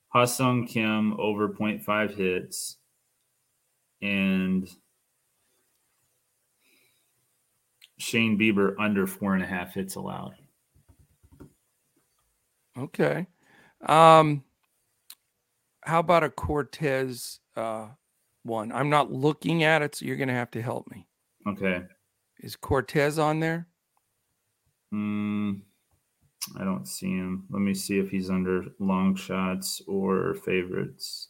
Ha-Seong 0.08 0.68
Kim 0.68 1.18
over 1.18 1.48
0.5 1.48 2.14
hits 2.14 2.76
and 4.02 4.68
Shane 7.98 8.38
Bieber 8.38 8.74
under 8.78 9.06
four 9.06 9.34
and 9.34 9.42
a 9.42 9.46
half 9.46 9.74
hits 9.74 9.94
allowed. 9.94 10.34
Okay. 12.76 13.26
Um, 13.86 14.44
how 15.82 16.00
about 16.00 16.24
a 16.24 16.30
Cortes 16.30 17.40
uh, 17.56 17.88
one? 18.42 18.72
I'm 18.72 18.90
not 18.90 19.12
looking 19.12 19.62
at 19.62 19.82
it, 19.82 19.94
so 19.94 20.04
you're 20.04 20.16
going 20.16 20.28
to 20.28 20.34
have 20.34 20.50
to 20.52 20.62
help 20.62 20.90
me. 20.90 21.06
Okay. 21.46 21.82
Is 22.40 22.56
Cortes 22.56 23.18
on 23.18 23.40
there? 23.40 23.68
Mm, 24.92 25.62
I 26.56 26.64
don't 26.64 26.86
see 26.86 27.10
him. 27.10 27.46
Let 27.50 27.60
me 27.60 27.74
see 27.74 27.98
if 27.98 28.10
he's 28.10 28.30
under 28.30 28.66
long 28.78 29.14
shots 29.16 29.82
or 29.86 30.34
favorites. 30.34 31.28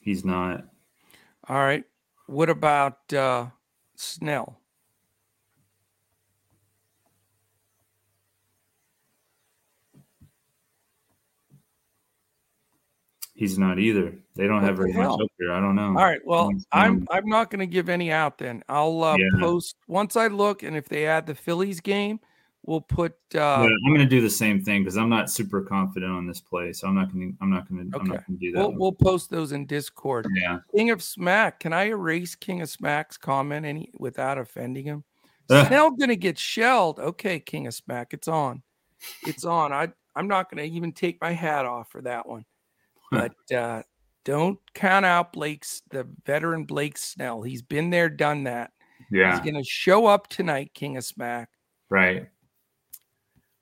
He's 0.00 0.24
not. 0.24 0.68
All 1.48 1.56
right. 1.58 1.84
What 2.26 2.48
about 2.50 3.12
uh, 3.12 3.50
Snell? 3.96 4.63
He's 13.34 13.58
not 13.58 13.80
either. 13.80 14.14
They 14.36 14.46
don't 14.46 14.62
What 14.62 14.64
have 14.64 14.76
very 14.76 14.92
much 14.92 15.20
up 15.20 15.30
there. 15.38 15.52
I 15.52 15.60
don't 15.60 15.74
know. 15.74 15.88
All 15.88 16.04
right. 16.04 16.20
Well, 16.24 16.52
I'm 16.70 17.06
I'm 17.10 17.26
not 17.28 17.50
going 17.50 17.60
to 17.60 17.66
give 17.66 17.88
any 17.88 18.12
out 18.12 18.38
then. 18.38 18.62
I'll 18.68 19.02
uh, 19.02 19.16
Yeah. 19.16 19.40
post 19.40 19.76
once 19.88 20.16
I 20.16 20.28
look, 20.28 20.62
and 20.62 20.76
if 20.76 20.88
they 20.88 21.06
add 21.06 21.26
the 21.26 21.34
Phillies 21.34 21.80
game, 21.80 22.20
we'll 22.64 22.80
put. 22.80 23.12
Uh, 23.34 23.38
yeah, 23.38 23.68
I'm 23.86 23.88
going 23.88 23.98
to 23.98 24.06
do 24.06 24.20
the 24.20 24.30
same 24.30 24.62
thing 24.62 24.82
because 24.82 24.96
I'm 24.96 25.08
not 25.08 25.30
super 25.30 25.62
confident 25.62 26.12
on 26.12 26.28
this 26.28 26.40
play, 26.40 26.72
so 26.72 26.86
I'm 26.86 26.94
not 26.94 27.12
going 27.12 27.32
to. 27.32 27.38
I'm 27.40 27.50
not 27.50 27.68
going 27.68 27.90
to. 27.90 27.98
I'm 27.98 28.06
not 28.06 28.24
going 28.26 28.38
to 28.38 28.46
do 28.46 28.52
that. 28.52 28.58
We'll, 28.58 28.78
we'll 28.78 28.92
post 28.92 29.30
those 29.30 29.50
in 29.50 29.66
Discord. 29.66 30.28
yeah. 30.36 30.58
King 30.74 30.90
of 30.90 31.02
Smack. 31.02 31.58
Can 31.58 31.72
I 31.72 31.86
erase 31.86 32.36
King 32.36 32.62
of 32.62 32.68
Smack's 32.68 33.16
comment 33.16 33.66
any 33.66 33.90
without 33.98 34.38
offending 34.38 34.84
him? 34.84 35.04
Snell 35.50 35.90
gonna 35.90 36.16
get 36.16 36.38
shelled. 36.38 36.98
Okay, 36.98 37.38
King 37.40 37.66
of 37.66 37.74
Smack, 37.74 38.14
it's 38.14 38.28
on. 38.28 38.62
It's 39.26 39.44
on. 39.44 39.72
I 39.72 39.88
I'm 40.16 40.28
not 40.28 40.50
gonna 40.50 40.62
even 40.62 40.92
take 40.92 41.20
my 41.20 41.32
hat 41.32 41.66
off 41.66 41.90
for 41.90 42.00
that 42.02 42.26
one. 42.26 42.44
But 43.14 43.56
uh 43.56 43.82
don't 44.24 44.58
count 44.74 45.04
out 45.04 45.32
Blake's 45.32 45.82
the 45.90 46.06
veteran 46.24 46.64
Blake 46.64 46.96
Snell. 46.96 47.42
He's 47.42 47.62
been 47.62 47.90
there, 47.90 48.08
done 48.08 48.44
that. 48.44 48.72
Yeah. 49.10 49.30
He's 49.32 49.40
gonna 49.52 49.64
show 49.64 50.06
up 50.06 50.28
tonight, 50.28 50.72
King 50.74 50.96
of 50.96 51.04
Smack. 51.04 51.50
Right. 51.90 52.28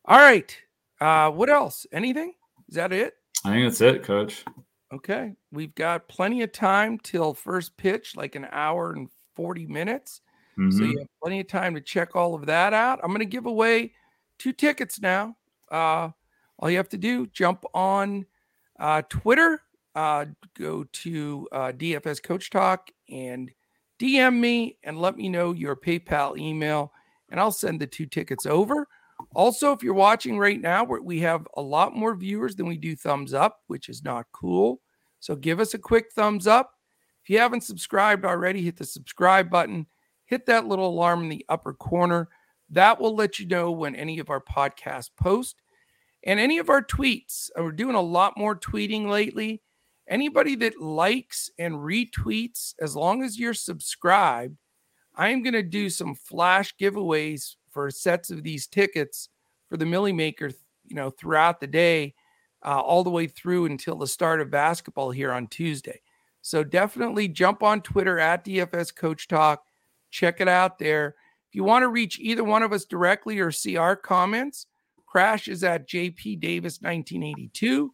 All 0.05 0.18
right. 0.18 0.57
Uh 1.00 1.30
what 1.30 1.50
else? 1.50 1.86
Anything? 1.92 2.34
Is 2.68 2.76
that 2.76 2.92
it? 2.92 3.14
I 3.44 3.50
think 3.50 3.66
that's 3.66 3.80
it, 3.80 4.03
Coach. 4.03 4.44
Okay. 4.92 5.32
We've 5.50 5.74
got 5.74 6.09
plenty 6.09 6.42
of 6.42 6.53
time 6.53 6.98
till 6.98 7.34
first 7.34 7.76
pitch, 7.76 8.14
like 8.16 8.34
an 8.34 8.46
hour 8.50 8.92
and 8.92 9.09
40 9.34 9.66
minutes. 9.66 10.20
So 10.57 10.62
Mhm. 10.62 10.92
you 10.92 10.98
have 10.98 11.09
plenty 11.22 11.40
of 11.40 11.48
time 11.48 11.74
to 11.74 11.80
check 11.80 12.14
all 12.14 12.34
of 12.34 12.44
that 12.46 12.74
out. 12.74 13.00
I'm 13.03 13.09
going 13.09 13.20
to 13.20 13.24
give 13.24 13.46
away 13.46 13.94
two 14.38 14.53
tickets 14.53 15.00
now. 15.00 15.34
Uh, 15.70 16.11
all 16.59 16.68
you 16.70 16.76
have 16.76 16.90
to 16.90 16.98
do, 16.98 17.26
jump 17.28 17.64
on 17.72 18.26
uh, 18.83 19.03
Twitter, 19.09 19.62
uh, 19.95 20.26
go 20.59 20.85
to 20.93 21.49
uh, 21.53 21.72
DFS 21.72 22.22
Coach 22.22 22.51
Talk 22.51 22.91
and 23.11 23.51
DM 23.99 24.39
me 24.39 24.76
and 24.83 24.99
let 24.99 25.16
me 25.16 25.28
know 25.30 25.53
your 25.53 25.76
PayPal 25.76 26.37
email, 26.37 26.93
and 27.30 27.41
I'll 27.41 27.51
send 27.51 27.80
the 27.80 27.87
two 27.87 28.07
tickets 28.07 28.45
over. 28.45 28.87
Also, 29.35 29.72
if 29.72 29.83
you're 29.83 29.95
watching 29.95 30.39
right 30.39 30.61
now, 30.61 30.85
we 30.85 31.01
we 31.01 31.20
have 31.20 31.47
a 31.57 31.62
lot 31.62 31.97
more 31.97 32.14
viewers 32.14 32.57
than 32.57 32.66
we 32.66 32.76
do 32.76 32.95
thumbs 32.95 33.33
up, 33.33 33.61
which 33.68 33.89
is 33.89 34.03
not 34.03 34.26
cool. 34.33 34.80
So 35.20 35.37
give 35.37 35.61
us 35.61 35.72
a 35.72 35.78
quick 35.78 36.07
thumbs 36.12 36.47
up. 36.47 36.72
If 37.22 37.30
you 37.30 37.39
haven't 37.39 37.62
subscribed 37.62 38.24
already, 38.24 38.62
hit 38.62 38.76
the 38.76 38.85
subscribe 38.85 39.49
button 39.49 39.87
hit 40.33 40.47
that 40.47 40.66
little 40.66 40.89
alarm 40.89 41.22
in 41.24 41.28
the 41.28 41.45
upper 41.51 41.74
corner. 41.74 42.26
That 42.70 42.99
will 42.99 43.14
let 43.14 43.39
you 43.39 43.47
know 43.47 43.70
when 43.70 43.95
any 43.95 44.18
of 44.18 44.30
our 44.30 44.41
podcasts 44.41 45.11
post 45.14 45.57
and 46.24 46.38
any 46.38 46.58
of 46.58 46.68
our 46.68 46.82
tweets. 46.82 47.50
Uh, 47.58 47.64
We're 47.64 47.72
doing 47.72 47.94
a 47.94 48.00
lot 48.00 48.36
more 48.36 48.56
tweeting 48.56 49.08
lately. 49.08 49.62
Anybody 50.08 50.56
that 50.56 50.80
likes 50.80 51.50
and 51.58 51.74
retweets, 51.74 52.74
as 52.80 52.96
long 52.96 53.22
as 53.22 53.38
you're 53.38 53.54
subscribed, 53.54 54.56
I'm 55.14 55.42
going 55.42 55.54
to 55.54 55.62
do 55.62 55.90
some 55.90 56.14
flash 56.14 56.74
giveaways 56.80 57.56
for 57.70 57.90
sets 57.90 58.30
of 58.30 58.42
these 58.42 58.66
tickets 58.66 59.28
for 59.68 59.76
the 59.76 59.86
Milly 59.86 60.12
Maker, 60.12 60.50
you 60.86 60.96
know, 60.96 61.10
throughout 61.10 61.60
the 61.60 61.66
day, 61.66 62.14
uh, 62.64 62.80
all 62.80 63.04
the 63.04 63.10
way 63.10 63.26
through 63.26 63.66
until 63.66 63.96
the 63.96 64.06
start 64.06 64.40
of 64.40 64.50
basketball 64.50 65.10
here 65.10 65.32
on 65.32 65.46
Tuesday. 65.46 66.00
So 66.42 66.64
definitely 66.64 67.28
jump 67.28 67.62
on 67.62 67.80
Twitter 67.80 68.18
at 68.18 68.44
DFS 68.44 68.94
Coach 68.94 69.28
Talk 69.28 69.62
check 70.12 70.40
it 70.40 70.46
out 70.46 70.78
there. 70.78 71.16
If 71.48 71.56
you 71.56 71.64
want 71.64 71.82
to 71.82 71.88
reach 71.88 72.20
either 72.20 72.44
one 72.44 72.62
of 72.62 72.72
us 72.72 72.84
directly 72.84 73.40
or 73.40 73.50
see 73.50 73.76
our 73.76 73.96
comments, 73.96 74.66
Crash 75.12 75.46
is 75.46 75.62
at 75.62 75.86
JP 75.86 76.40
Davis 76.40 76.80
1982, 76.80 77.92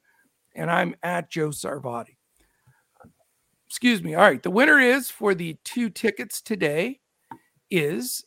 and 0.55 0.71
I'm 0.71 0.95
at 1.03 1.29
Joe 1.29 1.49
Sarvati. 1.49 2.17
Excuse 3.67 4.05
me. 4.05 4.15
All 4.15 4.23
right. 4.23 4.41
The 4.41 4.53
winner 4.53 4.79
is 4.79 5.11
for 5.11 5.35
the 5.35 5.57
two 5.65 5.91
tickets 5.91 6.41
today 6.41 7.01
is 7.73 8.25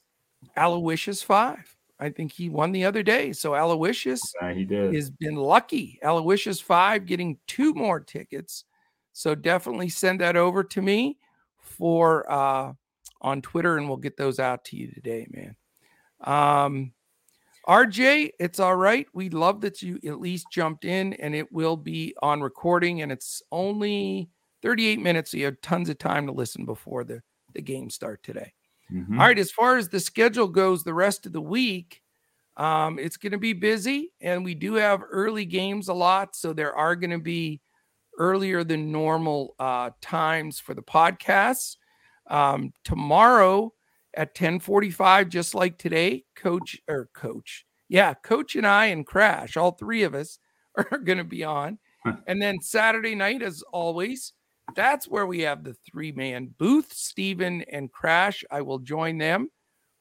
Aloysius 0.57 1.23
Five. 1.23 1.73
I 2.01 2.09
think 2.09 2.33
he 2.33 2.49
won 2.49 2.73
the 2.73 2.83
other 2.83 3.01
day. 3.01 3.31
So 3.31 3.55
Aloysius 3.55 4.21
Yeah, 4.41 4.53
he 4.53 4.65
did. 4.65 4.93
has 4.93 5.09
been 5.09 5.35
lucky. 5.35 5.97
Aloysius 6.03 6.59
Five 6.59 7.05
getting 7.05 7.37
two 7.47 7.73
more 7.73 8.01
tickets. 8.01 8.65
So 9.13 9.35
definitely 9.35 9.87
send 9.87 10.19
that 10.19 10.35
over 10.35 10.65
to 10.65 10.81
me 10.81 11.17
for 11.61 12.29
uh 12.29 12.73
on 13.21 13.41
Twitter 13.41 13.77
and 13.77 13.87
we'll 13.87 13.97
get 13.97 14.17
those 14.17 14.37
out 14.37 14.65
to 14.65 14.75
you 14.75 14.91
today, 14.91 15.27
man. 15.31 15.55
Um 16.25 16.91
RJ, 17.67 18.31
it's 18.39 18.59
all 18.59 18.75
right. 18.75 19.07
We 19.13 19.29
love 19.29 19.61
that 19.61 19.81
you 19.81 19.99
at 20.05 20.19
least 20.19 20.47
jumped 20.51 20.83
in 20.85 21.13
and 21.13 21.35
it 21.35 21.51
will 21.51 21.77
be 21.77 22.15
on 22.21 22.41
recording 22.41 23.01
and 23.01 23.11
it's 23.11 23.41
only 23.51 24.29
38 24.63 24.99
minutes. 24.99 25.31
So 25.31 25.37
you 25.37 25.45
have 25.45 25.61
tons 25.61 25.89
of 25.89 25.97
time 25.97 26.25
to 26.27 26.33
listen 26.33 26.65
before 26.65 27.03
the, 27.03 27.21
the 27.53 27.61
game 27.61 27.89
start 27.89 28.23
today. 28.23 28.53
Mhm. 28.91 29.19
All 29.19 29.27
right, 29.27 29.39
as 29.39 29.51
far 29.51 29.77
as 29.77 29.89
the 29.89 29.99
schedule 29.99 30.47
goes, 30.47 30.83
the 30.83 30.93
rest 30.93 31.25
of 31.25 31.33
the 31.33 31.41
week, 31.41 32.01
um, 32.57 32.99
it's 32.99 33.17
going 33.17 33.31
to 33.31 33.37
be 33.37 33.53
busy, 33.53 34.11
and 34.21 34.43
we 34.43 34.55
do 34.55 34.73
have 34.75 35.01
early 35.09 35.45
games 35.45 35.87
a 35.87 35.93
lot, 35.93 36.35
so 36.35 36.53
there 36.53 36.75
are 36.75 36.95
going 36.95 37.11
to 37.11 37.19
be 37.19 37.61
earlier 38.17 38.63
than 38.63 38.91
normal 38.91 39.55
uh, 39.59 39.91
times 40.01 40.59
for 40.59 40.73
the 40.73 40.81
podcasts. 40.83 41.77
Um, 42.29 42.73
tomorrow 42.83 43.73
at 44.13 44.35
10:45, 44.35 45.29
just 45.29 45.55
like 45.55 45.77
today, 45.77 46.25
Coach 46.35 46.79
or 46.87 47.09
Coach, 47.13 47.65
yeah, 47.89 48.13
Coach 48.13 48.55
and 48.55 48.67
I 48.67 48.87
and 48.87 49.05
Crash, 49.05 49.57
all 49.57 49.71
three 49.71 50.03
of 50.03 50.13
us 50.13 50.39
are 50.77 50.97
going 50.97 51.17
to 51.17 51.23
be 51.23 51.43
on, 51.43 51.79
and 52.27 52.41
then 52.41 52.61
Saturday 52.61 53.15
night, 53.15 53.41
as 53.41 53.63
always, 53.71 54.33
that's 54.75 55.07
where 55.07 55.25
we 55.25 55.41
have 55.41 55.63
the 55.63 55.75
three 55.89 56.11
man 56.11 56.53
booth. 56.57 56.93
Steven 56.93 57.63
and 57.71 57.91
Crash. 57.91 58.43
I 58.51 58.61
will 58.61 58.79
join 58.79 59.17
them 59.17 59.49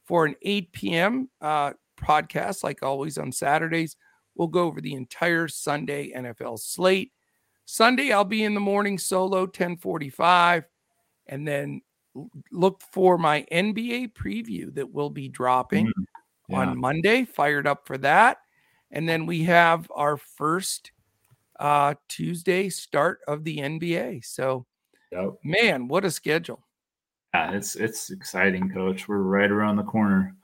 for 0.05 0.27
an 0.27 0.35
8 0.43 0.73
p.m. 0.73 1.31
Uh, 1.41 1.73
podcast, 2.01 2.65
like 2.65 2.83
always 2.83 3.19
on 3.19 3.33
Saturdays. 3.33 3.97
We'll 4.35 4.49
go 4.49 4.65
over 4.65 4.81
the 4.81 4.95
entire 4.95 5.49
Sunday 5.49 6.13
NFL 6.17 6.59
slate. 6.61 7.13
Sunday, 7.67 8.11
I'll 8.11 8.25
be 8.25 8.43
in 8.43 8.55
the 8.55 8.61
morning 8.61 8.99
solo, 8.99 9.43
1045, 9.43 10.65
and 11.27 11.47
then 11.47 11.83
look 12.51 12.81
for 12.93 13.19
my 13.19 13.47
NBA 13.53 14.09
preview 14.09 14.75
that 14.75 14.93
will 14.93 15.11
be 15.11 15.29
dropping 15.29 15.87
Mm, 15.87 16.07
Yeah. 16.49 16.57
on 16.61 16.79
Monday. 16.79 17.25
Fired 17.25 17.67
up 17.67 17.87
for 17.87 17.99
that. 17.99 18.39
And 18.91 19.09
then 19.09 19.27
we 19.27 19.45
have 19.45 19.91
our 19.95 20.17
first 20.17 20.93
uh, 21.61 21.95
Tuesday 22.09 22.69
start 22.71 23.21
of 23.29 23.45
the 23.45 23.59
NBA. 23.59 24.21
So, 24.25 24.67
Yep. 25.13 25.35
man, 25.45 25.89
what 25.89 26.05
a 26.05 26.11
schedule. 26.11 26.67
Yeah, 27.35 27.53
it's 27.53 27.77
it's 27.77 28.11
exciting, 28.11 28.71
Coach. 28.71 29.07
We're 29.09 29.19
right 29.19 29.51
around 29.51 29.77
the 29.77 29.85
corner 29.85 30.35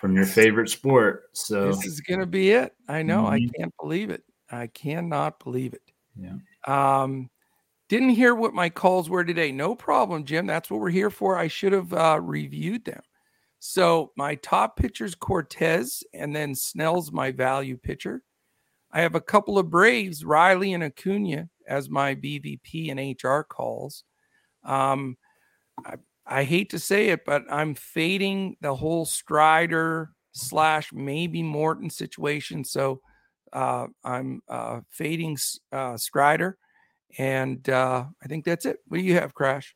from 0.00 0.14
your 0.14 0.26
favorite 0.26 0.68
sport. 0.68 1.30
So 1.32 1.66
This 1.66 1.84
is 1.86 2.00
going 2.00 2.20
to 2.20 2.26
be 2.26 2.50
it. 2.52 2.74
I 2.88 3.02
know. 3.02 3.26
I 3.26 3.40
Mhm. 3.40 3.50
can't 3.58 3.74
believe 3.80 4.10
it. 4.10 4.22
I 4.50 4.66
cannot 4.68 5.42
believe 5.42 5.74
it. 5.74 5.82
yeah. 6.16 6.36
Um, 6.66 7.30
didn't 7.90 8.10
hear 8.10 8.36
what 8.36 8.54
my 8.54 8.70
calls 8.70 9.10
were 9.10 9.24
today. 9.24 9.50
No 9.50 9.74
problem, 9.74 10.24
Jim. 10.24 10.46
That's 10.46 10.70
what 10.70 10.78
we're 10.78 10.90
here 10.90 11.10
for. 11.10 11.36
I 11.36 11.48
should 11.48 11.72
have 11.72 11.92
uh, 11.92 12.20
reviewed 12.22 12.84
them. 12.84 13.02
So 13.58 14.12
my 14.16 14.36
top 14.36 14.76
pitcher's 14.76 15.16
Cortes, 15.16 16.04
and 16.14 16.34
then 16.34 16.54
Snell's 16.54 17.10
my 17.10 17.32
value 17.32 17.76
pitcher. 17.76 18.22
I 18.92 19.00
have 19.00 19.16
a 19.16 19.20
couple 19.20 19.58
of 19.58 19.70
Braves, 19.70 20.24
Riley 20.24 20.72
and 20.72 20.84
Acuna, 20.84 21.48
as 21.66 21.90
my 21.90 22.14
BVP 22.14 22.92
and 22.92 23.16
HR 23.22 23.42
calls. 23.42 24.04
Um, 24.64 25.16
I, 25.84 25.94
I 26.24 26.44
hate 26.44 26.70
to 26.70 26.78
say 26.78 27.08
it, 27.08 27.24
but 27.24 27.42
I'm 27.50 27.74
fading 27.74 28.56
the 28.60 28.74
whole 28.74 29.04
Strider 29.04 30.12
slash 30.30 30.92
maybe 30.92 31.42
Morton 31.42 31.90
situation. 31.90 32.62
So 32.62 33.00
uh, 33.52 33.88
I'm 34.04 34.42
uh, 34.48 34.80
fading 34.90 35.36
uh, 35.72 35.96
Strider, 35.96 36.56
and 37.18 37.68
uh, 37.68 38.04
I 38.22 38.26
think 38.26 38.44
that's 38.44 38.66
it. 38.66 38.78
What 38.88 38.98
do 38.98 39.02
you 39.02 39.14
have, 39.14 39.34
Crash? 39.34 39.74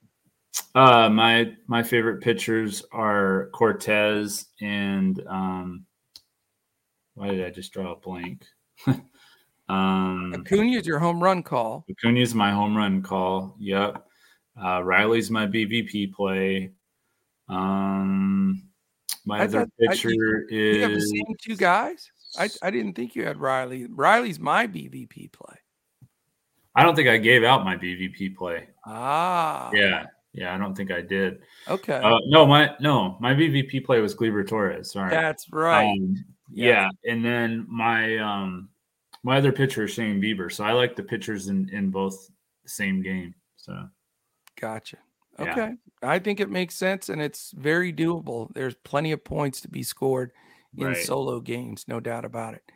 Uh, 0.74 1.08
my 1.08 1.52
my 1.66 1.82
favorite 1.82 2.20
pitchers 2.22 2.84
are 2.92 3.50
Cortes 3.52 4.46
and 4.60 5.22
um, 5.26 5.84
why 7.14 7.28
did 7.28 7.44
I 7.44 7.50
just 7.50 7.72
draw 7.72 7.92
a 7.92 7.96
blank? 7.96 8.44
um, 9.68 10.32
Acuna 10.34 10.78
is 10.78 10.86
your 10.86 10.98
home 10.98 11.22
run 11.22 11.42
call. 11.42 11.84
Acuna 11.90 12.20
is 12.20 12.34
my 12.34 12.52
home 12.52 12.76
run 12.76 13.02
call. 13.02 13.56
Yep. 13.58 14.04
Uh, 14.62 14.82
Riley's 14.82 15.30
my 15.30 15.46
BVP 15.46 16.12
play. 16.12 16.72
Um, 17.48 18.68
my 19.26 19.40
I 19.40 19.44
other 19.44 19.60
thought, 19.60 19.70
pitcher 19.90 20.46
I, 20.50 20.54
is. 20.54 20.76
You 20.76 20.82
have 20.82 20.92
the 20.92 21.00
same 21.00 21.34
two 21.40 21.56
guys. 21.56 22.10
I, 22.38 22.48
I 22.62 22.70
didn't 22.70 22.94
think 22.94 23.14
you 23.14 23.24
had 23.24 23.38
Riley. 23.38 23.86
Riley's 23.88 24.40
my 24.40 24.66
BVP 24.66 25.32
play. 25.32 25.56
I 26.74 26.82
don't 26.82 26.96
think 26.96 27.08
I 27.08 27.18
gave 27.18 27.44
out 27.44 27.64
my 27.64 27.76
BVP 27.76 28.36
play. 28.36 28.68
Ah. 28.84 29.70
Yeah. 29.72 30.06
Yeah, 30.32 30.52
I 30.52 30.58
don't 30.58 30.74
think 30.74 30.90
I 30.90 31.00
did. 31.00 31.42
Okay. 31.68 31.94
Uh, 31.94 32.18
no, 32.26 32.44
my 32.44 32.74
no, 32.80 33.16
my 33.20 33.32
BVP 33.34 33.84
play 33.84 34.00
was 34.00 34.16
Gleyber 34.16 34.46
Torres. 34.46 34.90
Sorry. 34.90 35.10
That's 35.10 35.52
right. 35.52 35.92
Um, 35.92 36.24
yeah. 36.52 36.88
yeah. 37.04 37.12
and 37.12 37.24
then 37.24 37.66
my 37.68 38.18
um 38.18 38.68
my 39.22 39.38
other 39.38 39.52
pitcher 39.52 39.84
is 39.84 39.92
Shane 39.92 40.20
Bieber, 40.20 40.50
so 40.50 40.64
I 40.64 40.72
like 40.72 40.96
the 40.96 41.04
pitchers 41.04 41.46
in 41.46 41.68
in 41.68 41.90
both 41.90 42.28
the 42.64 42.68
same 42.68 43.00
game. 43.00 43.34
So. 43.56 43.88
Gotcha. 44.60 44.98
Okay. 45.38 45.74
Yeah. 46.02 46.10
I 46.10 46.18
think 46.18 46.40
it 46.40 46.50
makes 46.50 46.74
sense 46.74 47.08
and 47.08 47.20
it's 47.20 47.52
very 47.56 47.92
doable. 47.92 48.52
There's 48.54 48.74
plenty 48.74 49.12
of 49.12 49.24
points 49.24 49.60
to 49.62 49.68
be 49.68 49.82
scored 49.82 50.32
in 50.76 50.88
right. 50.88 50.96
solo 50.96 51.40
games, 51.40 51.86
no 51.88 52.00
doubt 52.00 52.24
about 52.24 52.54
it. 52.54 52.70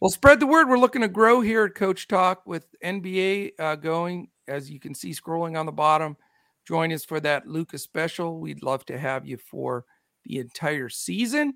Well, 0.00 0.10
spread 0.10 0.40
the 0.40 0.46
word. 0.46 0.68
We're 0.68 0.78
looking 0.78 1.02
to 1.02 1.08
grow 1.08 1.40
here 1.40 1.64
at 1.64 1.74
Coach 1.74 2.08
Talk 2.08 2.42
with 2.46 2.66
NBA 2.84 3.52
uh, 3.58 3.76
going, 3.76 4.28
as 4.48 4.70
you 4.70 4.80
can 4.80 4.94
see 4.94 5.10
scrolling 5.10 5.58
on 5.58 5.66
the 5.66 5.72
bottom. 5.72 6.16
Join 6.66 6.92
us 6.92 7.04
for 7.04 7.20
that 7.20 7.46
Lucas 7.46 7.82
special. 7.82 8.40
We'd 8.40 8.62
love 8.62 8.84
to 8.86 8.98
have 8.98 9.26
you 9.26 9.36
for 9.36 9.84
the 10.24 10.38
entire 10.38 10.88
season, 10.88 11.54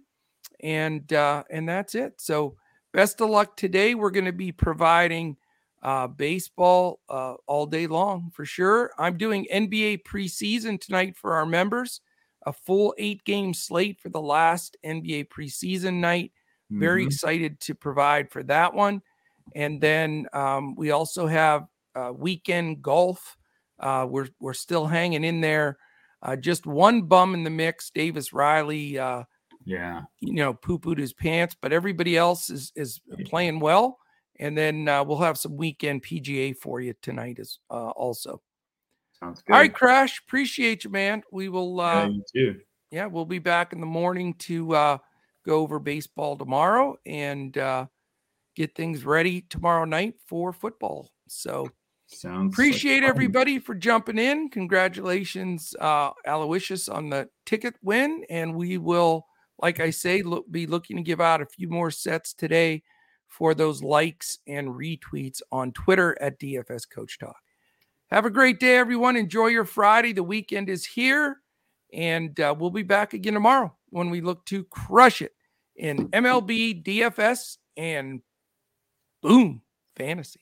and 0.61 1.11
uh, 1.13 1.45
and 1.51 1.69
that's 1.69 1.95
it. 1.95 2.21
So 2.21 2.57
best 2.93 3.21
of 3.21 3.31
luck 3.31 3.57
today. 3.57 3.95
We're 3.95 4.11
going 4.11 4.27
to 4.27 4.33
be 4.33 4.53
providing 4.53 5.37
uh, 5.83 6.09
baseball 6.09 7.01
uh, 7.09 7.35
all 7.47 7.67
day 7.67 7.87
long 7.87 8.31
for 8.35 8.45
sure. 8.45 8.91
I'm 8.99 9.17
doing 9.17 9.47
NBA 9.53 10.03
preseason 10.03 10.81
tonight 10.81 11.17
for 11.17 11.35
our 11.35 11.47
members, 11.47 12.01
a 12.45 12.53
full 12.53 12.95
eight 12.99 13.25
game 13.25 13.55
slate 13.55 14.01
for 14.01 14.09
the 14.09 14.21
last 14.21 14.77
NBA 14.85 15.29
preseason 15.29 15.95
night. 15.95 16.33
Mm-hmm. 16.71 16.81
Very 16.81 17.05
excited 17.05 17.61
to 17.61 17.75
provide 17.75 18.31
for 18.31 18.43
that 18.45 18.75
one. 18.75 19.03
And 19.55 19.81
then 19.81 20.27
um, 20.33 20.75
we 20.75 20.91
also 20.91 21.27
have 21.27 21.67
uh, 21.95 22.13
weekend 22.15 22.83
golf. 22.83 23.37
Uh, 23.79 24.07
we're 24.09 24.29
we're 24.41 24.55
still 24.55 24.87
hanging 24.87 25.25
in 25.25 25.41
there. 25.41 25.79
Uh, 26.21 26.37
just 26.37 26.67
one 26.67 27.03
bum 27.03 27.35
in 27.35 27.45
the 27.45 27.51
mix, 27.51 27.91
Davis 27.91 28.33
Riley. 28.33 28.99
Uh, 28.99 29.23
yeah, 29.65 30.03
you 30.21 30.35
know, 30.35 30.53
poo 30.55 30.79
pooed 30.79 30.99
his 30.99 31.13
pants, 31.13 31.57
but 31.61 31.73
everybody 31.73 32.17
else 32.17 32.51
is 32.51 32.73
is 32.75 33.01
playing 33.27 33.61
well 33.61 33.99
and 34.39 34.57
then 34.57 34.89
uh, 34.89 35.03
we'll 35.05 35.19
have 35.19 35.39
some 35.39 35.57
weekend 35.57 36.03
PGA 36.03 36.57
for 36.57 36.81
you 36.81 36.95
tonight 37.03 37.39
as 37.39 37.59
uh, 37.71 37.91
also. 37.91 38.41
Sounds 39.19 39.43
good. 39.43 39.53
All 39.53 39.59
right, 39.59 39.75
Crash. 39.75 40.21
Appreciate 40.27 40.85
you, 40.85 40.91
man. 40.91 41.23
We 41.33 41.49
will. 41.49 41.81
Uh, 41.81 41.95
yeah, 41.95 42.09
you 42.09 42.23
too. 42.33 42.61
Yeah, 42.91 43.07
we'll 43.07 43.27
be 43.27 43.41
back 43.41 43.73
in 43.73 43.81
the 43.81 43.87
morning 43.87 44.35
to 44.35 44.75
uh, 44.75 44.99
go 45.45 45.61
over 45.61 45.79
baseball 45.79 46.37
tomorrow 46.37 46.97
and 47.07 47.57
uh, 47.57 47.87
get 48.57 48.75
things 48.75 49.05
ready 49.05 49.43
tomorrow 49.43 49.85
night 49.85 50.15
for 50.27 50.53
football. 50.53 51.11
So. 51.29 51.71
Sounds 52.11 52.55
appreciate 52.55 53.03
like 53.03 53.11
everybody 53.11 53.59
for 53.59 53.75
jumping 53.75 54.17
in. 54.17 54.49
Congratulations, 54.49 55.75
uh, 55.79 56.11
Aloysius, 56.27 56.89
on 56.89 57.11
the 57.11 57.29
ticket 57.45 57.75
win. 57.83 58.25
And 58.31 58.55
we 58.55 58.79
will, 58.79 59.27
like 59.61 59.79
I 59.79 59.91
say, 59.91 60.23
look, 60.23 60.51
be 60.51 60.67
looking 60.67 60.97
to 60.97 61.03
give 61.03 61.21
out 61.21 61.43
a 61.43 61.47
few 61.47 61.69
more 61.69 61.91
sets 61.91 62.33
today 62.33 62.83
for 63.27 63.55
those 63.55 63.83
likes 63.83 64.39
and 64.47 64.69
retweets 64.69 65.43
on 65.53 65.71
Twitter 65.73 66.17
at 66.19 66.41
DFS 66.41 66.89
Coach 66.89 67.19
Talk. 67.19 67.37
Have 68.11 68.25
a 68.25 68.31
great 68.31 68.59
day, 68.59 68.79
everyone. 68.79 69.17
Enjoy 69.17 69.49
your 69.49 69.67
Friday. 69.67 70.15
The 70.15 70.23
weekend 70.23 70.71
is 70.71 70.87
here, 70.87 71.37
and 71.93 72.41
uh, 72.41 72.55
we'll 72.59 72.71
be 72.71 72.83
back 72.83 73.13
again 73.13 73.35
tomorrow 73.35 73.78
when 73.91 74.11
we 74.11 74.21
look 74.21 74.45
to 74.47 74.65
crush 74.65 75.23
it 75.23 75.33
in 75.77 76.09
MLB, 76.09 76.83
DFS, 76.85 77.59
and 77.77 78.21
boom, 79.23 79.63
fantasy. 79.97 80.41